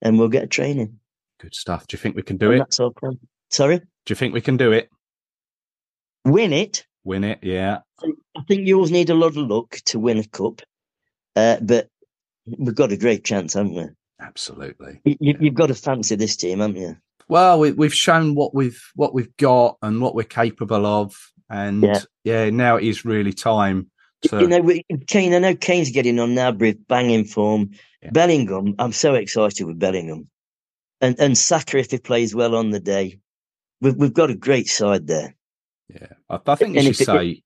and 0.00 0.16
we'll 0.16 0.28
get 0.28 0.44
a 0.44 0.46
training. 0.46 1.00
Good 1.40 1.56
stuff. 1.56 1.88
Do 1.88 1.96
you 1.96 1.98
think 1.98 2.14
we 2.14 2.22
can 2.22 2.36
do 2.36 2.52
And 2.52 2.54
it? 2.54 2.58
That's 2.58 2.78
our 2.78 2.92
plan. 2.92 3.18
Sorry, 3.50 3.78
Do 3.78 3.84
you 4.10 4.14
think 4.14 4.32
we 4.32 4.40
can 4.40 4.56
do 4.56 4.70
it? 4.70 4.88
win 6.24 6.52
it. 6.52 6.86
Win 7.02 7.24
it? 7.24 7.40
Yeah. 7.42 7.80
I 8.00 8.42
think 8.46 8.68
you 8.68 8.76
always 8.76 8.92
need 8.92 9.10
a 9.10 9.14
lot 9.14 9.36
of 9.36 9.36
luck 9.38 9.80
to 9.86 9.98
win 9.98 10.18
a 10.18 10.24
cup, 10.24 10.62
uh, 11.34 11.58
but 11.60 11.88
we've 12.46 12.72
got 12.72 12.92
a 12.92 12.96
great 12.96 13.24
chance, 13.24 13.54
haven't 13.54 13.74
we? 13.74 13.86
Absolutely. 14.20 15.00
You, 15.04 15.16
you- 15.18 15.36
you've 15.40 15.54
got 15.54 15.66
to 15.66 15.74
fancy 15.74 16.14
this 16.14 16.36
team, 16.36 16.60
haven't 16.60 16.76
you? 16.76 16.96
Well, 17.28 17.58
we, 17.58 17.72
we've 17.72 17.92
shown 17.94 18.36
what 18.36 18.54
we've 18.54 18.80
what 18.94 19.14
we've 19.14 19.36
got 19.36 19.78
and 19.82 20.00
what 20.00 20.14
we're 20.14 20.22
capable 20.22 20.86
of, 20.86 21.16
and 21.50 21.82
yeah, 21.82 22.00
Yeah. 22.22 22.50
now 22.50 22.76
it 22.76 22.84
is 22.84 23.04
really 23.04 23.32
time 23.32 23.90
to. 24.28 24.40
You 24.40 24.48
know, 24.48 24.80
Kane. 25.06 25.34
I 25.34 25.38
know 25.38 25.54
Kane's 25.54 25.90
getting 25.90 26.18
on 26.18 26.34
now, 26.34 26.50
with 26.52 26.86
banging 26.88 27.24
form. 27.24 27.70
Yeah. 28.02 28.10
Bellingham, 28.12 28.74
I'm 28.78 28.92
so 28.92 29.14
excited 29.14 29.64
with 29.66 29.78
Bellingham, 29.78 30.28
and 31.00 31.16
and 31.18 31.36
Saka 31.38 31.78
if 31.78 31.90
he 31.90 31.98
plays 31.98 32.34
well 32.34 32.54
on 32.54 32.70
the 32.70 32.80
day. 32.80 33.18
We've 33.80 33.96
we've 33.96 34.12
got 34.14 34.30
a 34.30 34.34
great 34.36 34.68
side 34.68 35.06
there. 35.06 35.34
yeah, 35.88 36.08
I, 36.28 36.38
I 36.46 36.54
think, 36.54 36.76
And 36.76 36.84
you 36.84 36.90
if 36.90 37.00
it- 37.00 37.06
say, 37.06 37.42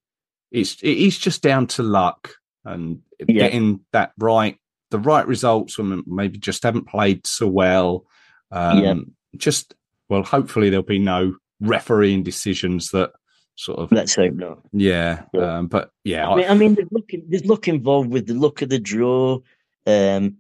it's 0.51 0.75
it 0.83 0.97
is 0.99 1.19
just 1.19 1.43
down 1.43 1.67
to 1.69 1.83
luck 1.83 2.35
and 2.65 3.01
Yeah. 3.21 3.49
getting 3.49 3.81
that 3.93 4.13
right, 4.19 4.57
the 4.91 4.99
right 4.99 5.27
results 5.27 5.79
when 5.79 6.03
maybe 6.07 6.39
just 6.39 6.63
haven't 6.63 6.89
played 6.89 7.27
so 7.27 7.47
well. 7.47 8.05
Um, 8.51 8.79
Yeah. 8.83 8.95
Just 9.37 9.75
well, 10.09 10.23
hopefully 10.23 10.71
there'll 10.71 10.83
be 10.85 10.99
no 10.99 11.35
refereeing 11.61 12.23
decisions 12.23 12.91
that 12.91 13.11
sort 13.59 13.81
of 13.81 13.91
Let's 13.93 14.15
hope 14.15 14.35
not. 14.35 14.61
yeah. 14.73 15.25
Yeah. 15.35 15.59
Um, 15.59 15.67
but 15.67 15.91
yeah, 16.05 16.29
I 16.29 16.37
mean, 16.37 16.47
I 16.49 16.55
mean, 16.55 16.75
there's 16.75 16.89
luck, 16.93 17.11
there's 17.29 17.45
luck 17.45 17.67
involved 17.69 18.11
with 18.11 18.27
the 18.27 18.35
luck 18.35 18.63
of 18.63 18.69
the 18.69 18.79
draw. 18.79 19.41
Um, 19.87 20.37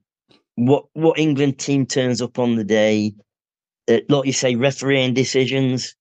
what 0.54 0.86
what 0.92 1.18
England 1.18 1.58
team 1.58 1.84
turns 1.86 2.22
up 2.22 2.38
on 2.38 2.54
the 2.56 2.64
day, 2.64 3.14
uh, 3.90 3.98
like 4.08 4.26
you 4.26 4.32
say, 4.32 4.54
refereeing 4.54 5.14
decisions. 5.14 5.94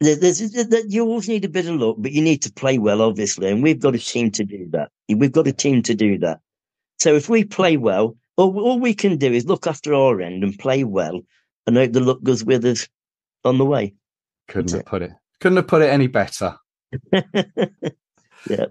There- 0.00 0.16
There's, 0.16 0.38
there- 0.52 0.86
you 0.86 1.04
always 1.04 1.28
need 1.28 1.44
a 1.44 1.48
bit 1.48 1.66
of 1.66 1.76
luck, 1.76 1.96
but 1.98 2.12
you 2.12 2.22
need 2.22 2.42
to 2.42 2.52
play 2.52 2.78
well, 2.78 3.02
obviously, 3.02 3.48
and 3.50 3.62
we've 3.62 3.80
got 3.80 3.94
a 3.94 3.98
team 3.98 4.30
to 4.32 4.44
do 4.44 4.66
that. 4.72 4.90
We've 5.08 5.32
got 5.32 5.46
a 5.48 5.52
team 5.52 5.82
to 5.82 5.94
do 5.94 6.18
that. 6.18 6.40
So 6.98 7.14
if 7.14 7.28
we 7.28 7.44
play 7.44 7.76
well, 7.76 8.16
all, 8.36 8.58
all 8.60 8.78
we 8.80 8.94
can 8.94 9.16
do 9.18 9.32
is 9.32 9.46
look 9.46 9.66
after 9.66 9.94
our 9.94 10.20
end 10.20 10.44
and 10.44 10.58
play 10.58 10.84
well, 10.84 11.20
and 11.66 11.76
hope 11.76 11.92
the 11.92 12.00
luck 12.00 12.22
goes 12.22 12.42
with 12.44 12.64
us 12.64 12.88
on 13.44 13.58
the 13.58 13.64
way. 13.64 13.94
couldn't 14.48 14.72
have 14.72 14.84
put 14.86 15.02
it 15.02 15.12
couldn't 15.40 15.56
have 15.56 15.68
put 15.68 15.82
it 15.82 15.90
any 15.90 16.06
better. 16.06 16.56
Yeah. 18.48 18.66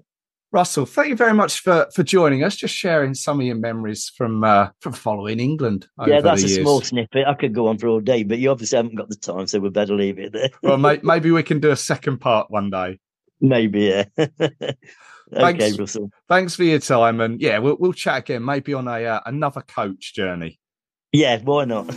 Russell, 0.51 0.85
thank 0.85 1.09
you 1.09 1.17
very 1.17 1.33
much 1.33 1.59
for 1.59 1.87
for 1.93 2.01
joining 2.03 2.43
us. 2.43 2.55
Just 2.55 2.73
sharing 2.73 3.13
some 3.13 3.41
of 3.41 3.45
your 3.45 3.57
memories 3.57 4.09
from 4.15 4.43
uh, 4.43 4.69
from 4.79 4.93
following 4.93 5.41
England. 5.41 5.87
Over 5.99 6.09
yeah, 6.09 6.21
that's 6.21 6.43
a 6.43 6.47
years. 6.47 6.61
small 6.61 6.79
snippet. 6.79 7.27
I 7.27 7.33
could 7.33 7.53
go 7.53 7.67
on 7.67 7.77
for 7.77 7.87
all 7.87 7.99
day, 7.99 8.23
but 8.23 8.37
you 8.37 8.51
obviously 8.51 8.77
haven't 8.77 8.95
got 8.95 9.09
the 9.09 9.17
time, 9.17 9.47
so 9.47 9.59
we 9.59 9.69
better 9.69 9.95
leave 9.95 10.17
it 10.17 10.31
there. 10.31 10.49
Well, 10.63 10.77
may, 10.77 10.99
maybe 11.03 11.29
we 11.31 11.43
can 11.43 11.59
do 11.59 11.71
a 11.71 11.75
second 11.75 12.19
part 12.19 12.49
one 12.49 12.69
day. 12.69 12.99
Maybe, 13.41 13.81
yeah. 13.81 14.05
okay, 14.17 14.77
Thanks. 15.33 15.77
Russell. 15.77 16.09
Thanks 16.29 16.55
for 16.55 16.63
your 16.63 16.79
time, 16.79 17.19
and 17.19 17.41
yeah, 17.41 17.57
we'll 17.57 17.75
we'll 17.77 17.91
chat 17.91 18.19
again, 18.19 18.45
maybe 18.45 18.73
on 18.73 18.87
a 18.87 19.03
uh, 19.03 19.19
another 19.25 19.61
coach 19.61 20.13
journey. 20.13 20.57
Yeah, 21.11 21.37
why 21.41 21.65
not? 21.65 21.93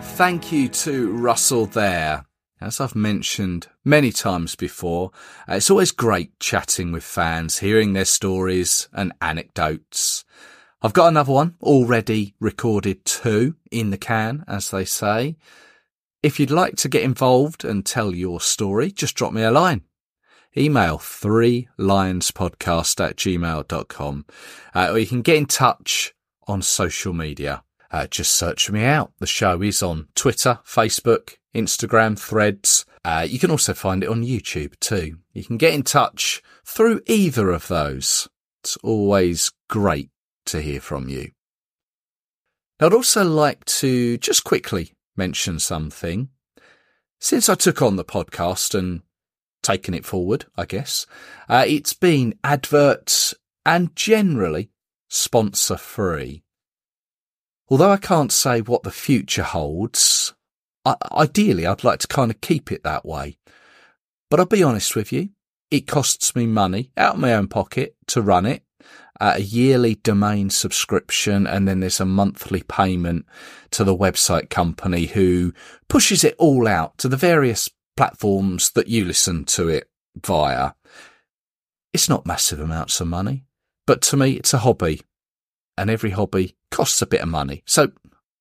Thank 0.00 0.50
you 0.50 0.68
to 0.68 1.12
Russell 1.12 1.66
there. 1.66 2.24
As 2.60 2.80
I've 2.80 2.96
mentioned 2.96 3.68
many 3.84 4.10
times 4.10 4.56
before, 4.56 5.12
uh, 5.48 5.54
it's 5.54 5.70
always 5.70 5.92
great 5.92 6.38
chatting 6.40 6.90
with 6.90 7.04
fans, 7.04 7.58
hearing 7.58 7.92
their 7.92 8.04
stories 8.04 8.88
and 8.92 9.12
anecdotes. 9.22 10.24
I've 10.82 10.92
got 10.92 11.08
another 11.08 11.32
one 11.32 11.54
already 11.62 12.34
recorded 12.40 13.04
too 13.04 13.54
in 13.70 13.90
the 13.90 13.98
can, 13.98 14.44
as 14.48 14.70
they 14.70 14.84
say. 14.84 15.36
If 16.22 16.40
you'd 16.40 16.50
like 16.50 16.74
to 16.76 16.88
get 16.88 17.04
involved 17.04 17.64
and 17.64 17.86
tell 17.86 18.12
your 18.12 18.40
story, 18.40 18.90
just 18.90 19.14
drop 19.14 19.32
me 19.32 19.42
a 19.42 19.52
line. 19.52 19.82
Email 20.56 20.98
three 20.98 21.68
lionspodcast 21.78 23.04
at 23.04 23.16
gmail.com. 23.16 24.26
Uh, 24.74 24.88
or 24.90 24.98
you 24.98 25.06
can 25.06 25.22
get 25.22 25.36
in 25.36 25.46
touch 25.46 26.12
on 26.48 26.62
social 26.62 27.12
media. 27.12 27.62
Uh, 27.90 28.06
just 28.06 28.34
search 28.34 28.70
me 28.70 28.84
out. 28.84 29.12
The 29.18 29.26
show 29.26 29.62
is 29.62 29.82
on 29.82 30.08
Twitter, 30.14 30.58
Facebook, 30.64 31.36
Instagram, 31.54 32.18
Threads. 32.18 32.84
Uh, 33.04 33.26
you 33.28 33.38
can 33.38 33.50
also 33.50 33.72
find 33.72 34.02
it 34.02 34.10
on 34.10 34.24
YouTube 34.24 34.78
too. 34.80 35.18
You 35.32 35.44
can 35.44 35.56
get 35.56 35.74
in 35.74 35.82
touch 35.82 36.42
through 36.64 37.00
either 37.06 37.50
of 37.50 37.68
those. 37.68 38.28
It's 38.62 38.76
always 38.78 39.52
great 39.68 40.10
to 40.46 40.60
hear 40.60 40.80
from 40.80 41.08
you. 41.08 41.30
I'd 42.80 42.92
also 42.92 43.24
like 43.24 43.64
to 43.66 44.18
just 44.18 44.44
quickly 44.44 44.92
mention 45.16 45.58
something. 45.58 46.28
Since 47.18 47.48
I 47.48 47.54
took 47.54 47.82
on 47.82 47.96
the 47.96 48.04
podcast 48.04 48.78
and 48.78 49.02
taken 49.62 49.94
it 49.94 50.04
forward, 50.04 50.44
I 50.56 50.64
guess, 50.64 51.06
uh, 51.48 51.64
it's 51.66 51.92
been 51.92 52.38
adverts 52.44 53.34
and 53.66 53.94
generally 53.96 54.70
sponsor 55.08 55.76
free. 55.76 56.44
Although 57.70 57.90
I 57.90 57.98
can't 57.98 58.32
say 58.32 58.60
what 58.60 58.82
the 58.82 58.90
future 58.90 59.42
holds, 59.42 60.34
I- 60.84 60.96
ideally 61.12 61.66
I'd 61.66 61.84
like 61.84 62.00
to 62.00 62.08
kind 62.08 62.30
of 62.30 62.40
keep 62.40 62.72
it 62.72 62.82
that 62.82 63.04
way. 63.04 63.38
But 64.30 64.40
I'll 64.40 64.46
be 64.46 64.62
honest 64.62 64.96
with 64.96 65.12
you, 65.12 65.30
it 65.70 65.86
costs 65.86 66.34
me 66.34 66.46
money 66.46 66.92
out 66.96 67.14
of 67.14 67.20
my 67.20 67.34
own 67.34 67.48
pocket 67.48 67.94
to 68.08 68.22
run 68.22 68.46
it, 68.46 68.62
uh, 69.20 69.34
a 69.36 69.40
yearly 69.40 69.96
domain 69.96 70.48
subscription, 70.48 71.46
and 71.46 71.68
then 71.68 71.80
there's 71.80 72.00
a 72.00 72.06
monthly 72.06 72.62
payment 72.62 73.26
to 73.72 73.84
the 73.84 73.96
website 73.96 74.48
company 74.48 75.06
who 75.06 75.52
pushes 75.88 76.24
it 76.24 76.34
all 76.38 76.66
out 76.66 76.96
to 76.98 77.08
the 77.08 77.16
various 77.16 77.68
platforms 77.96 78.70
that 78.70 78.88
you 78.88 79.04
listen 79.04 79.44
to 79.44 79.68
it 79.68 79.90
via. 80.24 80.72
It's 81.92 82.08
not 82.08 82.26
massive 82.26 82.60
amounts 82.60 83.00
of 83.00 83.08
money, 83.08 83.44
but 83.86 84.00
to 84.02 84.16
me 84.16 84.32
it's 84.32 84.54
a 84.54 84.58
hobby 84.58 85.02
and 85.78 85.90
every 85.90 86.10
hobby 86.10 86.56
costs 86.70 87.02
a 87.02 87.06
bit 87.06 87.20
of 87.20 87.28
money. 87.28 87.62
So 87.66 87.92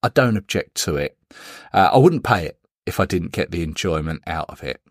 I 0.04 0.10
don't 0.10 0.38
object 0.38 0.76
to 0.84 0.96
it. 0.98 1.18
Uh, 1.74 1.90
I 1.94 1.98
wouldn't 1.98 2.24
pay 2.24 2.46
it 2.46 2.60
if 2.86 3.00
I 3.00 3.06
didn't 3.06 3.32
get 3.32 3.52
the 3.52 3.64
enjoyment 3.64 4.24
out 4.28 4.50
of 4.50 4.64
it. 4.64 4.82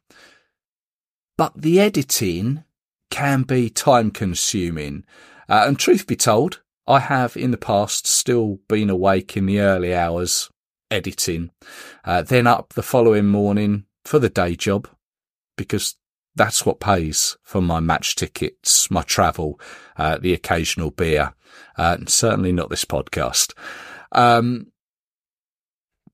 But 1.37 1.61
the 1.61 1.81
editing 1.81 2.65
can 3.11 3.43
be 3.43 3.71
time 3.71 4.11
consuming. 4.11 5.05
Uh, 5.49 5.65
and 5.67 5.79
truth 5.79 6.07
be 6.07 6.17
told, 6.17 6.63
I 6.87 7.01
have 7.01 7.37
in 7.37 7.51
the 7.51 7.57
past 7.57 8.07
still 8.07 8.61
been 8.69 8.91
awake 8.91 9.37
in 9.37 9.47
the 9.47 9.61
early 9.61 9.95
hours 9.95 10.51
editing, 10.91 11.51
uh, 12.05 12.23
then 12.23 12.47
up 12.47 12.75
the 12.75 12.83
following 12.83 13.27
morning 13.27 13.87
for 14.05 14.19
the 14.19 14.29
day 14.29 14.55
job 14.55 14.89
because 15.57 15.97
that's 16.37 16.67
what 16.67 16.81
pays 16.81 17.37
for 17.43 17.61
my 17.61 17.81
match 17.81 18.15
tickets, 18.15 18.91
my 18.91 19.03
travel, 19.03 19.59
uh, 19.97 20.19
the 20.19 20.35
occasional 20.35 20.91
beer, 20.91 21.35
uh, 21.79 21.97
and 21.99 22.09
certainly 22.09 22.53
not 22.53 22.69
this 22.71 22.85
podcast. 22.85 23.55
Um, 24.13 24.69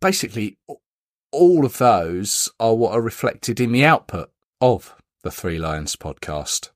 basically, 0.01 0.59
all 1.33 1.66
of 1.66 1.79
those 1.79 2.49
are 2.61 2.75
what 2.75 2.93
are 2.93 3.03
reflected 3.03 3.61
in 3.61 3.73
the 3.73 3.85
output 3.85 4.31
of 4.61 4.95
the 5.23 5.31
Three 5.31 5.59
Lions 5.59 5.97
podcast. 5.97 6.70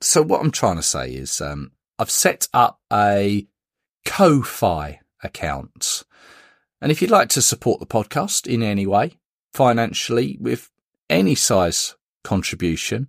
So 0.00 0.22
what 0.22 0.42
I'm 0.42 0.50
trying 0.50 0.76
to 0.76 0.82
say 0.82 1.12
is, 1.12 1.40
um, 1.40 1.72
I've 1.98 2.10
set 2.10 2.48
up 2.52 2.80
a 2.92 3.46
Ko-Fi 4.04 5.00
account. 5.22 6.04
And 6.82 6.92
if 6.92 7.00
you'd 7.00 7.10
like 7.10 7.30
to 7.30 7.40
support 7.40 7.80
the 7.80 7.86
podcast 7.86 8.46
in 8.46 8.62
any 8.62 8.86
way, 8.86 9.18
financially, 9.54 10.36
with 10.38 10.70
any 11.08 11.34
size 11.34 11.96
contribution, 12.26 13.08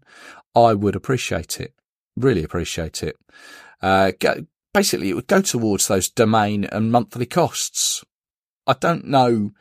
I 0.55 0.73
would 0.73 0.95
appreciate 0.95 1.59
it. 1.59 1.73
Really 2.15 2.43
appreciate 2.43 3.03
it. 3.03 3.17
Uh, 3.81 4.11
go, 4.19 4.45
basically, 4.73 5.09
it 5.09 5.15
would 5.15 5.27
go 5.27 5.41
towards 5.41 5.87
those 5.87 6.09
domain 6.09 6.65
and 6.65 6.91
monthly 6.91 7.25
costs. 7.25 8.03
I 8.65 8.73
don't 8.73 9.05
know 9.05 9.51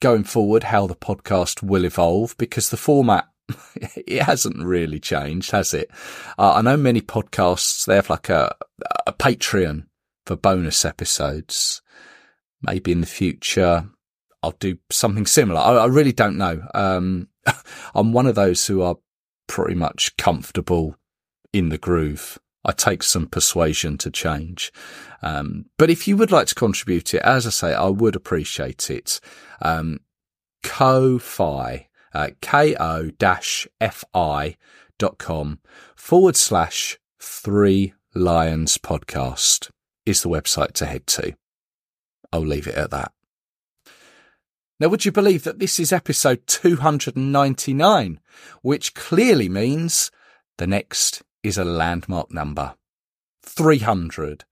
going 0.00 0.24
forward 0.24 0.64
how 0.64 0.86
the 0.86 0.96
podcast 0.96 1.62
will 1.62 1.84
evolve 1.84 2.36
because 2.38 2.70
the 2.70 2.76
format 2.76 3.28
it 3.96 4.22
hasn't 4.22 4.64
really 4.64 5.00
changed, 5.00 5.50
has 5.50 5.74
it? 5.74 5.90
Uh, 6.38 6.54
I 6.54 6.62
know 6.62 6.76
many 6.76 7.00
podcasts 7.00 7.84
they 7.84 7.96
have 7.96 8.10
like 8.10 8.28
a 8.28 8.54
a 9.06 9.12
Patreon 9.12 9.86
for 10.26 10.36
bonus 10.36 10.84
episodes. 10.84 11.82
Maybe 12.62 12.92
in 12.92 13.00
the 13.00 13.06
future 13.06 13.88
I'll 14.42 14.52
do 14.52 14.78
something 14.90 15.26
similar. 15.26 15.60
I, 15.60 15.76
I 15.76 15.86
really 15.86 16.12
don't 16.12 16.38
know. 16.38 16.62
Um, 16.74 17.28
I'm 17.94 18.12
one 18.12 18.26
of 18.26 18.34
those 18.34 18.66
who 18.66 18.82
are 18.82 18.96
pretty 19.46 19.74
much 19.74 20.16
comfortable 20.16 20.96
in 21.52 21.70
the 21.70 21.78
groove. 21.78 22.38
I 22.64 22.72
take 22.72 23.02
some 23.02 23.26
persuasion 23.26 23.96
to 23.98 24.10
change. 24.10 24.72
Um, 25.22 25.66
but 25.78 25.90
if 25.90 26.06
you 26.06 26.16
would 26.16 26.30
like 26.30 26.46
to 26.48 26.54
contribute 26.54 27.14
it, 27.14 27.22
as 27.22 27.46
I 27.46 27.50
say, 27.50 27.74
I 27.74 27.88
would 27.88 28.14
appreciate 28.14 28.90
it. 28.90 29.20
Um, 29.62 30.00
Ko-Fi, 30.62 31.88
uh, 32.12 32.28
ko-fi 32.42 34.56
dot 34.98 35.18
com 35.18 35.58
forward 35.96 36.36
slash 36.36 36.98
three 37.18 37.94
lions 38.14 38.76
podcast 38.76 39.70
is 40.04 40.22
the 40.22 40.28
website 40.28 40.72
to 40.72 40.86
head 40.86 41.06
to. 41.06 41.34
I'll 42.32 42.40
leave 42.40 42.66
it 42.66 42.74
at 42.74 42.90
that. 42.90 43.12
Now, 44.80 44.88
would 44.88 45.04
you 45.04 45.12
believe 45.12 45.44
that 45.44 45.58
this 45.58 45.78
is 45.78 45.92
episode 45.92 46.46
299, 46.46 48.18
which 48.62 48.94
clearly 48.94 49.46
means 49.46 50.10
the 50.56 50.66
next 50.66 51.22
is 51.42 51.58
a 51.58 51.64
landmark 51.64 52.32
number 52.32 52.74
300. 53.42 54.44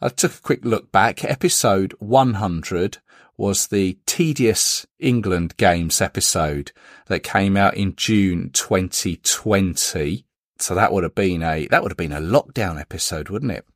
I 0.00 0.10
took 0.10 0.34
a 0.34 0.40
quick 0.40 0.64
look 0.64 0.92
back. 0.92 1.24
Episode 1.24 1.92
100 1.98 2.98
was 3.36 3.66
the 3.66 3.98
tedious 4.06 4.86
England 5.00 5.56
games 5.56 6.00
episode 6.00 6.70
that 7.08 7.24
came 7.24 7.56
out 7.56 7.76
in 7.76 7.96
June 7.96 8.50
2020. 8.50 10.24
So 10.60 10.74
that 10.76 10.92
would 10.92 11.02
have 11.02 11.16
been 11.16 11.42
a, 11.42 11.66
that 11.66 11.82
would 11.82 11.90
have 11.90 11.98
been 11.98 12.12
a 12.12 12.20
lockdown 12.20 12.80
episode, 12.80 13.28
wouldn't 13.28 13.52
it? 13.52 13.66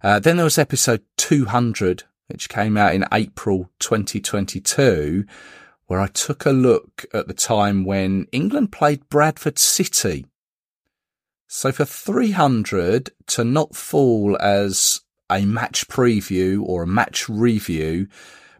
Uh, 0.00 0.20
then 0.20 0.36
there 0.36 0.44
was 0.44 0.58
episode 0.58 1.02
200, 1.16 2.04
which 2.32 2.48
came 2.48 2.76
out 2.76 2.94
in 2.94 3.04
April 3.12 3.70
2022, 3.78 5.24
where 5.86 6.00
I 6.00 6.06
took 6.06 6.46
a 6.46 6.50
look 6.50 7.04
at 7.12 7.28
the 7.28 7.34
time 7.34 7.84
when 7.84 8.26
England 8.32 8.72
played 8.72 9.08
Bradford 9.08 9.58
City. 9.58 10.26
So 11.46 11.70
for 11.70 11.84
300 11.84 13.10
to 13.28 13.44
not 13.44 13.76
fall 13.76 14.38
as 14.40 15.02
a 15.30 15.44
match 15.44 15.86
preview 15.88 16.62
or 16.62 16.82
a 16.82 16.86
match 16.86 17.28
review 17.28 18.08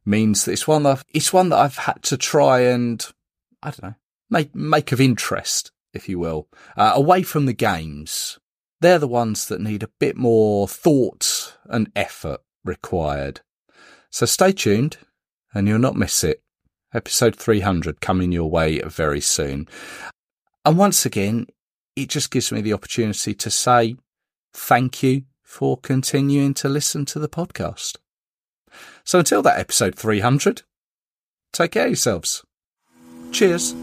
means 0.05 0.45
that 0.45 0.53
it's 0.53 0.69
one 0.69 0.83
that 0.83 0.91
I've, 0.91 1.05
it's 1.15 1.33
one 1.33 1.49
that 1.49 1.59
I've 1.59 1.77
had 1.77 2.03
to 2.05 2.17
try 2.17 2.61
and 2.61 3.05
I 3.63 3.71
don't 3.71 3.83
know 3.83 3.95
make 4.29 4.55
make 4.55 4.93
of 4.93 5.01
interest, 5.01 5.71
if 5.93 6.09
you 6.09 6.19
will, 6.19 6.49
uh, 6.77 6.93
away 6.95 7.23
from 7.23 7.47
the 7.47 7.53
games. 7.53 8.39
They're 8.81 8.99
the 8.99 9.07
ones 9.07 9.47
that 9.47 9.61
need 9.61 9.83
a 9.83 9.91
bit 10.01 10.17
more 10.17 10.67
thought 10.67 11.57
and 11.67 11.93
effort 11.95 12.41
required. 12.65 13.41
So 14.13 14.27
stay 14.27 14.53
tuned, 14.53 14.99
and 15.55 15.67
you'll 15.67 15.79
not 15.79 15.97
miss 15.97 16.23
it. 16.23 16.43
Episode 16.95 17.35
300 17.35 18.03
coming 18.03 18.31
your 18.31 18.51
way 18.51 18.79
very 18.81 19.23
soon. 19.23 19.67
And 20.65 20.77
once 20.77 21.07
again, 21.07 21.47
it 21.97 22.11
just 22.11 22.31
gives 22.31 22.53
me 22.53 22.61
the 22.61 22.75
opportunity 22.75 23.35
to 23.35 23.51
say 23.51 23.97
thank 24.53 25.03
you 25.03 25.23
for 25.43 25.79
continuing 25.79 26.53
to 26.55 26.69
listen 26.69 27.07
to 27.07 27.19
the 27.19 27.29
podcast. 27.29 27.97
So 29.05 29.19
until 29.19 29.43
that 29.43 29.59
episode 29.59 29.95
300, 29.95 30.63
take 31.53 31.73
care 31.73 31.85
of 31.85 31.91
yourselves. 31.91 32.45
Cheers. 33.33 33.75